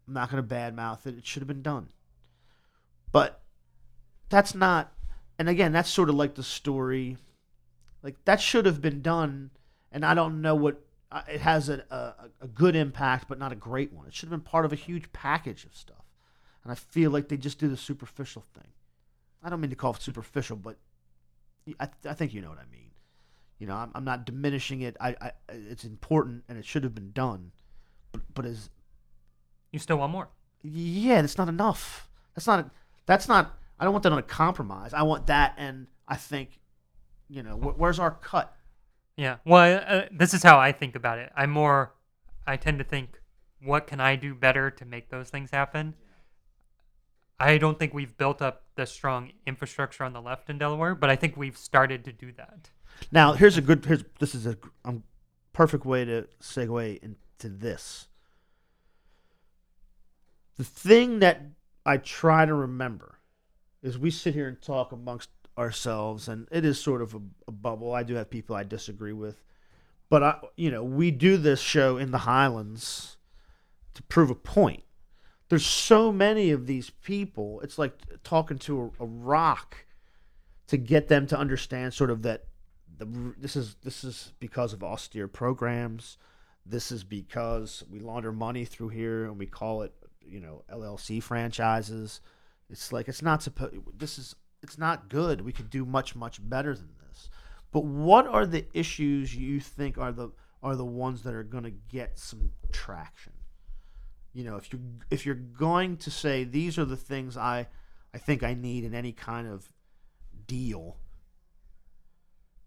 I'm 0.07 0.15
not 0.15 0.31
going 0.31 0.47
to 0.47 0.55
badmouth 0.55 1.07
it. 1.07 1.17
It 1.17 1.27
should 1.27 1.41
have 1.41 1.49
been 1.49 1.63
done. 1.63 1.89
But 3.11 3.41
that's 4.29 4.55
not, 4.55 4.93
and 5.39 5.49
again, 5.49 5.73
that's 5.73 5.89
sort 5.89 6.11
of 6.11 6.15
like 6.15 6.35
the 6.35 6.43
story. 6.43 7.17
Like 8.03 8.23
that 8.25 8.41
should 8.41 8.67
have 8.67 8.83
been 8.83 9.01
done, 9.01 9.51
and 9.91 10.05
I 10.05 10.13
don't 10.15 10.43
know 10.43 10.55
what 10.55 10.85
uh, 11.13 11.23
it 11.29 11.41
has 11.41 11.69
a, 11.69 11.85
a 11.91 12.45
a 12.45 12.49
good 12.49 12.75
impact, 12.75 13.29
but 13.29 13.39
not 13.39 13.53
a 13.53 13.57
great 13.57 13.93
one. 13.93 14.07
It 14.07 14.15
should 14.15 14.29
have 14.29 14.31
been 14.31 14.51
part 14.51 14.65
of 14.65 14.73
a 14.73 14.77
huge 14.77 15.13
package 15.13 15.65
of 15.65 15.75
stuff, 15.75 16.05
and 16.65 16.73
I 16.73 16.75
feel 16.75 17.11
like 17.11 17.29
they 17.29 17.37
just 17.37 17.59
do 17.59 17.69
the 17.69 17.77
superficial 17.77 18.43
thing. 18.55 18.73
I 19.43 19.51
don't 19.51 19.61
mean 19.61 19.71
to 19.71 19.77
call 19.77 19.93
it 19.95 20.03
superficial, 20.03 20.57
but 20.57 20.77
I, 21.79 21.89
I 22.09 22.15
think 22.15 22.33
you 22.35 22.41
know 22.41 22.49
what 22.49 22.59
I 22.59 22.71
mean. 22.71 22.91
You 23.59 23.67
know, 23.69 23.75
I'm, 23.75 23.93
I'm 23.95 24.05
not 24.05 24.25
diminishing 24.27 24.81
it. 24.81 24.97
I, 25.01 25.15
I 25.21 25.33
it's 25.49 25.85
important 25.85 26.43
and 26.49 26.59
it 26.59 26.65
should 26.65 26.83
have 26.83 26.95
been 26.95 27.13
done, 27.13 27.53
but 28.11 28.23
but 28.35 28.45
is 28.47 28.71
You 29.71 29.79
still 29.79 29.99
want 29.99 30.13
more? 30.13 30.29
yeah, 30.63 31.21
that's 31.21 31.39
not 31.39 31.49
enough. 31.49 32.09
That's 32.35 32.47
not. 32.47 32.71
That's 33.07 33.29
not. 33.29 33.55
I 33.79 33.85
don't 33.85 33.93
want 33.93 34.05
that 34.05 34.13
on 34.13 34.19
a 34.19 34.23
compromise. 34.23 34.95
I 34.95 35.03
want 35.03 35.27
that, 35.27 35.55
and 35.59 35.89
I 36.07 36.15
think, 36.17 36.61
you 37.29 37.43
know, 37.43 37.57
wh- 37.57 37.79
where's 37.79 37.99
our 37.99 38.13
cut? 38.13 38.55
Yeah. 39.17 39.37
Well, 39.45 39.85
uh, 39.87 40.03
this 40.11 40.35
is 40.35 40.43
how 40.43 40.59
I 40.59 40.73
think 40.73 40.97
about 40.97 41.19
it. 41.19 41.31
I'm 41.37 41.51
more, 41.51 41.95
I 42.47 42.57
tend 42.57 42.79
to 42.79 42.85
think, 42.85 43.21
what 43.63 43.87
can 43.87 44.01
I 44.01 44.17
do 44.17 44.35
better 44.35 44.71
to 44.71 44.85
make 44.85 45.11
those 45.11 45.31
things 45.31 45.51
happen? 45.51 45.95
I 47.39 47.59
don't 47.59 47.79
think 47.79 47.93
we've 47.93 48.17
built 48.17 48.41
up 48.41 48.63
the 48.77 48.87
strong 48.87 49.33
infrastructure 49.47 50.05
on 50.05 50.13
the 50.13 50.21
left 50.21 50.49
in 50.49 50.59
Delaware, 50.59 50.95
but 50.95 51.11
I 51.11 51.17
think 51.17 51.37
we've 51.37 51.57
started 51.57 52.05
to 52.05 52.13
do 52.13 52.33
that. 52.33 52.71
Now, 53.11 53.33
here's 53.33 53.57
a 53.57 53.61
good. 53.61 53.85
Here's 53.85 54.05
this 54.21 54.35
is 54.35 54.47
a 54.47 54.57
um, 54.85 55.03
perfect 55.53 55.85
way 55.85 56.05
to 56.05 56.29
segue 56.41 57.03
into 57.03 57.49
this. 57.49 58.07
The 60.57 60.65
thing 60.65 61.19
that 61.19 61.43
I 61.85 61.97
try 61.97 62.47
to 62.47 62.55
remember 62.55 63.19
is 63.83 63.99
we 63.99 64.11
sit 64.11 64.35
here 64.35 64.47
and 64.47 64.61
talk 64.61 64.93
amongst 64.93 65.31
ourselves, 65.59 66.29
and 66.29 66.49
it 66.51 66.65
is 66.65 66.81
sort 66.81 67.03
of 67.03 67.15
a, 67.15 67.21
a 67.49 67.53
bubble. 67.53 67.95
I 67.95 68.03
do 68.03 68.15
have 68.15 68.31
people 68.31 68.57
I 68.57 68.65
disagree 68.65 69.13
with, 69.13 69.43
But 70.09 70.23
I, 70.23 70.41
you 70.57 70.71
know, 70.71 70.83
we 70.83 71.11
do 71.11 71.37
this 71.37 71.61
show 71.61 71.97
in 71.97 72.11
the 72.11 72.19
Highlands 72.19 73.17
to 73.95 74.03
prove 74.05 74.31
a 74.31 74.35
point. 74.35 74.85
There's 75.49 75.67
so 75.67 76.11
many 76.11 76.51
of 76.51 76.67
these 76.67 76.91
people. 76.91 77.61
It's 77.61 77.79
like 77.79 77.93
talking 78.25 78.59
to 78.61 78.93
a, 78.99 79.05
a 79.05 79.07
rock 79.07 79.85
to 80.69 80.79
get 80.79 81.09
them 81.09 81.27
to 81.27 81.39
understand 81.39 81.93
sort 81.93 82.11
of 82.11 82.23
that 82.23 82.45
the 82.97 83.35
this 83.37 83.57
is 83.57 83.77
this 83.83 84.05
is 84.05 84.33
because 84.41 84.73
of 84.73 84.83
austere 84.83 85.29
programs. 85.29 86.17
This 86.65 86.93
is 86.93 87.05
because 87.05 87.83
we 87.91 88.01
launder 88.01 88.33
money 88.33 88.65
through 88.65 88.91
here 88.91 89.25
and 89.25 89.39
we 89.39 89.47
call 89.47 89.83
it, 89.83 89.93
you 90.25 90.41
know, 90.41 90.63
LLC 90.73 91.23
franchises. 91.23 92.21
It's 92.71 92.93
like 92.93 93.09
it's 93.09 93.23
not 93.23 93.43
supposed. 93.43 93.75
This 93.99 94.19
is 94.19 94.37
it's 94.63 94.79
not 94.79 95.09
good. 95.09 95.41
We 95.41 95.53
could 95.53 95.71
do 95.71 95.85
much 95.85 96.15
much 96.15 96.39
better 96.49 96.75
than 96.75 96.91
this. 97.09 97.31
But 97.73 97.85
what 97.85 98.27
are 98.27 98.47
the 98.47 98.67
issues 98.75 99.35
you 99.35 99.61
think 99.61 99.99
are 99.99 100.13
the 100.13 100.31
are 100.63 100.77
the 100.77 100.85
ones 100.85 101.23
that 101.23 101.35
are 101.35 101.43
going 101.43 101.65
to 101.65 101.71
get 101.71 102.19
some 102.19 102.53
traction? 102.71 103.33
You 104.33 104.45
know, 104.45 104.57
if 104.57 104.73
you 104.73 104.81
if 105.11 105.27
you're 105.27 105.35
going 105.35 105.97
to 105.99 106.11
say 106.11 106.45
these 106.45 106.79
are 106.79 106.85
the 106.85 106.97
things 106.97 107.37
I 107.37 107.67
I 108.15 108.19
think 108.19 108.43
I 108.43 108.55
need 108.55 108.85
in 108.85 108.95
any 108.95 109.13
kind 109.13 109.49
of 109.49 109.73
deal, 110.47 110.99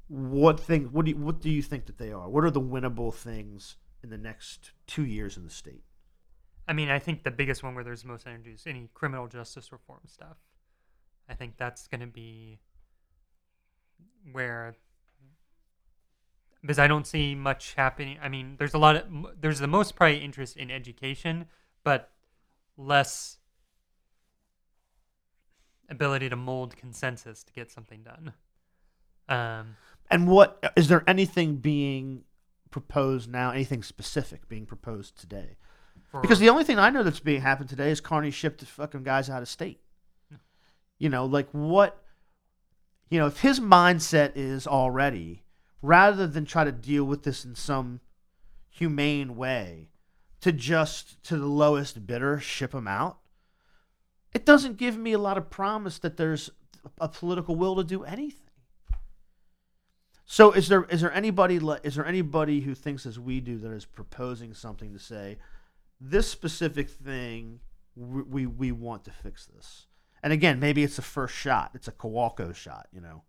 what 0.07 0.59
thing 0.59 0.85
what 0.91 1.05
do 1.05 1.11
you, 1.11 1.17
what 1.17 1.39
do 1.39 1.49
you 1.49 1.61
think 1.61 1.85
that 1.85 1.97
they 1.97 2.11
are? 2.11 2.29
What 2.29 2.43
are 2.43 2.51
the 2.51 2.61
winnable 2.61 3.13
things 3.13 3.77
in 4.03 4.09
the 4.09 4.17
next 4.17 4.71
2 4.87 5.05
years 5.05 5.37
in 5.37 5.43
the 5.43 5.49
state? 5.49 5.83
I 6.67 6.73
mean, 6.73 6.89
I 6.89 6.99
think 6.99 7.23
the 7.23 7.31
biggest 7.31 7.63
one 7.63 7.75
where 7.75 7.83
there's 7.83 8.03
most 8.03 8.25
energy 8.27 8.51
is 8.51 8.65
any 8.67 8.89
criminal 8.93 9.27
justice 9.27 9.71
reform 9.71 10.01
stuff. 10.07 10.37
I 11.29 11.33
think 11.33 11.57
that's 11.57 11.87
going 11.87 12.01
to 12.01 12.07
be 12.07 12.59
where 14.31 14.75
because 16.61 16.79
I 16.79 16.87
don't 16.87 17.05
see 17.05 17.35
much 17.35 17.75
happening. 17.75 18.17
I 18.21 18.27
mean, 18.27 18.55
there's 18.57 18.73
a 18.73 18.79
lot 18.79 18.95
of 18.95 19.03
there's 19.39 19.59
the 19.59 19.67
most 19.67 19.95
probably 19.95 20.17
interest 20.17 20.57
in 20.57 20.71
education, 20.71 21.45
but 21.83 22.11
less 22.77 23.37
ability 25.89 26.29
to 26.29 26.35
mold 26.35 26.75
consensus 26.75 27.43
to 27.43 27.53
get 27.53 27.71
something 27.71 28.03
done. 28.03 28.33
Um, 29.29 29.75
And 30.09 30.27
what 30.27 30.73
is 30.75 30.87
there 30.87 31.03
anything 31.07 31.57
being 31.57 32.23
proposed 32.71 33.29
now? 33.29 33.51
Anything 33.51 33.83
specific 33.83 34.47
being 34.47 34.65
proposed 34.65 35.19
today? 35.19 35.57
for, 36.09 36.21
Because 36.21 36.39
the 36.39 36.49
only 36.49 36.63
thing 36.63 36.79
I 36.79 36.89
know 36.89 37.03
that's 37.03 37.19
being 37.19 37.41
happened 37.41 37.69
today 37.69 37.91
is 37.91 38.01
Carney 38.01 38.31
shipped 38.31 38.59
the 38.59 38.65
fucking 38.65 39.03
guys 39.03 39.29
out 39.29 39.41
of 39.41 39.47
state. 39.47 39.79
You 40.97 41.09
know, 41.09 41.25
like 41.25 41.49
what? 41.51 42.01
You 43.09 43.19
know, 43.19 43.27
if 43.27 43.41
his 43.41 43.59
mindset 43.59 44.31
is 44.35 44.65
already 44.65 45.43
rather 45.81 46.25
than 46.25 46.45
try 46.45 46.63
to 46.63 46.71
deal 46.71 47.03
with 47.03 47.23
this 47.23 47.45
in 47.45 47.55
some 47.55 47.99
humane 48.69 49.35
way, 49.35 49.89
to 50.41 50.51
just 50.51 51.23
to 51.23 51.37
the 51.37 51.45
lowest 51.45 52.05
bidder 52.05 52.39
ship 52.39 52.71
them 52.71 52.87
out, 52.87 53.17
it 54.33 54.45
doesn't 54.45 54.77
give 54.77 54.97
me 54.97 55.13
a 55.13 55.17
lot 55.17 55.37
of 55.37 55.49
promise 55.49 55.99
that 55.99 56.17
there's 56.17 56.49
a 56.99 57.07
political 57.07 57.55
will 57.55 57.75
to 57.75 57.83
do 57.83 58.03
anything. 58.03 58.41
So 60.25 60.51
is 60.51 60.67
there 60.67 60.83
is 60.85 61.01
there 61.01 61.11
anybody 61.11 61.59
is 61.83 61.95
there 61.95 62.05
anybody 62.05 62.61
who 62.61 62.73
thinks 62.73 63.05
as 63.05 63.19
we 63.19 63.39
do 63.39 63.57
that 63.59 63.71
is 63.71 63.85
proposing 63.85 64.53
something 64.53 64.91
to 64.93 64.99
say 64.99 65.37
this 66.01 66.27
specific 66.27 66.89
thing 66.89 67.59
we 67.95 68.21
we, 68.23 68.45
we 68.45 68.71
want 68.71 69.05
to 69.05 69.11
fix 69.11 69.45
this? 69.45 69.87
And 70.25 70.33
again, 70.33 70.59
maybe 70.59 70.83
it's 70.83 70.95
the 70.95 71.03
first 71.03 71.35
shot. 71.35 71.69
It's 71.75 71.87
a 71.87 71.91
Kowalko 71.91 72.55
shot, 72.55 72.87
you 72.91 72.99
know. 72.99 73.21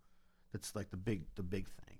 That's 0.51 0.75
like 0.75 0.89
the 0.89 0.97
big 0.97 1.25
the 1.35 1.43
big 1.43 1.67
thing. 1.67 1.99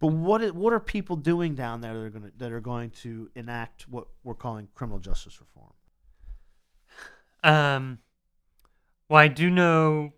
But 0.00 0.06
what 0.06 0.54
what 0.54 0.72
are 0.72 0.80
people 0.80 1.16
doing 1.16 1.54
down 1.54 1.82
there 1.82 1.92
that 1.92 2.00
are 2.00 2.10
going 2.10 2.24
to 2.24 2.32
that 2.38 2.50
are 2.50 2.60
going 2.60 2.90
to 3.02 3.30
enact 3.34 3.86
what 3.90 4.06
we're 4.24 4.32
calling 4.34 4.68
criminal 4.74 5.00
justice 5.00 5.38
reform? 5.38 5.74
Um, 7.44 7.98
well, 9.10 9.20
I 9.20 9.28
do 9.28 9.50
know 9.50 10.14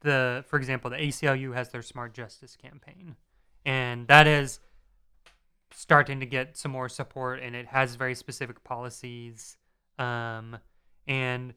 the, 0.00 0.46
for 0.48 0.56
example, 0.56 0.90
the 0.90 0.96
ACLU 0.96 1.54
has 1.54 1.68
their 1.68 1.82
Smart 1.82 2.14
Justice 2.14 2.56
campaign, 2.56 3.16
and 3.66 4.08
that 4.08 4.26
is 4.26 4.60
starting 5.74 6.20
to 6.20 6.26
get 6.26 6.56
some 6.56 6.72
more 6.72 6.88
support, 6.88 7.40
and 7.42 7.54
it 7.54 7.66
has 7.66 7.96
very 7.96 8.14
specific 8.14 8.64
policies. 8.64 9.58
Um, 9.98 10.56
and 11.06 11.52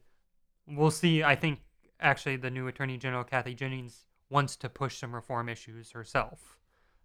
we'll 0.68 0.90
see. 0.90 1.22
I 1.22 1.36
think 1.36 1.60
actually 2.00 2.36
the 2.36 2.50
new 2.50 2.66
Attorney 2.66 2.96
General 2.96 3.24
Kathy 3.24 3.54
Jennings 3.54 4.04
wants 4.30 4.56
to 4.56 4.68
push 4.68 4.98
some 4.98 5.14
reform 5.14 5.48
issues 5.48 5.92
herself. 5.92 6.58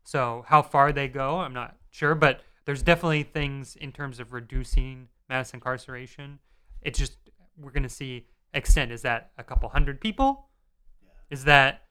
So 0.04 0.44
how 0.48 0.62
far 0.62 0.92
they 0.92 1.08
go, 1.08 1.40
I'm 1.40 1.54
not 1.54 1.78
sure, 1.92 2.16
but 2.16 2.42
there's 2.66 2.82
definitely 2.82 3.24
things 3.24 3.76
in 3.76 3.92
terms 3.92 4.20
of 4.20 4.34
reducing 4.34 5.08
mass 5.30 5.54
incarceration. 5.54 6.40
It's 6.82 6.98
just 6.98 7.18
we're 7.58 7.72
going 7.72 7.84
to 7.84 7.90
see 7.90 8.28
extent. 8.54 8.92
Is 8.92 9.04
that 9.04 9.32
a 9.38 9.44
couple 9.44 9.70
hundred 9.70 10.02
people? 10.02 10.48
Is 11.30 11.44
that 11.46 11.84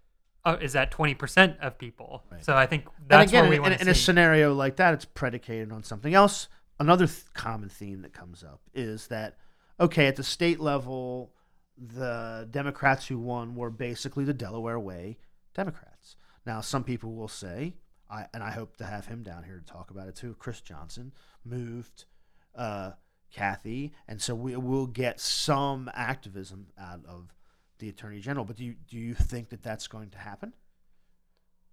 uh, 0.44 0.56
is 0.60 0.72
that 0.72 0.90
twenty 0.90 1.14
percent 1.14 1.56
of 1.60 1.78
people? 1.78 2.24
Right. 2.30 2.44
So 2.44 2.56
I 2.56 2.66
think 2.66 2.86
and 2.86 3.08
that's 3.08 3.30
again, 3.30 3.44
where 3.44 3.50
we 3.50 3.56
in, 3.56 3.62
want 3.62 3.72
in, 3.74 3.78
to 3.78 3.84
in 3.84 3.90
a 3.90 3.94
scenario 3.94 4.54
like 4.54 4.76
that, 4.76 4.94
it's 4.94 5.04
predicated 5.04 5.72
on 5.72 5.82
something 5.82 6.14
else. 6.14 6.48
Another 6.78 7.06
th- 7.06 7.24
common 7.34 7.68
theme 7.68 8.02
that 8.02 8.12
comes 8.12 8.42
up 8.42 8.60
is 8.74 9.06
that 9.08 9.36
okay, 9.78 10.06
at 10.06 10.16
the 10.16 10.22
state 10.22 10.60
level, 10.60 11.32
the 11.80 12.46
Democrats 12.50 13.06
who 13.06 13.18
won 13.18 13.54
were 13.54 13.70
basically 13.70 14.24
the 14.24 14.34
Delaware 14.34 14.78
way 14.78 15.18
Democrats. 15.54 16.16
Now, 16.46 16.60
some 16.60 16.84
people 16.84 17.14
will 17.14 17.28
say, 17.28 17.74
I, 18.10 18.26
and 18.34 18.42
I 18.42 18.50
hope 18.50 18.76
to 18.76 18.84
have 18.84 19.06
him 19.06 19.22
down 19.22 19.44
here 19.44 19.58
to 19.58 19.72
talk 19.72 19.90
about 19.90 20.08
it 20.08 20.16
too. 20.16 20.36
Chris 20.38 20.60
Johnson 20.60 21.12
moved 21.44 22.04
uh, 22.54 22.92
Kathy, 23.32 23.92
and 24.08 24.20
so 24.20 24.34
we 24.34 24.56
will 24.56 24.86
get 24.86 25.20
some 25.20 25.90
activism 25.94 26.66
out 26.78 27.00
of 27.06 27.34
the 27.78 27.88
Attorney 27.88 28.20
General. 28.20 28.44
But 28.44 28.56
do 28.56 28.64
you 28.64 28.74
do 28.88 28.98
you 28.98 29.14
think 29.14 29.50
that 29.50 29.62
that's 29.62 29.86
going 29.86 30.10
to 30.10 30.18
happen? 30.18 30.52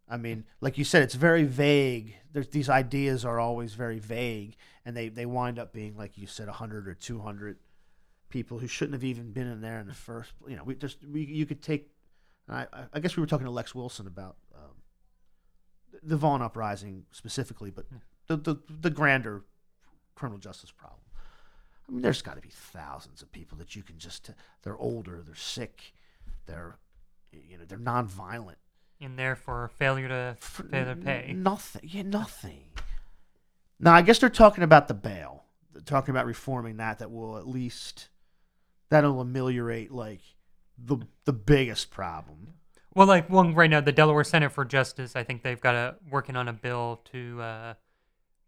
I 0.10 0.16
mean, 0.16 0.46
like 0.62 0.78
you 0.78 0.86
said, 0.86 1.04
it's 1.04 1.16
very 1.16 1.44
vague. 1.44 2.16
There's 2.32 2.48
these 2.48 2.70
ideas 2.70 3.26
are 3.26 3.40
always 3.40 3.74
very 3.74 4.00
vague, 4.00 4.56
and 4.86 4.96
they 4.96 5.10
they 5.10 5.26
wind 5.26 5.60
up 5.60 5.74
being 5.74 5.98
like 5.98 6.18
you 6.18 6.28
said, 6.28 6.48
hundred 6.48 6.88
or 6.88 6.94
two 6.94 7.20
hundred 7.20 7.58
people 8.30 8.60
who 8.60 8.68
shouldn't 8.68 8.94
have 8.94 9.04
even 9.04 9.32
been 9.32 9.48
in 9.48 9.62
there 9.62 9.80
in 9.80 9.88
the 9.88 9.94
first. 9.94 10.32
You 10.48 10.56
know, 10.56 10.64
we 10.64 10.76
just 10.76 10.98
we 11.06 11.22
you 11.26 11.46
could 11.46 11.62
take. 11.62 11.92
I 12.50 12.68
I- 12.94 13.00
guess 13.00 13.16
we 13.16 13.22
were 13.22 13.28
talking 13.28 13.46
to 13.46 13.52
Lex 13.52 13.76
Wilson 13.76 14.08
about 14.08 14.38
um, 14.56 14.76
the 16.04 16.18
Vaughn 16.18 16.42
uprising 16.42 17.06
specifically, 17.12 17.72
but 17.72 17.86
the 18.28 18.38
the 18.38 18.56
the 18.70 18.90
grander 18.90 19.44
criminal 20.16 20.40
justice 20.40 20.72
problem. 20.72 21.02
I 21.88 21.92
mean, 21.94 22.02
there's 22.02 22.22
got 22.22 22.36
to 22.36 22.42
be 22.42 22.50
thousands 22.50 23.22
of 23.22 23.32
people 23.32 23.58
that 23.60 23.76
you 23.76 23.84
can 23.84 23.98
just. 23.98 24.30
They're 24.64 24.78
older, 24.78 25.22
they're 25.26 25.36
sick, 25.36 25.94
they're 26.46 26.78
you 27.32 27.58
know 27.58 27.66
they're 27.66 27.78
nonviolent 27.78 28.56
in 29.00 29.16
there 29.16 29.36
for 29.36 29.70
failure 29.78 30.08
to 30.08 30.36
for 30.40 30.64
failure 30.64 30.96
to 30.96 31.02
pay. 31.02 31.34
Nothing. 31.36 31.82
Yeah, 31.84 32.02
nothing. 32.04 32.64
Now, 33.80 33.94
I 33.94 34.02
guess 34.02 34.20
they're 34.20 34.30
talking 34.30 34.64
about 34.64 34.88
the 34.88 34.94
bail. 34.96 35.44
They're 35.72 35.82
talking 35.84 36.12
about 36.12 36.26
reforming 36.26 36.78
that. 36.78 37.00
That 37.00 37.12
will 37.12 37.38
at 37.38 37.48
least 37.48 38.10
that'll 38.90 39.22
ameliorate 39.22 39.92
like 39.92 40.22
the 40.78 40.98
the 41.26 41.34
biggest 41.34 41.92
problem. 41.92 42.54
Well, 42.94 43.08
like 43.08 43.30
one 43.30 43.54
right 43.54 43.70
now, 43.70 43.82
the 43.82 43.92
Delaware 43.92 44.24
Center 44.24 44.50
for 44.50 44.66
Justice, 44.66 45.16
I 45.16 45.24
think 45.24 45.44
they've 45.44 45.62
got 45.62 45.76
a 45.76 45.96
working 46.10 46.36
on 46.36 46.48
a 46.48 46.54
bill 46.54 47.02
to. 47.12 47.42
Uh, 47.42 47.74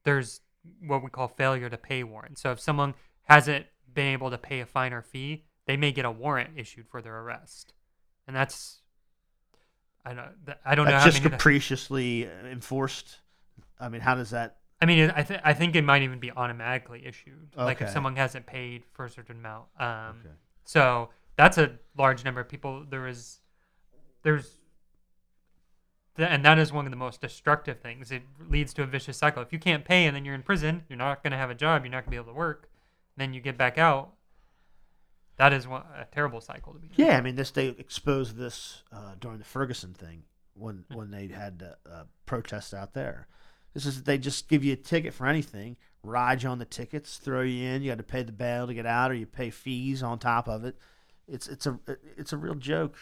there's 0.03 0.41
what 0.85 1.03
we 1.03 1.09
call 1.09 1.27
failure 1.27 1.69
to 1.69 1.77
pay 1.77 2.03
warrant. 2.03 2.39
So 2.39 2.51
if 2.51 2.59
someone 2.59 2.95
hasn't 3.23 3.67
been 3.93 4.07
able 4.07 4.31
to 4.31 4.37
pay 4.37 4.61
a 4.61 4.65
fine 4.65 4.93
or 4.93 5.01
fee, 5.01 5.45
they 5.65 5.77
may 5.77 5.91
get 5.91 6.05
a 6.05 6.11
warrant 6.11 6.51
issued 6.55 6.87
for 6.89 7.01
their 7.01 7.19
arrest, 7.19 7.73
and 8.27 8.35
that's. 8.35 8.79
I 10.05 10.13
don't. 10.13 10.29
I 10.65 10.75
don't 10.75 10.85
know 10.85 10.91
That's 10.91 11.03
how 11.03 11.11
just 11.11 11.21
capriciously 11.21 12.27
enforced. 12.49 13.19
I 13.79 13.89
mean, 13.89 14.01
how 14.01 14.15
does 14.15 14.31
that? 14.31 14.57
I 14.81 14.85
mean, 14.85 15.11
I 15.15 15.23
think 15.23 15.41
I 15.43 15.53
think 15.53 15.75
it 15.75 15.83
might 15.83 16.03
even 16.03 16.19
be 16.19 16.31
automatically 16.31 17.05
issued. 17.05 17.49
Like 17.55 17.77
if 17.77 17.83
Okay. 17.83 17.93
someone 17.93 18.15
hasn't 18.15 18.45
paid 18.45 18.83
for 18.93 19.05
a 19.05 19.09
certain 19.09 19.37
amount. 19.37 19.65
Um, 19.79 20.21
Okay. 20.25 20.35
So 20.63 21.09
that's 21.35 21.57
a 21.57 21.77
large 21.97 22.23
number 22.23 22.39
of 22.41 22.47
people. 22.47 22.85
There 22.89 23.07
is, 23.07 23.39
there's, 24.23 24.57
th- 26.15 26.29
and 26.29 26.45
that 26.45 26.59
is 26.59 26.71
one 26.71 26.85
of 26.85 26.91
the 26.91 26.97
most 26.97 27.21
destructive 27.21 27.79
things. 27.79 28.11
It 28.11 28.23
leads 28.47 28.73
to 28.75 28.83
a 28.83 28.85
vicious 28.85 29.17
cycle. 29.17 29.41
If 29.41 29.51
you 29.51 29.59
can't 29.59 29.83
pay 29.85 30.05
and 30.05 30.15
then 30.15 30.25
you're 30.25 30.35
in 30.35 30.43
prison, 30.43 30.83
you're 30.89 30.97
not 30.97 31.23
going 31.23 31.31
to 31.31 31.37
have 31.37 31.49
a 31.49 31.55
job. 31.55 31.83
You're 31.83 31.91
not 31.91 32.05
going 32.05 32.05
to 32.05 32.09
be 32.11 32.15
able 32.17 32.33
to 32.33 32.37
work. 32.37 32.69
Then 33.17 33.33
you 33.33 33.41
get 33.41 33.57
back 33.57 33.77
out. 33.77 34.13
That 35.37 35.53
is 35.53 35.67
one, 35.67 35.83
a 35.97 36.05
terrible 36.05 36.41
cycle 36.41 36.73
to 36.73 36.79
be. 36.79 36.87
in. 36.87 36.93
Yeah, 36.97 37.17
I 37.17 37.21
mean, 37.21 37.35
this 37.35 37.51
they 37.51 37.67
exposed 37.69 38.35
this 38.35 38.83
uh, 38.91 39.15
during 39.19 39.37
the 39.39 39.45
Ferguson 39.45 39.93
thing 39.93 40.23
when 40.53 40.83
when 40.93 41.11
they 41.11 41.27
had 41.27 41.63
uh, 41.87 41.89
uh, 41.89 42.03
protests 42.25 42.73
out 42.73 42.93
there. 42.93 43.27
This 43.79 43.95
is 43.95 44.03
they 44.03 44.17
just 44.17 44.49
give 44.49 44.61
you 44.65 44.73
a 44.73 44.75
ticket 44.75 45.13
for 45.13 45.25
anything, 45.25 45.77
ride 46.03 46.43
you 46.43 46.49
on 46.49 46.59
the 46.59 46.65
tickets, 46.65 47.15
throw 47.15 47.39
you 47.43 47.65
in. 47.65 47.81
You 47.81 47.91
got 47.91 47.97
to 47.99 48.03
pay 48.03 48.23
the 48.23 48.33
bail 48.33 48.67
to 48.67 48.73
get 48.73 48.85
out, 48.85 49.09
or 49.09 49.13
you 49.13 49.25
pay 49.25 49.49
fees 49.51 50.03
on 50.03 50.19
top 50.19 50.49
of 50.49 50.65
it. 50.65 50.75
It's 51.29 51.47
it's 51.47 51.65
a 51.65 51.79
it's 52.17 52.33
a 52.33 52.37
real 52.37 52.55
joke. 52.55 52.97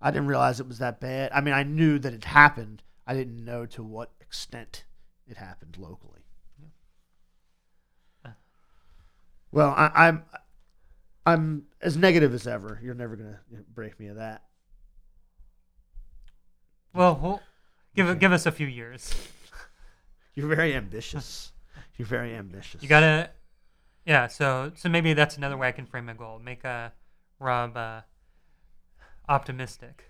I 0.00 0.10
didn't 0.10 0.26
realize 0.26 0.58
it 0.58 0.66
was 0.66 0.78
that 0.80 0.98
bad. 0.98 1.30
I 1.32 1.40
mean, 1.40 1.54
I 1.54 1.62
knew 1.62 2.00
that 2.00 2.12
it 2.12 2.24
happened. 2.24 2.82
I 3.06 3.14
didn't 3.14 3.44
know 3.44 3.64
to 3.66 3.84
what 3.84 4.10
extent 4.20 4.86
it 5.28 5.36
happened 5.36 5.76
locally. 5.78 6.22
Uh. 8.24 8.30
Well, 9.52 9.70
I, 9.70 10.08
I'm 10.08 10.24
I'm 11.24 11.66
as 11.80 11.96
negative 11.96 12.34
as 12.34 12.48
ever. 12.48 12.80
You're 12.82 12.96
never 12.96 13.14
gonna 13.14 13.38
break 13.72 14.00
me 14.00 14.08
of 14.08 14.16
that. 14.16 14.42
Well, 16.92 17.20
we'll 17.22 17.40
give 17.94 18.08
Okay. 18.08 18.18
give 18.18 18.32
us 18.32 18.46
a 18.46 18.50
few 18.50 18.66
years. 18.66 19.14
You're 20.34 20.48
very 20.48 20.74
ambitious. 20.74 21.52
You're 21.96 22.06
very 22.06 22.34
ambitious. 22.34 22.82
You 22.82 22.88
gotta, 22.88 23.30
yeah. 24.06 24.26
So 24.26 24.72
so 24.74 24.88
maybe 24.88 25.12
that's 25.12 25.36
another 25.36 25.56
way 25.56 25.68
I 25.68 25.72
can 25.72 25.86
frame 25.86 26.08
a 26.08 26.14
goal. 26.14 26.38
Make 26.38 26.64
a 26.64 26.92
Rob 27.38 27.76
uh, 27.76 28.00
optimistic. 29.28 30.04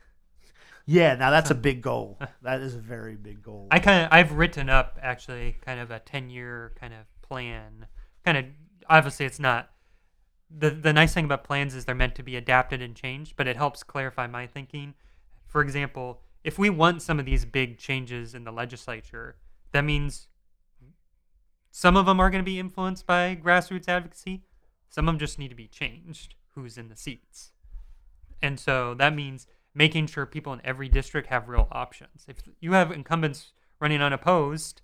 Yeah, 0.86 1.14
now 1.14 1.30
that's 1.30 1.50
a 1.50 1.54
big 1.54 1.80
goal. 1.80 2.18
That 2.42 2.60
is 2.60 2.74
a 2.74 2.78
very 2.80 3.16
big 3.16 3.42
goal. 3.42 3.68
I 3.70 3.78
kind 3.78 4.04
of 4.04 4.12
I've 4.12 4.32
written 4.32 4.68
up 4.68 4.98
actually 5.00 5.56
kind 5.64 5.80
of 5.80 5.90
a 5.90 6.00
ten 6.00 6.28
year 6.28 6.72
kind 6.78 6.92
of 6.92 7.06
plan. 7.22 7.86
Kind 8.24 8.38
of 8.38 8.44
obviously 8.88 9.26
it's 9.26 9.38
not. 9.38 9.70
The, 10.54 10.68
the 10.68 10.92
nice 10.92 11.14
thing 11.14 11.24
about 11.24 11.44
plans 11.44 11.74
is 11.74 11.86
they're 11.86 11.94
meant 11.94 12.14
to 12.16 12.22
be 12.22 12.36
adapted 12.36 12.82
and 12.82 12.94
changed, 12.94 13.36
but 13.36 13.46
it 13.46 13.56
helps 13.56 13.82
clarify 13.82 14.26
my 14.26 14.46
thinking. 14.46 14.92
For 15.46 15.62
example, 15.62 16.20
if 16.44 16.58
we 16.58 16.68
want 16.68 17.00
some 17.00 17.18
of 17.18 17.24
these 17.24 17.46
big 17.46 17.78
changes 17.78 18.34
in 18.34 18.44
the 18.44 18.52
legislature, 18.52 19.36
that 19.72 19.84
means 19.84 20.28
some 21.70 21.96
of 21.96 22.06
them 22.06 22.20
are 22.20 22.30
going 22.30 22.44
to 22.44 22.50
be 22.50 22.60
influenced 22.60 23.06
by 23.06 23.36
grassroots 23.42 23.88
advocacy. 23.88 24.44
Some 24.88 25.08
of 25.08 25.14
them 25.14 25.18
just 25.18 25.38
need 25.38 25.48
to 25.48 25.54
be 25.54 25.68
changed. 25.68 26.34
Who's 26.54 26.76
in 26.76 26.88
the 26.88 26.96
seats? 26.96 27.52
And 28.42 28.60
so 28.60 28.94
that 28.94 29.14
means 29.14 29.46
making 29.74 30.06
sure 30.06 30.26
people 30.26 30.52
in 30.52 30.60
every 30.64 30.88
district 30.88 31.28
have 31.28 31.48
real 31.48 31.68
options. 31.72 32.26
If 32.28 32.36
you 32.60 32.72
have 32.72 32.92
incumbents 32.92 33.52
running 33.80 34.02
unopposed, 34.02 34.82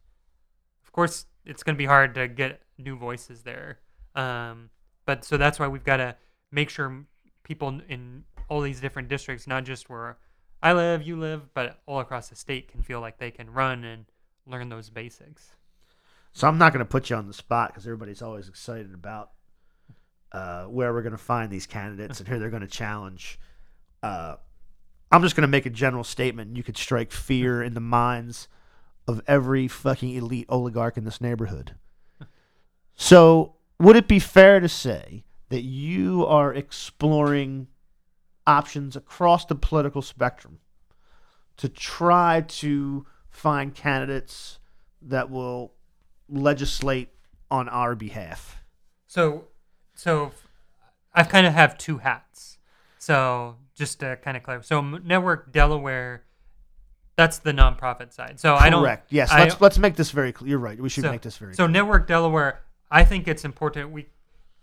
of 0.83 0.93
course, 0.93 1.27
it's 1.45 1.63
going 1.63 1.75
to 1.75 1.79
be 1.79 1.87
hard 1.87 2.15
to 2.15 2.27
get 2.27 2.63
new 2.79 2.97
voices 2.97 3.43
there. 3.43 3.81
Um, 4.15 4.71
but 5.05 5.25
so 5.25 5.37
that's 5.37 5.59
why 5.59 5.69
we've 5.69 5.85
got 5.85 5.99
to 5.99 6.17
make 6.51 6.71
sure 6.71 7.05
people 7.43 7.81
in 7.89 8.25
all 8.49 8.63
these 8.63 8.81
different 8.81 9.09
districts, 9.09 9.47
not 9.47 9.65
just 9.65 9.91
where 9.91 10.17
I 10.63 10.73
live, 10.73 11.03
you 11.03 11.17
live, 11.17 11.53
but 11.53 11.81
all 11.87 12.01
across 12.01 12.31
the 12.31 12.37
state 12.37 12.69
can 12.69 12.83
feel 12.83 13.01
like 13.01 13.19
they 13.19 13.31
can 13.31 13.51
run 13.51 13.85
and 13.85 14.07
learn 14.49 14.69
those 14.69 14.91
basics. 14.91 15.53
So 16.33 16.47
I'm 16.47 16.59
not 16.59 16.73
going 16.73 16.85
to 16.85 16.91
put 16.91 17.11
you 17.11 17.17
on 17.17 17.27
the 17.27 17.33
spot 17.33 17.71
because 17.71 17.87
everybody's 17.87 18.23
always 18.23 18.49
excited 18.49 18.95
about 18.95 19.31
uh, 20.33 20.65
where 20.65 20.93
we're 20.93 21.03
going 21.03 21.13
to 21.13 21.19
find 21.19 21.51
these 21.51 21.67
candidates 21.67 22.21
and 22.21 22.29
who 22.29 22.39
they're 22.39 22.51
going 22.51 22.63
to 22.63 22.69
challenge. 22.69 23.39
Uh, 24.03 24.37
I'm 25.11 25.23
just 25.23 25.35
going 25.35 25.43
to 25.43 25.49
make 25.49 25.67
a 25.67 25.71
general 25.71 26.05
statement. 26.05 26.57
You 26.57 26.63
could 26.63 26.77
strike 26.77 27.13
fear 27.13 27.63
in 27.63 27.75
the 27.75 27.81
minds 27.81 28.49
of 29.07 29.23
every 29.27 29.67
fucking 29.69 30.15
elite 30.15 30.47
oligarch 30.49 30.97
in 30.97 31.05
this 31.05 31.21
neighborhood. 31.21 31.75
So, 32.95 33.55
would 33.79 33.97
it 33.97 34.09
be 34.09 34.19
fair 34.19 34.61
to 34.61 34.69
say 34.69 35.25
that 35.49 35.63
you 35.63 36.27
are 36.27 36.53
exploring 36.53 37.69
options 38.47 38.97
across 38.97 39.45
the 39.47 39.55
political 39.55 40.03
spectrum 40.03 40.59
to 41.59 41.69
try 41.69 42.41
to 42.49 43.07
find 43.39 43.75
candidates 43.75 44.59
that 45.03 45.31
will 45.31 45.73
legislate 46.29 47.11
on 47.51 47.69
our 47.69 47.95
behalf. 47.95 48.63
So, 49.07 49.45
so 49.95 50.33
I 51.15 51.23
kind 51.23 51.47
of 51.47 51.53
have 51.55 51.79
two 51.79 51.99
hats. 51.99 52.59
So 52.99 53.57
just 53.75 54.01
to 54.01 54.19
kind 54.23 54.37
of 54.37 54.43
clarify, 54.43 54.67
so 54.67 54.81
Network 54.81 55.53
Delaware, 55.53 56.25
that's 57.17 57.39
the 57.39 57.53
nonprofit 57.53 58.13
side. 58.13 58.39
So 58.41 58.55
I 58.55 58.71
don't. 58.71 58.83
Correct. 58.83 59.13
Yes. 59.13 59.31
I- 59.31 59.45
let's 59.45 59.61
let's 59.61 59.79
make 59.79 59.97
this 59.97 60.11
very 60.11 60.33
clear. 60.33 60.51
You're 60.51 60.59
right. 60.59 60.79
We 60.79 60.89
should 60.89 61.05
so, 61.05 61.11
make 61.11 61.23
this 61.23 61.39
very 61.39 61.55
So 61.55 61.65
clear. 61.65 61.73
Network 61.73 62.07
Delaware, 62.07 62.61
I 62.91 63.05
think 63.05 63.29
it's 63.29 63.45
important 63.45 63.93
we 63.93 64.07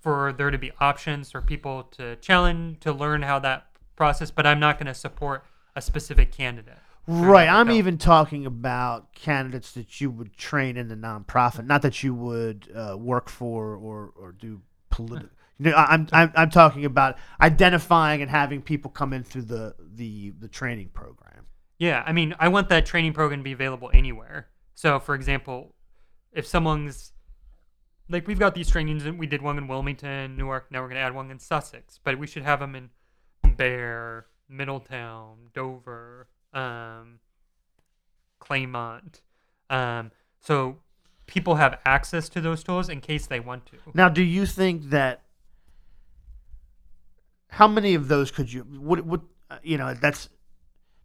for 0.02 0.34
there 0.34 0.52
to 0.52 0.58
be 0.58 0.72
options 0.80 1.32
for 1.32 1.42
people 1.42 1.84
to 1.84 2.18
challenge 2.18 2.82
to 2.82 2.92
learn 2.94 3.24
how 3.24 3.40
that 3.40 3.68
process. 3.96 4.30
But 4.32 4.46
I'm 4.46 4.60
not 4.60 4.78
going 4.78 4.88
to 4.88 4.94
support 4.94 5.44
a 5.76 5.82
specific 5.82 6.32
candidate. 6.32 6.78
Right. 7.08 7.48
I'm 7.48 7.68
Delaware. 7.68 7.80
even 7.80 7.98
talking 7.98 8.46
about 8.46 9.14
candidates 9.14 9.72
that 9.74 10.02
you 10.02 10.10
would 10.10 10.36
train 10.36 10.76
in 10.78 10.88
the 10.88 10.96
nonprofit, 10.96 11.66
not 11.66 11.84
that 11.84 12.02
you 12.02 12.16
would 12.16 12.72
uh, 12.76 12.98
work 12.98 13.30
for 13.30 13.76
or 13.76 14.12
or 14.16 14.32
do 14.32 14.62
political. 14.90 15.30
You 15.58 15.72
know, 15.72 15.78
I'm, 15.78 16.08
I'm 16.12 16.32
I'm 16.36 16.50
talking 16.50 16.84
about 16.84 17.18
identifying 17.40 18.22
and 18.22 18.30
having 18.30 18.62
people 18.62 18.92
come 18.92 19.14
in 19.14 19.24
through 19.24 19.44
the 19.44 19.76
the 19.80 20.34
the 20.40 20.48
training 20.48 20.90
program. 20.90 21.46
Yeah, 21.78 22.04
I 22.06 22.12
mean, 22.12 22.36
I 22.40 22.48
want 22.48 22.70
that 22.70 22.86
training 22.86 23.14
program 23.14 23.40
to 23.40 23.44
be 23.44 23.52
available 23.52 23.92
anywhere. 23.94 24.48
So, 24.74 25.00
for 25.00 25.14
example, 25.16 25.76
if 26.32 26.46
someone's 26.48 27.12
like 28.10 28.28
we've 28.28 28.40
got 28.40 28.56
these 28.56 28.70
trainings, 28.70 29.06
and 29.06 29.20
we 29.20 29.28
did 29.28 29.42
one 29.42 29.58
in 29.58 29.68
Wilmington, 29.68 30.36
Newark. 30.38 30.72
Now 30.72 30.82
we're 30.82 30.88
going 30.88 31.00
to 31.00 31.02
add 31.02 31.16
one 31.16 31.32
in 31.32 31.40
Sussex, 31.40 32.00
but 32.04 32.18
we 32.18 32.28
should 32.28 32.44
have 32.44 32.60
them 32.60 32.76
in 32.76 32.90
Bear, 33.56 34.26
Middletown, 34.50 35.50
Dover, 35.54 36.28
Claymont. 38.56 39.22
Um, 39.70 40.12
so 40.40 40.78
people 41.28 41.56
have 41.56 41.80
access 41.86 42.30
to 42.30 42.42
those 42.42 42.64
tools 42.64 42.90
in 42.90 43.02
case 43.02 43.28
they 43.28 43.40
want 43.40 43.66
to. 43.68 43.78
Now, 43.94 44.10
do 44.10 44.24
you 44.24 44.46
think 44.46 44.90
that 44.90 45.22
how 47.50 47.68
many 47.68 47.94
of 47.94 48.08
those 48.08 48.32
could 48.32 48.52
you 48.52 48.66
would 48.70 49.08
would 49.08 49.22
uh, 49.50 49.58
you 49.64 49.78
know 49.78 49.94
that's 49.94 50.30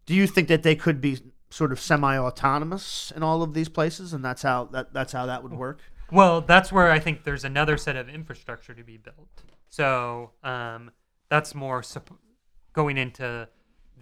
do 0.07 0.15
you 0.15 0.27
think 0.27 0.49
that 0.49 0.63
they 0.63 0.75
could 0.75 1.01
be 1.01 1.19
sort 1.51 1.73
of 1.73 1.81
semi-autonomous 1.81 3.13
in 3.15 3.23
all 3.23 3.43
of 3.43 3.55
these 3.55 3.69
places 3.69 4.13
and 4.13 4.25
that's 4.25 4.43
how 4.43 4.65
that 4.67 4.93
that's 4.93 5.13
how 5.13 5.27
that 5.27 5.43
would 5.43 5.53
work? 5.53 5.81
Well, 6.13 6.41
that's 6.41 6.73
where 6.73 6.91
I 6.91 6.99
think 6.99 7.23
there's 7.23 7.45
another 7.45 7.77
set 7.77 7.97
of 7.97 8.09
infrastructure 8.09 8.75
to 8.75 8.83
be 8.83 8.97
built. 8.97 9.45
So 9.69 10.33
um, 10.43 10.91
that's 11.29 11.55
more 11.55 11.85
sup- 11.85 12.19
going 12.73 12.99
into 12.99 13.49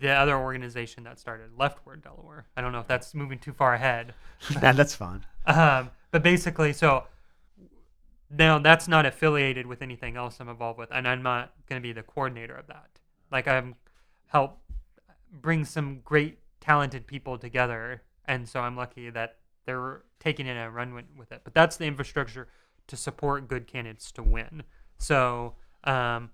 the 0.01 0.11
other 0.11 0.37
organization 0.37 1.05
that 1.05 1.19
started, 1.19 1.51
Leftward 1.57 2.03
Delaware. 2.03 2.47
I 2.57 2.61
don't 2.61 2.73
know 2.73 2.81
if 2.81 2.87
that's 2.87 3.15
moving 3.15 3.39
too 3.39 3.53
far 3.53 3.75
ahead. 3.75 4.15
nah, 4.63 4.73
that's 4.73 4.95
fine. 4.95 5.25
Um, 5.47 5.91
but 6.11 6.23
basically, 6.23 6.73
so 6.73 7.05
now 8.31 8.59
that's 8.59 8.89
not 8.89 9.07
affiliated 9.07 9.67
with 9.67 9.83
anything 9.83 10.17
else 10.17 10.39
I'm 10.41 10.49
involved 10.49 10.79
with, 10.79 10.91
and 10.93 11.07
I'm 11.09 11.23
not 11.23 11.53
going 11.69 11.81
to 11.81 11.87
be 11.87 11.93
the 11.93 12.03
coordinator 12.03 12.55
of 12.55 12.67
that. 12.67 12.89
Like 13.31 13.49
I'm 13.49 13.75
help 14.27 14.59
bring 15.33 15.65
some 15.65 16.01
great 16.05 16.39
talented 16.61 17.07
people 17.07 17.39
together, 17.39 18.03
and 18.27 18.49
so 18.49 18.61
I'm 18.61 18.77
lucky 18.77 19.11
that 19.11 19.37
they're 19.67 20.03
taking 20.21 20.47
it 20.47 20.57
and 20.57 20.75
run 20.75 20.95
with, 20.95 21.05
with 21.17 21.33
it. 21.33 21.43
But 21.45 21.55
that's 21.55 21.77
the 21.77 21.85
infrastructure 21.85 22.49
to 22.87 22.97
support 22.97 23.49
good 23.49 23.67
candidates 23.67 24.11
to 24.13 24.23
win. 24.23 24.63
So, 24.99 25.55
um, 25.85 26.31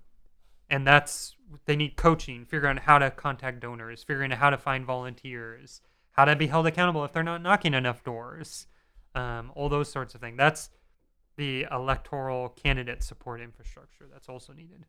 and 0.71 0.87
that's 0.87 1.37
they 1.67 1.77
need 1.77 1.97
coaching, 1.97 2.45
figuring 2.45 2.79
out 2.79 2.85
how 2.85 2.99
to 2.99 3.11
contact 3.11 3.61
donors, 3.61 4.03
figuring 4.03 4.33
out 4.33 4.39
how 4.39 4.51
to 4.51 4.59
find 4.59 4.85
volunteers, 4.85 5.81
how 6.13 6.25
to 6.25 6.37
be 6.37 6.47
held 6.47 6.67
accountable 6.67 7.05
if 7.05 7.13
they're 7.13 7.23
not 7.23 7.43
knocking 7.43 7.75
enough 7.75 8.03
doors, 8.05 8.67
um, 9.15 9.53
all 9.55 9.69
those 9.69 9.91
sorts 9.91 10.15
of 10.15 10.21
things. 10.21 10.37
That's 10.37 10.71
the 11.37 11.67
electoral 11.71 12.51
candidate 12.51 13.03
support 13.03 13.41
infrastructure 13.41 14.07
that's 14.11 14.29
also 14.29 14.53
needed. 14.53 14.87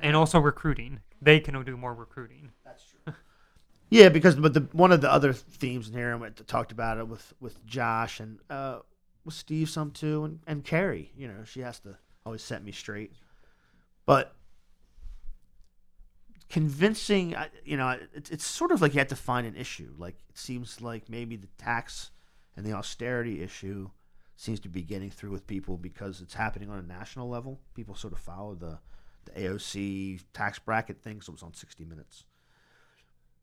And 0.00 0.16
also 0.16 0.40
recruiting. 0.40 1.00
They 1.20 1.38
can 1.38 1.62
do 1.64 1.76
more 1.76 1.94
recruiting. 1.94 2.50
That's 2.64 2.84
true. 2.84 3.14
yeah, 3.90 4.08
because 4.08 4.34
but 4.34 4.54
the 4.54 4.66
one 4.72 4.90
of 4.90 5.00
the 5.00 5.12
other 5.12 5.32
themes 5.32 5.88
in 5.88 5.94
here, 5.94 6.10
and 6.10 6.20
we 6.20 6.28
talked 6.30 6.72
about 6.72 6.98
it 6.98 7.06
with 7.06 7.32
with 7.38 7.64
Josh 7.66 8.18
and 8.18 8.40
uh, 8.50 8.80
with 9.24 9.34
Steve 9.34 9.68
some 9.70 9.92
too, 9.92 10.24
and 10.24 10.40
and 10.46 10.64
Carrie. 10.64 11.12
You 11.16 11.28
know, 11.28 11.44
she 11.44 11.60
has 11.60 11.78
to 11.80 11.98
always 12.24 12.42
set 12.42 12.64
me 12.64 12.72
straight. 12.72 13.12
But 14.06 14.34
convincing, 16.48 17.34
you 17.64 17.76
know, 17.76 17.98
it's 18.14 18.30
it's 18.30 18.44
sort 18.44 18.72
of 18.72 18.82
like 18.82 18.94
you 18.94 18.98
have 18.98 19.08
to 19.08 19.16
find 19.16 19.46
an 19.46 19.56
issue. 19.56 19.92
Like 19.96 20.16
it 20.28 20.38
seems 20.38 20.80
like 20.80 21.08
maybe 21.08 21.36
the 21.36 21.48
tax 21.58 22.10
and 22.56 22.66
the 22.66 22.72
austerity 22.72 23.42
issue 23.42 23.90
seems 24.36 24.60
to 24.60 24.68
be 24.68 24.82
getting 24.82 25.10
through 25.10 25.30
with 25.30 25.46
people 25.46 25.76
because 25.76 26.20
it's 26.20 26.34
happening 26.34 26.70
on 26.70 26.78
a 26.78 26.82
national 26.82 27.28
level. 27.28 27.60
People 27.74 27.94
sort 27.94 28.12
of 28.12 28.18
follow 28.18 28.54
the 28.54 28.78
the 29.24 29.32
AOC 29.32 30.22
tax 30.32 30.58
bracket 30.58 31.00
thing, 31.00 31.20
so 31.20 31.30
it 31.30 31.34
was 31.34 31.42
on 31.42 31.54
60 31.54 31.84
Minutes. 31.84 32.24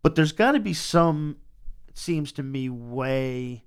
But 0.02 0.16
there's 0.16 0.32
got 0.32 0.54
to 0.54 0.60
be 0.60 0.74
some, 0.74 1.38
it 1.88 1.98
seems 1.98 2.32
to 2.34 2.44
me, 2.44 2.70
way, 2.70 3.66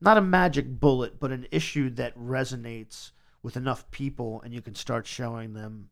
not 0.00 0.16
a 0.16 0.22
magic 0.22 0.80
bullet, 0.80 1.20
but 1.20 1.30
an 1.30 1.46
issue 1.50 1.90
that 1.90 2.18
resonates 2.18 3.12
with 3.42 3.56
enough 3.56 3.90
people, 3.90 4.40
and 4.42 4.52
you 4.52 4.60
can 4.60 4.74
start 4.74 5.06
showing 5.06 5.54
them 5.54 5.88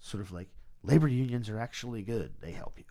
sort 0.00 0.22
of 0.22 0.32
like 0.32 0.48
labor 0.82 1.08
unions 1.08 1.48
are 1.48 1.58
actually 1.58 2.02
good. 2.02 2.32
They 2.40 2.52
help 2.52 2.78
you. 2.78 2.84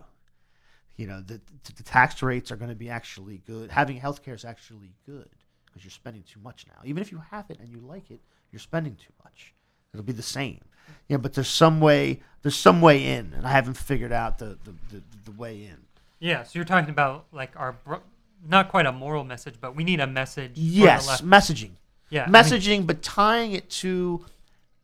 You 0.95 1.07
know, 1.07 1.21
the, 1.21 1.41
the 1.75 1.83
tax 1.83 2.21
rates 2.21 2.51
are 2.51 2.55
going 2.55 2.69
to 2.69 2.75
be 2.75 2.89
actually 2.89 3.41
good. 3.47 3.71
Having 3.71 3.97
health 3.97 4.21
care 4.23 4.35
is 4.35 4.45
actually 4.45 4.93
good 5.07 5.27
because 5.65 5.83
you're 5.83 5.91
spending 5.91 6.23
too 6.23 6.39
much 6.43 6.65
now. 6.67 6.79
Even 6.85 7.01
if 7.01 7.11
you 7.11 7.21
have 7.31 7.49
it 7.49 7.59
and 7.59 7.67
you 7.69 7.79
like 7.79 8.11
it, 8.11 8.19
you're 8.51 8.59
spending 8.59 8.95
too 8.95 9.11
much. 9.23 9.55
It'll 9.91 10.03
be 10.05 10.13
the 10.13 10.21
same. 10.21 10.59
Yeah, 11.07 11.17
but 11.17 11.33
there's 11.33 11.47
some 11.47 11.81
way. 11.81 12.21
There's 12.43 12.55
some 12.55 12.81
way 12.81 13.07
in, 13.07 13.33
and 13.33 13.47
I 13.47 13.51
haven't 13.51 13.75
figured 13.75 14.11
out 14.11 14.37
the 14.37 14.57
the, 14.65 14.73
the, 14.91 15.03
the 15.25 15.31
way 15.31 15.63
in. 15.65 15.77
Yeah, 16.19 16.43
so 16.43 16.51
you're 16.59 16.65
talking 16.65 16.89
about 16.91 17.25
like 17.31 17.51
our 17.55 17.71
bro- 17.71 18.01
not 18.47 18.69
quite 18.69 18.85
a 18.85 18.91
moral 18.91 19.23
message, 19.23 19.55
but 19.59 19.75
we 19.75 19.83
need 19.83 19.99
a 19.99 20.07
message. 20.07 20.51
for 20.51 20.59
the 20.59 20.61
Yes, 20.61 21.21
messaging. 21.21 21.71
Yeah, 22.13 22.23
I 22.23 22.25
mean, 22.25 22.33
messaging, 22.33 22.87
but 22.87 23.01
tying 23.01 23.53
it 23.53 23.69
to, 23.81 24.25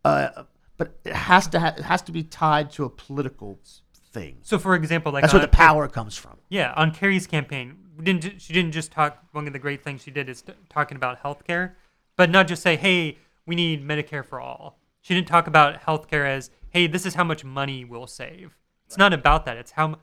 uh, 0.03 0.43
but 0.77 0.97
it 1.05 1.13
has 1.13 1.47
to 1.49 1.59
ha- 1.59 1.75
it 1.77 1.83
has 1.83 2.01
to 2.03 2.11
be 2.11 2.23
tied 2.23 2.71
to 2.71 2.85
a 2.85 2.89
political 2.89 3.59
thing. 4.11 4.37
so, 4.41 4.57
for 4.57 4.73
example, 4.75 5.11
like 5.11 5.21
That's 5.21 5.33
where 5.33 5.41
the 5.41 5.47
power 5.47 5.87
comes 5.87 6.17
from. 6.17 6.37
Yeah, 6.49 6.73
on 6.75 6.91
Kerry's 6.91 7.27
campaign, 7.27 7.77
we 7.95 8.03
didn't 8.03 8.41
she 8.41 8.51
didn't 8.53 8.71
just 8.71 8.91
talk. 8.91 9.23
One 9.31 9.45
of 9.45 9.53
the 9.53 9.59
great 9.59 9.83
things 9.83 10.01
she 10.01 10.11
did 10.11 10.27
is 10.27 10.41
t- 10.41 10.53
talking 10.69 10.95
about 10.95 11.21
healthcare, 11.21 11.73
but 12.15 12.29
not 12.29 12.47
just 12.47 12.63
say, 12.63 12.75
"Hey, 12.75 13.19
we 13.45 13.55
need 13.55 13.87
Medicare 13.87 14.25
for 14.25 14.39
all." 14.39 14.79
She 15.01 15.13
didn't 15.13 15.27
talk 15.27 15.47
about 15.47 15.81
healthcare 15.81 16.27
as, 16.27 16.49
"Hey, 16.71 16.87
this 16.87 17.05
is 17.05 17.13
how 17.13 17.23
much 17.23 17.45
money 17.45 17.85
we'll 17.85 18.07
save." 18.07 18.57
It's 18.87 18.97
not 18.97 19.13
about 19.13 19.45
that. 19.45 19.55
It's 19.57 19.71
how 19.71 19.99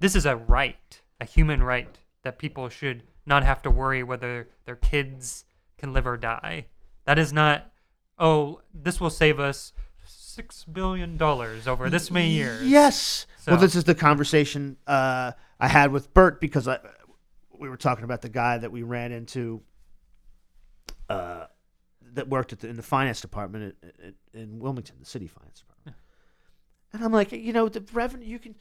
this 0.00 0.16
is 0.16 0.26
a 0.26 0.36
right, 0.36 1.00
a 1.20 1.24
human 1.24 1.62
right 1.62 1.96
that 2.22 2.38
people 2.38 2.68
should 2.68 3.04
not 3.24 3.44
have 3.44 3.62
to 3.62 3.70
worry 3.70 4.02
whether 4.02 4.48
their 4.64 4.76
kids 4.76 5.44
can 5.78 5.92
live 5.92 6.06
or 6.06 6.16
die. 6.16 6.66
That 7.04 7.18
is 7.18 7.32
not, 7.32 7.70
oh, 8.18 8.60
this 8.74 9.00
will 9.00 9.10
save 9.10 9.38
us 9.38 9.72
six 10.06 10.64
billion 10.64 11.16
dollars 11.16 11.66
over 11.66 11.88
this 11.88 12.10
many 12.10 12.30
years. 12.30 12.66
Yes. 12.66 13.26
well, 13.46 13.56
this 13.56 13.74
is 13.74 13.84
the 13.84 13.94
conversation 13.94 14.76
uh, 14.86 15.32
I 15.58 15.68
had 15.68 15.92
with 15.92 16.12
Bert 16.12 16.40
because 16.40 16.68
I, 16.68 16.78
we 17.58 17.68
were 17.68 17.76
talking 17.76 18.04
about 18.04 18.22
the 18.22 18.28
guy 18.28 18.58
that 18.58 18.70
we 18.70 18.82
ran 18.82 19.12
into 19.12 19.62
uh, 21.08 21.46
that 22.14 22.28
worked 22.28 22.52
at 22.52 22.60
the, 22.60 22.68
in 22.68 22.76
the 22.76 22.82
finance 22.82 23.20
department 23.20 23.76
at, 23.82 24.06
at, 24.06 24.14
in 24.34 24.58
Wilmington, 24.58 24.96
the 24.98 25.06
city 25.06 25.26
finance 25.26 25.60
department. 25.60 25.96
And 26.92 27.04
I'm 27.04 27.12
like, 27.12 27.32
you 27.32 27.52
know, 27.52 27.68
the 27.68 27.84
revenue 27.92 28.26
you 28.26 28.38
can 28.38 28.54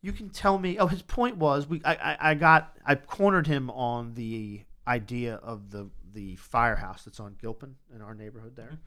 you 0.00 0.12
can 0.12 0.30
tell 0.30 0.58
me. 0.58 0.78
Oh, 0.78 0.86
his 0.86 1.02
point 1.02 1.36
was 1.36 1.66
we 1.66 1.82
I, 1.84 1.94
I, 1.94 2.16
I 2.30 2.34
got 2.34 2.76
I 2.86 2.94
cornered 2.94 3.46
him 3.46 3.68
on 3.70 4.14
the 4.14 4.62
idea 4.86 5.34
of 5.36 5.70
the 5.70 5.90
the 6.14 6.36
firehouse 6.36 7.04
that's 7.04 7.20
on 7.20 7.36
Gilpin 7.40 7.74
in 7.94 8.00
our 8.00 8.14
neighborhood 8.14 8.56
there. 8.56 8.78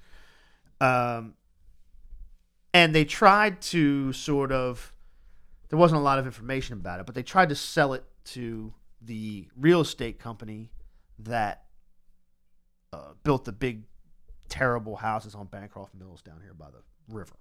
Um, 0.79 1.33
and 2.73 2.93
they 2.93 3.05
tried 3.05 3.61
to 3.61 4.13
sort 4.13 4.51
of 4.51 4.93
there 5.69 5.79
wasn't 5.79 5.99
a 5.99 6.03
lot 6.03 6.19
of 6.19 6.25
information 6.25 6.73
about 6.73 6.99
it, 6.99 7.05
but 7.05 7.15
they 7.15 7.23
tried 7.23 7.49
to 7.49 7.55
sell 7.55 7.93
it 7.93 8.03
to 8.25 8.73
the 9.01 9.47
real 9.55 9.81
estate 9.81 10.19
company 10.19 10.71
that 11.19 11.65
uh, 12.93 13.13
built 13.23 13.45
the 13.45 13.51
big, 13.51 13.83
terrible 14.47 14.95
houses 14.95 15.35
on 15.35 15.47
Bancroft 15.47 15.93
Mills 15.93 16.21
down 16.21 16.39
here 16.41 16.53
by 16.53 16.67
the 16.69 16.81
river, 17.13 17.35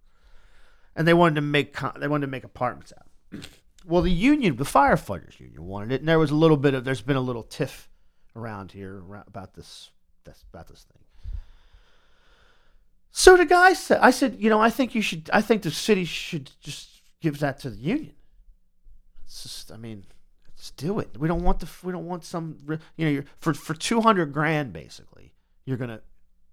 and 0.97 1.07
they 1.07 1.15
wanted 1.15 1.37
to 1.37 1.41
make 1.41 1.73
con- 1.73 1.97
they 2.01 2.09
wanted 2.09 2.27
to 2.27 2.31
make 2.31 2.45
apartments 2.45 2.93
out. 2.97 3.47
well, 3.87 4.03
the 4.03 4.11
union, 4.11 4.57
the 4.57 4.65
firefighters 4.65 5.39
union, 5.39 5.65
wanted 5.65 5.93
it, 5.93 6.01
and 6.01 6.09
there 6.09 6.19
was 6.19 6.31
a 6.31 6.37
little 6.37 6.57
bit 6.57 6.75
of 6.75 6.85
there's 6.85 7.03
been 7.03 7.17
a 7.17 7.21
little 7.21 7.45
tiff 7.45 7.89
around 8.37 8.71
here 8.73 9.03
around, 9.09 9.25
about 9.27 9.55
this, 9.55 9.91
this 10.25 10.45
about 10.53 10.69
this 10.69 10.85
thing. 10.85 11.03
So 13.11 13.37
the 13.37 13.47
guy 13.47 13.73
said, 13.73 13.99
I 14.03 14.11
said, 14.11 14.37
you 14.39 14.51
know, 14.51 14.61
I 14.61 14.69
think 14.69 14.95
you 14.95 15.01
should, 15.01 15.31
I 15.33 15.41
think 15.41 15.63
the 15.63 15.71
city 15.71 16.05
should 16.05 16.51
just 16.61 17.01
give 17.23 17.39
that 17.39 17.59
to 17.61 17.71
the 17.71 17.79
union. 17.79 18.13
It's 19.25 19.43
just, 19.43 19.73
I 19.73 19.79
mean, 19.79 20.05
let's 20.51 20.71
do 20.73 20.99
it. 20.99 21.17
We 21.19 21.27
don't 21.27 21.43
want 21.43 21.61
the, 21.61 21.69
we 21.83 21.93
don't 21.93 22.07
want 22.07 22.25
some, 22.25 22.59
you 22.97 23.05
know, 23.07 23.11
you're, 23.11 23.25
for 23.39 23.55
for 23.55 23.73
two 23.73 24.03
hundred 24.03 24.33
grand 24.33 24.73
basically, 24.73 25.33
you're 25.65 25.79
gonna, 25.79 26.03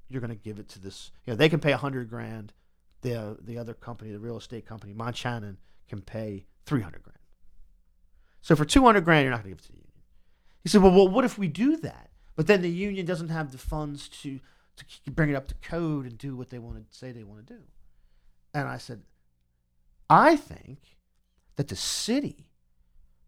you're 0.08 0.22
gonna 0.22 0.36
give 0.36 0.58
it 0.58 0.70
to 0.70 0.80
this. 0.80 1.12
You 1.26 1.34
know, 1.34 1.38
they 1.38 1.50
can 1.50 1.60
pay 1.60 1.74
a 1.74 1.78
hundred 1.78 2.10
grand. 2.10 2.54
The 3.02 3.38
the 3.42 3.58
other 3.58 3.74
company, 3.74 4.12
the 4.12 4.20
real 4.20 4.38
estate 4.38 4.66
company, 4.66 4.94
Montchanin, 4.94 5.58
can 5.90 6.02
pay 6.02 6.46
three 6.66 6.82
hundred 6.82 7.04
grand. 7.04 7.20
So 8.42 8.56
for 8.56 8.64
two 8.64 8.86
hundred 8.86 9.04
grand, 9.04 9.24
you're 9.24 9.32
not 9.32 9.42
gonna 9.42 9.50
give 9.50 9.60
it 9.60 9.66
to 9.66 9.74
the. 9.74 9.83
He 10.64 10.70
said, 10.70 10.82
well, 10.82 10.92
well, 10.92 11.10
what 11.10 11.26
if 11.26 11.38
we 11.38 11.48
do 11.48 11.78
that? 11.78 12.10
But 12.36 12.48
then 12.48 12.62
the 12.62 12.70
union 12.70 13.06
doesn't 13.06 13.30
have 13.30 13.52
the 13.52 13.58
funds 13.58 14.08
to 14.22 14.40
to 14.76 15.12
bring 15.12 15.30
it 15.30 15.36
up 15.36 15.48
to 15.48 15.56
code 15.56 16.08
and 16.08 16.18
do 16.18 16.36
what 16.36 16.50
they 16.50 16.58
want 16.58 16.78
to 16.78 16.98
say 16.98 17.12
they 17.12 17.24
want 17.24 17.46
to 17.46 17.54
do. 17.54 17.62
And 18.56 18.68
I 18.68 18.78
said, 18.78 19.04
I 20.10 20.36
think 20.36 20.98
that 21.58 21.68
the 21.68 21.76
city 21.76 22.50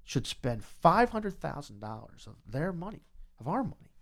should 0.04 0.26
spend 0.26 0.64
five 0.64 1.10
hundred 1.12 1.40
thousand 1.40 1.82
dollars 1.82 2.26
of 2.26 2.36
their 2.52 2.74
money, 2.74 3.06
of 3.40 3.48
our 3.48 3.64
money, 3.64 3.94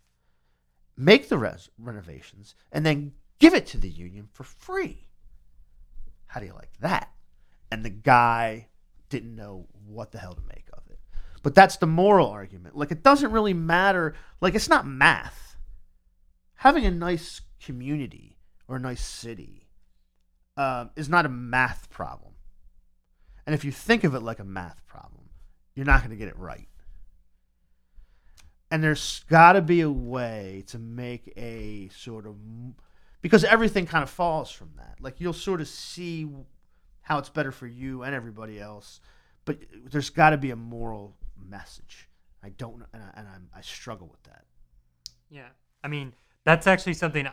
make 0.95 1.27
the 1.27 1.37
res- 1.37 1.69
renovations, 1.77 2.55
and 2.71 2.85
then 2.85 3.13
give 3.39 3.53
it 3.53 3.65
to 3.67 3.77
the 3.77 3.89
union 3.89 4.29
for 4.31 4.43
free. 4.43 5.09
How 6.27 6.39
do 6.39 6.45
you 6.45 6.53
like 6.53 6.71
that? 6.79 7.11
And 7.71 7.83
the 7.83 7.89
guy 7.89 8.67
didn't 9.09 9.35
know 9.35 9.67
what 9.85 10.11
the 10.11 10.19
hell 10.19 10.33
to 10.33 10.41
make. 10.47 10.62
But 11.43 11.53
that's 11.53 11.77
the 11.77 11.85
moral 11.85 12.29
argument. 12.29 12.75
Like 12.75 12.91
it 12.91 13.03
doesn't 13.03 13.31
really 13.31 13.53
matter. 13.53 14.15
Like 14.41 14.55
it's 14.55 14.69
not 14.69 14.87
math. 14.87 15.57
Having 16.55 16.85
a 16.85 16.91
nice 16.91 17.41
community 17.61 18.37
or 18.67 18.77
a 18.77 18.79
nice 18.79 19.03
city 19.03 19.67
um, 20.55 20.89
is 20.95 21.09
not 21.09 21.25
a 21.25 21.29
math 21.29 21.89
problem. 21.89 22.33
And 23.45 23.53
if 23.53 23.65
you 23.65 23.71
think 23.71 24.05
of 24.05 24.15
it 24.15 24.21
like 24.21 24.39
a 24.39 24.45
math 24.45 24.85
problem, 24.87 25.29
you're 25.75 25.85
not 25.85 25.99
going 25.99 26.11
to 26.11 26.15
get 26.15 26.29
it 26.29 26.37
right. 26.37 26.69
And 28.71 28.81
there's 28.81 29.23
got 29.29 29.53
to 29.53 29.61
be 29.61 29.81
a 29.81 29.91
way 29.91 30.63
to 30.67 30.79
make 30.79 31.31
a 31.35 31.89
sort 31.89 32.25
of 32.25 32.35
because 33.21 33.43
everything 33.43 33.85
kind 33.85 34.01
of 34.01 34.09
falls 34.09 34.49
from 34.49 34.71
that. 34.77 34.95
Like 35.01 35.19
you'll 35.19 35.33
sort 35.33 35.61
of 35.61 35.67
see 35.67 36.27
how 37.01 37.19
it's 37.19 37.29
better 37.29 37.51
for 37.51 37.67
you 37.67 38.03
and 38.03 38.15
everybody 38.15 38.59
else, 38.59 39.01
but 39.45 39.57
there's 39.91 40.09
got 40.09 40.29
to 40.29 40.37
be 40.37 40.51
a 40.51 40.55
moral 40.55 41.15
message. 41.49 42.09
I 42.43 42.49
don't 42.49 42.83
and, 42.93 43.03
I, 43.03 43.19
and 43.19 43.27
I'm, 43.27 43.49
I 43.55 43.61
struggle 43.61 44.07
with 44.07 44.23
that. 44.23 44.45
Yeah, 45.29 45.49
I 45.83 45.87
mean 45.87 46.13
that's 46.43 46.67
actually 46.67 46.93
something. 46.93 47.27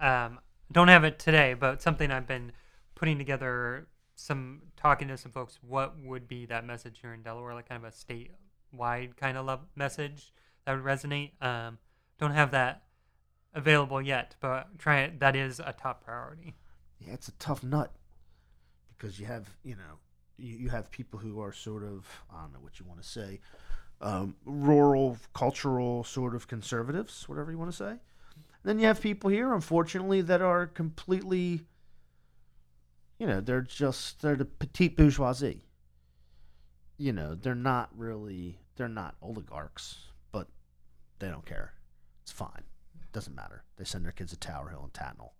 Um, 0.00 0.40
don't 0.72 0.88
have 0.88 1.04
it 1.04 1.18
today, 1.18 1.54
but 1.54 1.82
something 1.82 2.10
I've 2.10 2.26
been 2.26 2.52
putting 2.94 3.18
together. 3.18 3.88
Some 4.14 4.62
talking 4.76 5.08
to 5.08 5.16
some 5.16 5.32
folks. 5.32 5.58
What 5.60 5.94
would 6.02 6.26
be 6.26 6.46
that 6.46 6.64
message 6.64 7.00
here 7.02 7.12
in 7.12 7.22
Delaware? 7.22 7.54
Like 7.54 7.68
kind 7.68 7.84
of 7.84 7.92
a 7.92 7.94
statewide 7.94 9.16
kind 9.16 9.36
of 9.36 9.46
love 9.46 9.60
message 9.74 10.32
that 10.64 10.74
would 10.74 10.84
resonate. 10.84 11.32
Um, 11.42 11.78
don't 12.18 12.32
have 12.32 12.50
that 12.52 12.82
available 13.54 14.00
yet, 14.00 14.36
but 14.40 14.78
try 14.78 15.00
it. 15.00 15.20
That 15.20 15.36
is 15.36 15.60
a 15.60 15.74
top 15.78 16.04
priority. 16.04 16.54
Yeah, 16.98 17.12
it's 17.12 17.28
a 17.28 17.32
tough 17.32 17.62
nut 17.62 17.92
because 18.96 19.20
you 19.20 19.26
have 19.26 19.50
you 19.62 19.74
know 19.74 19.98
you, 20.38 20.56
you 20.56 20.68
have 20.68 20.90
people 20.90 21.18
who 21.18 21.40
are 21.40 21.52
sort 21.52 21.82
of 21.82 22.06
I 22.32 22.42
don't 22.42 22.52
know 22.52 22.60
what 22.60 22.78
you 22.78 22.86
want 22.86 23.02
to 23.02 23.08
say, 23.08 23.40
um, 24.00 24.36
rural, 24.44 25.18
cultural 25.34 26.04
sort 26.04 26.34
of 26.34 26.48
conservatives, 26.48 27.28
whatever 27.28 27.50
you 27.50 27.58
want 27.58 27.70
to 27.70 27.76
say. 27.76 27.90
And 27.90 28.00
then 28.64 28.78
you 28.78 28.86
have 28.86 29.00
people 29.00 29.30
here, 29.30 29.54
unfortunately, 29.54 30.20
that 30.22 30.42
are 30.42 30.66
completely, 30.66 31.62
you 33.18 33.26
know, 33.26 33.40
they're 33.40 33.62
just 33.62 34.22
they're 34.22 34.36
the 34.36 34.44
petite 34.44 34.96
bourgeoisie. 34.96 35.62
You 36.98 37.12
know, 37.12 37.34
they're 37.34 37.54
not 37.54 37.90
really 37.96 38.58
they're 38.76 38.88
not 38.88 39.16
oligarchs, 39.22 39.98
but 40.32 40.48
they 41.18 41.28
don't 41.28 41.46
care. 41.46 41.72
It's 42.22 42.32
fine. 42.32 42.64
It 43.00 43.12
Doesn't 43.12 43.34
matter. 43.34 43.64
They 43.76 43.84
send 43.84 44.04
their 44.04 44.12
kids 44.12 44.32
to 44.32 44.38
Tower 44.38 44.68
Hill 44.70 44.82
and 44.84 44.92
Tatnall, 44.92 45.30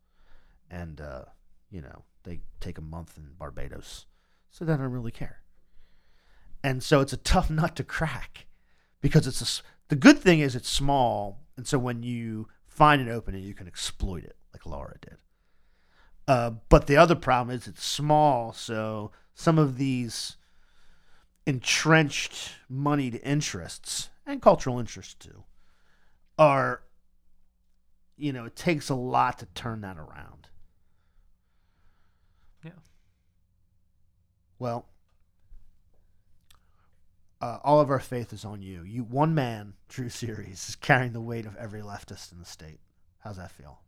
and 0.70 1.01
uh, 1.01 1.24
you 1.70 1.82
know 1.82 2.05
they 2.22 2.40
take 2.61 2.78
a 2.78 2.82
month 2.82 3.16
in 3.16 3.30
Barbados, 3.38 4.07
so 4.51 4.64
they 4.64 4.76
don't 4.76 4.92
really 4.92 5.12
care. 5.12 5.40
And 6.62 6.82
so 6.82 7.01
it's 7.01 7.12
a 7.12 7.18
tough 7.18 7.51
nut 7.51 7.76
to 7.76 7.84
crack 7.84 8.47
because 9.01 9.26
it's 9.26 9.42
a 9.42 9.62
the 9.88 9.97
good 9.97 10.18
thing 10.18 10.40
is 10.40 10.57
it's 10.57 10.68
small, 10.68 11.44
and 11.57 11.66
so 11.66 11.78
when 11.78 12.03
you 12.03 12.49
find 12.66 13.01
an 13.01 13.09
opening, 13.09 13.44
you 13.44 13.55
can 13.55 13.68
exploit 13.68 14.24
it 14.24 14.36
like 14.53 14.66
Laura 14.66 14.97
did. 15.01 15.16
Uh, 16.26 16.51
but 16.68 16.88
the 16.88 16.97
other 16.97 17.14
problem 17.14 17.57
is 17.57 17.68
it's 17.68 17.84
small, 17.84 18.53
so 18.53 19.12
some 19.32 19.61
of 19.61 19.78
these 19.78 20.36
entrenched 21.47 22.55
moneyed 22.68 23.20
interests 23.22 24.11
and 24.26 24.42
cultural 24.42 24.80
interests 24.80 25.14
too 25.14 25.44
are 26.38 26.82
you 28.16 28.32
know 28.32 28.44
it 28.44 28.57
takes 28.57 28.88
a 28.88 28.94
lot 28.94 29.38
to 29.38 29.47
turn 29.55 29.80
that 29.80 29.97
around 29.97 30.49
Yeah. 32.64 32.72
Well 34.59 34.86
uh, 37.40 37.59
all 37.62 37.80
of 37.80 37.90
our 37.90 38.00
faith 38.00 38.32
is 38.32 38.44
on 38.44 38.62
you 38.62 38.82
you 38.82 39.04
one 39.04 39.34
man 39.34 39.74
Drew 39.88 40.09
Serres 40.09 40.68
is 40.68 40.76
carrying 40.76 41.12
the 41.12 41.20
weight 41.20 41.44
of 41.46 41.54
every 41.57 41.80
leftist 41.82 42.32
in 42.32 42.38
the 42.38 42.44
state 42.46 42.80
how's 43.18 43.36
that 43.36 43.50
feel 43.50 43.80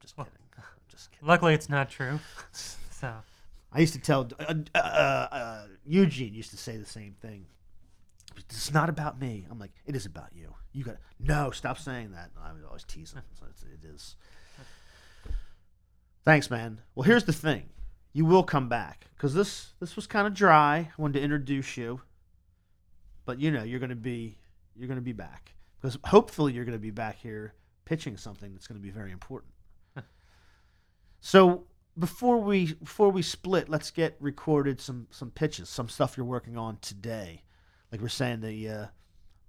just 0.00 0.16
Well- 0.16 0.26
kidding 0.26 0.64
just 0.88 1.10
kidding 1.12 1.28
Luckily, 1.28 1.54
it's 1.54 1.68
not 1.68 1.90
true. 1.90 2.18
So 2.90 3.14
I 3.72 3.78
used 3.78 3.92
to 3.92 4.00
tell 4.00 4.28
uh, 4.40 4.54
uh, 4.74 4.78
uh, 4.78 5.62
Eugene 5.86 6.34
used 6.34 6.50
to 6.50 6.56
say 6.56 6.76
the 6.78 6.84
same 6.84 7.14
thing. 7.22 7.46
It's 8.36 8.72
not 8.72 8.88
about 8.88 9.20
me. 9.20 9.46
I'm 9.48 9.60
like, 9.60 9.70
it 9.86 9.94
is 9.94 10.04
about 10.04 10.30
you. 10.34 10.52
You 10.72 10.82
got 10.82 10.96
no. 11.20 11.52
Stop 11.52 11.78
saying 11.78 12.10
that. 12.10 12.30
I 12.42 12.52
would 12.52 12.64
always 12.64 12.82
tease 12.82 13.12
him. 13.12 13.22
So 13.38 13.46
it's, 13.50 13.62
it 13.62 13.84
is. 13.86 14.16
Thanks, 16.24 16.50
man. 16.50 16.80
Well, 16.96 17.04
here's 17.04 17.22
the 17.22 17.32
thing. 17.32 17.68
You 18.18 18.24
will 18.24 18.42
come 18.42 18.68
back 18.68 19.06
because 19.16 19.32
this 19.32 19.74
this 19.80 19.94
was 19.96 20.06
kind 20.06 20.26
of 20.26 20.34
dry. 20.34 20.76
I 20.76 21.00
wanted 21.00 21.18
to 21.18 21.24
introduce 21.24 21.76
you, 21.76 22.00
but 23.24 23.40
you 23.40 23.50
know 23.50 23.62
you're 23.62 23.80
gonna 23.80 23.94
be 23.94 24.38
you're 24.74 24.88
gonna 24.88 25.00
be 25.00 25.12
back 25.12 25.54
because 25.80 25.98
hopefully 26.04 26.52
you're 26.52 26.64
going 26.64 26.76
to 26.76 26.80
be 26.80 26.90
back 26.90 27.18
here 27.18 27.54
pitching 27.84 28.16
something 28.16 28.52
that's 28.52 28.66
going 28.66 28.78
to 28.78 28.82
be 28.82 28.90
very 28.90 29.12
important. 29.12 29.52
so 31.20 31.64
before 31.98 32.38
we 32.38 32.74
before 32.74 33.10
we 33.10 33.22
split, 33.22 33.68
let's 33.68 33.90
get 33.90 34.16
recorded 34.20 34.80
some 34.80 35.06
some 35.10 35.30
pitches, 35.30 35.68
some 35.68 35.88
stuff 35.88 36.16
you're 36.16 36.26
working 36.26 36.56
on 36.56 36.78
today. 36.80 37.42
Like 37.90 38.00
we're 38.00 38.08
saying 38.08 38.40
the 38.40 38.68
uh, 38.68 38.86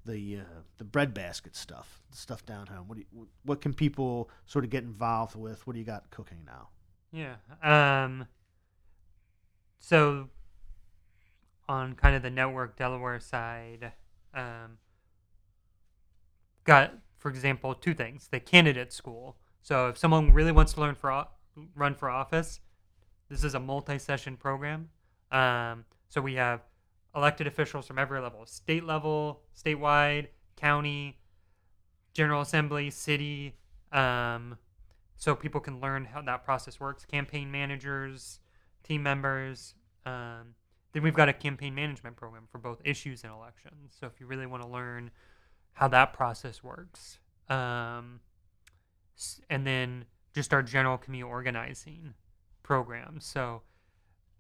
the 0.06 0.38
uh, 0.38 0.62
the 0.78 0.84
bread 0.84 1.14
basket 1.14 1.56
stuff, 1.56 2.02
the 2.12 2.18
stuff 2.18 2.46
down 2.46 2.68
home. 2.68 2.88
What 2.88 2.98
do 2.98 3.04
you, 3.12 3.28
what 3.44 3.62
can 3.62 3.74
people 3.74 4.30
sort 4.46 4.64
of 4.64 4.72
get 4.72 4.84
involved 4.84 5.36
with? 5.36 5.66
What 5.68 5.74
do 5.74 5.80
you 5.80 5.86
got 5.86 6.10
cooking 6.12 6.46
now? 6.46 6.70
Yeah. 7.12 7.36
Um. 7.64 8.28
So, 9.80 10.30
on 11.68 11.96
kind 11.96 12.16
of 12.16 12.22
the 12.22 12.30
network 12.30 12.78
Delaware 12.78 13.20
side, 13.20 13.94
um, 14.34 14.78
got 16.64 16.94
for 17.18 17.30
example 17.30 17.74
two 17.74 17.94
things: 17.94 18.28
the 18.28 18.40
candidate 18.40 18.94
school. 18.94 19.38
So 19.62 19.90
if 19.90 19.98
someone 19.98 20.34
really 20.34 20.52
wants 20.52 20.74
to 20.74 20.82
learn 20.82 20.96
for 20.96 21.26
run 21.76 21.96
for 21.96 22.10
office, 22.10 22.60
this 23.30 23.44
is 23.44 23.56
a 23.56 23.60
multi-session 23.60 24.38
program. 24.38 24.90
Um, 25.32 25.86
so 26.10 26.22
we 26.22 26.36
have 26.36 26.62
elected 27.16 27.48
officials 27.48 27.88
from 27.88 28.00
every 28.00 28.20
level: 28.20 28.46
state 28.46 28.84
level, 28.84 29.42
statewide, 29.56 30.28
county, 30.56 31.20
general 32.14 32.42
assembly, 32.42 32.90
city. 32.90 33.56
Um, 33.92 34.58
so 35.18 35.36
people 35.36 35.60
can 35.60 35.82
learn 35.82 36.06
how 36.06 36.22
that 36.22 36.46
process 36.46 36.80
works. 36.80 37.06
Campaign 37.06 37.52
managers, 37.52 38.40
team 38.90 39.04
members. 39.04 39.76
Um, 40.06 40.56
then 40.92 41.04
we've 41.04 41.14
got 41.14 41.30
a 41.30 41.34
campaign 41.34 41.76
management 41.76 42.16
program 42.16 42.48
for 42.52 42.58
both 42.58 42.82
issues 42.84 43.24
and 43.24 43.32
elections. 43.32 43.96
So 44.00 44.08
if 44.08 44.20
you 44.20 44.26
really 44.26 44.48
want 44.48 44.64
to 44.64 44.70
learn 44.70 45.12
how 45.74 45.88
that 45.90 46.14
process 46.14 46.64
works, 46.64 47.20
um, 47.48 48.20
and 49.50 49.66
then 49.66 50.06
just 50.34 50.54
our 50.54 50.64
general 50.64 50.98
community 50.98 51.30
organizing 51.30 52.14
program. 52.64 53.20
So 53.20 53.62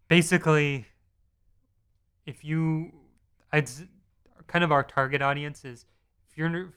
basically, 0.07 0.87
if 2.25 2.43
you, 2.43 2.91
I'd 3.51 3.69
kind 4.47 4.63
of 4.63 4.71
our 4.71 4.83
target 4.83 5.21
audience 5.21 5.63
is 5.65 5.85
if 6.29 6.37
you're 6.37 6.73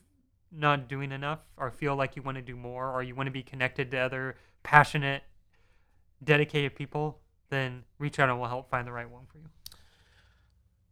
not 0.50 0.88
doing 0.88 1.12
enough 1.12 1.40
or 1.56 1.70
feel 1.70 1.96
like 1.96 2.16
you 2.16 2.22
want 2.22 2.36
to 2.36 2.42
do 2.42 2.56
more 2.56 2.90
or 2.90 3.02
you 3.02 3.14
want 3.14 3.26
to 3.26 3.32
be 3.32 3.42
connected 3.42 3.90
to 3.90 3.98
other 3.98 4.36
passionate, 4.62 5.22
dedicated 6.22 6.74
people, 6.74 7.21
then 7.52 7.84
reach 7.98 8.18
out 8.18 8.28
and 8.30 8.40
we'll 8.40 8.48
help 8.48 8.68
find 8.70 8.88
the 8.88 8.92
right 8.92 9.08
one 9.08 9.26
for 9.30 9.38
you. 9.38 9.44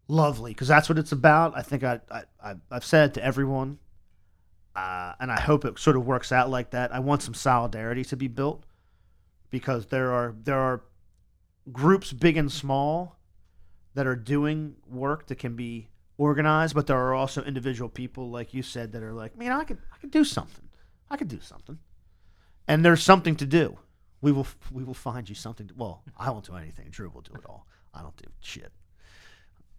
lovely 0.07 0.53
because 0.53 0.69
that's 0.69 0.89
what 0.89 0.99
it's 0.99 1.13
about. 1.13 1.57
I 1.57 1.63
think 1.63 1.83
I, 1.83 2.01
I, 2.43 2.55
I've 2.71 2.85
said 2.85 3.11
it 3.11 3.15
to 3.15 3.25
everyone, 3.25 3.79
uh, 4.77 5.15
and 5.19 5.31
I 5.33 5.41
hope 5.41 5.65
it 5.65 5.79
sort 5.79 5.97
of 5.97 6.05
works 6.07 6.31
out 6.33 6.51
like 6.51 6.71
that. 6.71 6.93
I 6.95 6.99
want 7.01 7.23
some 7.23 7.35
solidarity 7.35 8.05
to 8.05 8.17
be 8.17 8.29
built 8.29 8.65
because 9.51 9.87
there 9.87 10.13
are 10.13 10.35
there 10.45 10.59
are 10.59 10.83
groups 11.73 12.13
big 12.13 12.37
and 12.37 12.51
small 12.51 13.17
that 13.95 14.07
are 14.07 14.17
doing 14.17 14.77
work 14.89 15.27
that 15.29 15.39
can 15.39 15.57
be 15.57 15.89
organized, 16.19 16.75
but 16.75 16.87
there 16.87 16.99
are 16.99 17.15
also 17.15 17.43
individual 17.43 17.89
people 17.89 18.31
like 18.31 18.53
you 18.55 18.63
said 18.63 18.93
that 18.93 19.03
are 19.03 19.13
like, 19.15 19.37
man, 19.37 19.53
I 19.53 19.65
could 19.65 19.79
I 19.93 19.99
could 19.99 20.11
do 20.11 20.25
something. 20.25 20.69
I 21.11 21.17
could 21.17 21.29
do 21.29 21.41
something, 21.41 21.79
and 22.69 22.85
there's 22.85 23.03
something 23.03 23.37
to 23.37 23.47
do. 23.47 23.79
We 24.23 24.33
will 24.33 24.47
we 24.71 24.85
will 24.85 24.95
find 24.95 25.29
you 25.29 25.35
something. 25.35 25.69
To, 25.69 25.75
well, 25.77 26.03
I 26.19 26.31
won't 26.31 26.45
do 26.45 26.57
anything. 26.57 26.89
Drew 26.91 27.11
will 27.11 27.23
do 27.23 27.33
it 27.35 27.45
all. 27.47 27.67
I 27.95 28.03
don't 28.03 28.17
do 28.17 28.29
shit. 28.41 28.73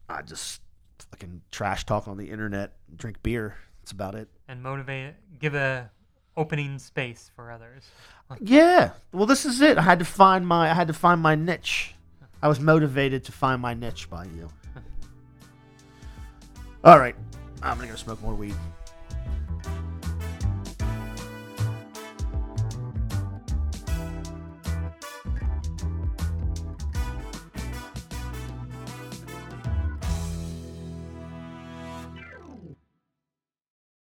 I 0.09 0.21
just 0.21 0.61
fucking 1.09 1.41
trash 1.51 1.85
talk 1.85 2.07
on 2.07 2.17
the 2.17 2.29
internet, 2.29 2.73
drink 2.95 3.21
beer. 3.23 3.55
That's 3.81 3.91
about 3.91 4.15
it. 4.15 4.29
And 4.47 4.61
motivate, 4.61 5.15
give 5.39 5.55
a 5.55 5.89
opening 6.37 6.79
space 6.79 7.29
for 7.35 7.51
others. 7.51 7.83
Yeah. 8.39 8.91
Well, 9.11 9.25
this 9.25 9.45
is 9.45 9.59
it. 9.59 9.77
I 9.77 9.81
had 9.81 9.99
to 9.99 10.05
find 10.05 10.47
my 10.47 10.71
I 10.71 10.73
had 10.73 10.87
to 10.87 10.93
find 10.93 11.19
my 11.19 11.35
niche. 11.35 11.95
I 12.41 12.47
was 12.47 12.61
motivated 12.61 13.25
to 13.25 13.33
find 13.33 13.61
my 13.61 13.73
niche 13.73 14.09
by 14.09 14.23
you. 14.23 14.47
All 16.85 16.97
right. 16.97 17.13
I'm 17.61 17.75
going 17.75 17.89
to 17.89 17.93
go 17.93 17.97
smoke 17.97 18.21
more 18.21 18.33
weed. 18.33 18.55